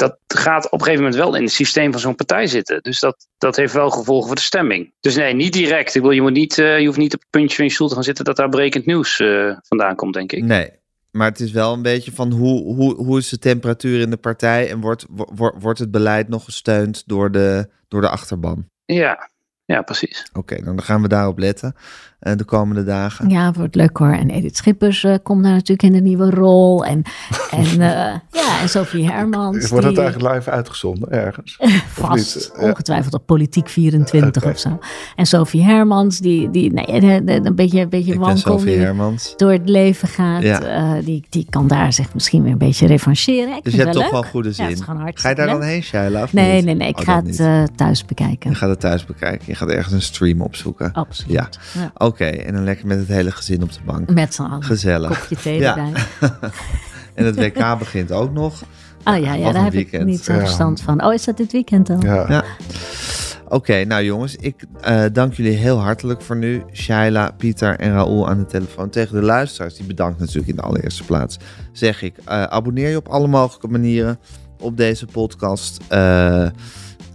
Dat 0.00 0.18
gaat 0.26 0.64
op 0.64 0.72
een 0.72 0.78
gegeven 0.80 1.04
moment 1.04 1.22
wel 1.22 1.34
in 1.34 1.42
het 1.42 1.52
systeem 1.52 1.90
van 1.92 2.00
zo'n 2.00 2.14
partij 2.14 2.46
zitten. 2.46 2.82
Dus 2.82 3.00
dat, 3.00 3.26
dat 3.38 3.56
heeft 3.56 3.72
wel 3.72 3.90
gevolgen 3.90 4.26
voor 4.26 4.36
de 4.36 4.42
stemming. 4.42 4.92
Dus 5.00 5.16
nee, 5.16 5.34
niet 5.34 5.52
direct. 5.52 5.94
Ik 5.94 6.02
wil, 6.02 6.10
je, 6.10 6.22
moet 6.22 6.32
niet, 6.32 6.58
eh, 6.58 6.78
je 6.78 6.86
hoeft 6.86 6.98
niet 6.98 7.14
op 7.14 7.20
het 7.20 7.30
puntje 7.30 7.56
van 7.56 7.64
je 7.64 7.70
stoel 7.70 7.88
te 7.88 7.94
gaan 7.94 8.04
zitten 8.04 8.24
dat 8.24 8.36
daar 8.36 8.48
brekend 8.48 8.86
nieuws 8.86 9.20
eh, 9.20 9.56
vandaan 9.62 9.96
komt, 9.96 10.14
denk 10.14 10.32
ik. 10.32 10.44
Nee, 10.44 10.70
maar 11.10 11.28
het 11.28 11.40
is 11.40 11.50
wel 11.50 11.72
een 11.72 11.82
beetje 11.82 12.12
van 12.12 12.30
hoe, 12.32 12.74
hoe, 12.74 12.94
hoe 12.94 13.18
is 13.18 13.28
de 13.28 13.38
temperatuur 13.38 14.00
in 14.00 14.10
de 14.10 14.16
partij 14.16 14.70
en 14.70 14.80
wordt, 14.80 15.06
wo- 15.10 15.54
wordt 15.58 15.78
het 15.78 15.90
beleid 15.90 16.28
nog 16.28 16.44
gesteund 16.44 17.02
door 17.06 17.30
de, 17.30 17.68
door 17.88 18.00
de 18.00 18.08
achterban? 18.08 18.68
Ja, 18.84 19.29
ja 19.74 19.82
precies. 19.82 20.26
Oké, 20.32 20.54
nou, 20.54 20.64
dan 20.64 20.82
gaan 20.82 21.02
we 21.02 21.08
daarop 21.08 21.38
letten 21.38 21.74
eh, 22.20 22.36
de 22.36 22.44
komende 22.44 22.84
dagen. 22.84 23.28
Ja, 23.28 23.46
het 23.46 23.56
wordt 23.56 23.74
leuk 23.74 23.96
hoor. 23.96 24.12
En 24.12 24.30
Edith 24.30 24.56
Schippers 24.56 25.04
eh, 25.04 25.14
komt 25.22 25.42
daar 25.42 25.52
natuurlijk 25.52 25.82
in 25.82 25.94
een 25.94 26.02
nieuwe 26.02 26.30
rol. 26.30 26.84
En, 26.84 27.02
en, 27.50 27.64
eh, 27.66 27.78
ja, 28.30 28.60
en 28.60 28.68
Sophie 28.68 29.10
Hermans. 29.10 29.68
Wordt 29.68 29.88
die- 29.88 29.98
eigenlijk 30.00 30.34
live 30.34 30.50
uitgezonden 30.50 31.10
ergens? 31.10 31.56
Vast, 32.00 32.52
ongetwijfeld 32.58 33.14
op 33.14 33.26
Politiek 33.26 33.68
24 33.68 34.44
of 34.44 34.58
zo. 34.58 34.78
En 35.16 35.26
Sophie 35.26 35.62
Hermans, 35.62 36.18
die, 36.18 36.50
die 36.50 36.72
nee, 36.72 37.00
de- 37.00 37.24
de- 37.24 37.40
een 37.44 37.54
beetje, 37.54 37.80
een 37.80 37.88
beetje 37.88 38.18
wankel 38.18 38.62
door 39.36 39.52
het 39.52 39.68
leven 39.68 40.08
gaat. 40.08 40.42
Ja. 40.42 40.60
eh, 40.62 41.04
die, 41.04 41.24
die 41.28 41.46
kan 41.50 41.66
daar 41.66 41.92
zich 41.92 42.14
misschien 42.14 42.42
weer 42.42 42.52
een 42.52 42.58
beetje 42.58 42.86
revancheren. 42.86 43.56
Ik 43.56 43.64
Dus 43.64 43.72
je 43.72 43.78
het 43.78 43.86
hebt 43.88 43.92
toch 44.00 44.12
leuk. 44.12 44.22
wel 44.22 44.30
goede 44.30 44.48
Ja, 44.48 44.54
zin. 44.54 44.64
het 44.64 44.74
is 44.78 44.80
gewoon 44.84 45.10
Ga 45.14 45.28
je 45.28 45.34
daar 45.34 45.46
dan 45.46 45.62
heen, 45.62 45.82
Shaila? 45.82 46.26
Nee, 46.32 46.54
niet? 46.54 46.64
nee, 46.64 46.74
nee. 46.74 46.88
Ik 46.88 46.98
Oh, 46.98 47.04
ga 47.04 47.22
het 47.24 47.76
thuis 47.76 48.04
bekijken. 48.04 48.50
Je 48.50 48.56
gaat 48.56 48.68
het 48.68 48.80
thuis 48.80 49.04
bekijken. 49.06 49.44
Gaat 49.60 49.68
ergens 49.68 49.94
een 49.94 50.02
stream 50.02 50.40
opzoeken. 50.40 50.92
Absoluut. 50.92 51.32
Ja. 51.32 51.48
Ja. 51.80 51.90
Oké, 51.94 52.24
en 52.24 52.54
dan 52.54 52.64
lekker 52.64 52.86
met 52.86 52.98
het 52.98 53.08
hele 53.08 53.30
gezin 53.30 53.62
op 53.62 53.72
de 53.72 53.78
bank. 53.84 54.10
Met 54.10 54.34
z'n 54.34 54.42
allen. 54.42 54.62
Gezellig. 54.64 55.20
Kopje 55.20 55.36
thee 55.36 55.58
Ja. 55.58 55.76
erbij. 55.76 56.02
En 57.14 57.24
het 57.24 57.36
WK 57.36 57.78
begint 57.78 58.12
ook 58.12 58.32
nog. 58.32 58.62
Oh 59.04 59.16
ja, 59.18 59.34
ja 59.34 59.52
daar 59.52 59.62
heb 59.64 59.72
weekend. 59.72 60.02
ik 60.02 60.08
niet 60.08 60.24
zo 60.24 60.32
Ja. 60.32 60.38
verstand 60.38 60.80
van. 60.80 61.04
Oh, 61.04 61.12
is 61.14 61.24
dat 61.24 61.36
dit 61.36 61.52
weekend 61.52 61.86
dan? 61.86 62.00
Ja. 62.00 62.24
Ja. 62.28 62.44
Oké, 63.48 63.84
nou 63.84 64.04
jongens, 64.04 64.36
ik 64.36 64.64
eh, 64.80 65.02
dank 65.12 65.34
jullie 65.34 65.56
heel 65.56 65.78
hartelijk 65.80 66.22
voor 66.22 66.36
nu. 66.36 66.62
Shaila, 66.72 67.30
Pieter 67.36 67.78
en 67.78 67.92
Raoul 67.92 68.28
aan 68.28 68.38
de 68.38 68.46
telefoon. 68.46 68.90
Tegen 68.90 69.14
de 69.14 69.22
luisteraars, 69.22 69.74
die 69.74 69.86
bedankt 69.86 70.18
natuurlijk 70.18 70.48
in 70.48 70.56
de 70.56 70.62
allereerste 70.62 71.04
plaats. 71.04 71.36
Zeg 71.72 72.02
ik, 72.02 72.16
eh, 72.24 72.42
abonneer 72.42 72.88
je 72.88 72.96
op 72.96 73.08
alle 73.08 73.26
mogelijke 73.28 73.68
manieren 73.68 74.18
op 74.60 74.76
deze 74.76 75.06
podcast. 75.06 75.80
Eh, 75.88 76.46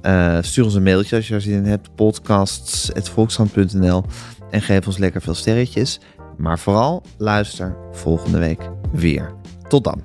eh, 0.06 0.38
stuur 0.41 0.64
ons 0.64 0.74
een 0.74 0.84
mailtje 0.84 1.16
als 1.16 1.28
je 1.28 1.34
er 1.34 1.41
zin 1.41 1.53
in 1.53 1.66
hebt. 1.66 1.95
Podcasts.volkshand.nl 1.95 4.03
En 4.49 4.62
geef 4.62 4.88
ons 4.88 4.97
lekker 4.97 5.22
veel 5.22 5.34
sterretjes. 5.34 5.99
Maar 6.38 6.60
vooral, 6.60 7.03
luister 7.18 7.78
volgende 7.91 8.38
week 8.38 8.70
weer. 8.91 9.34
Tot 9.68 9.84
dan. 9.84 10.01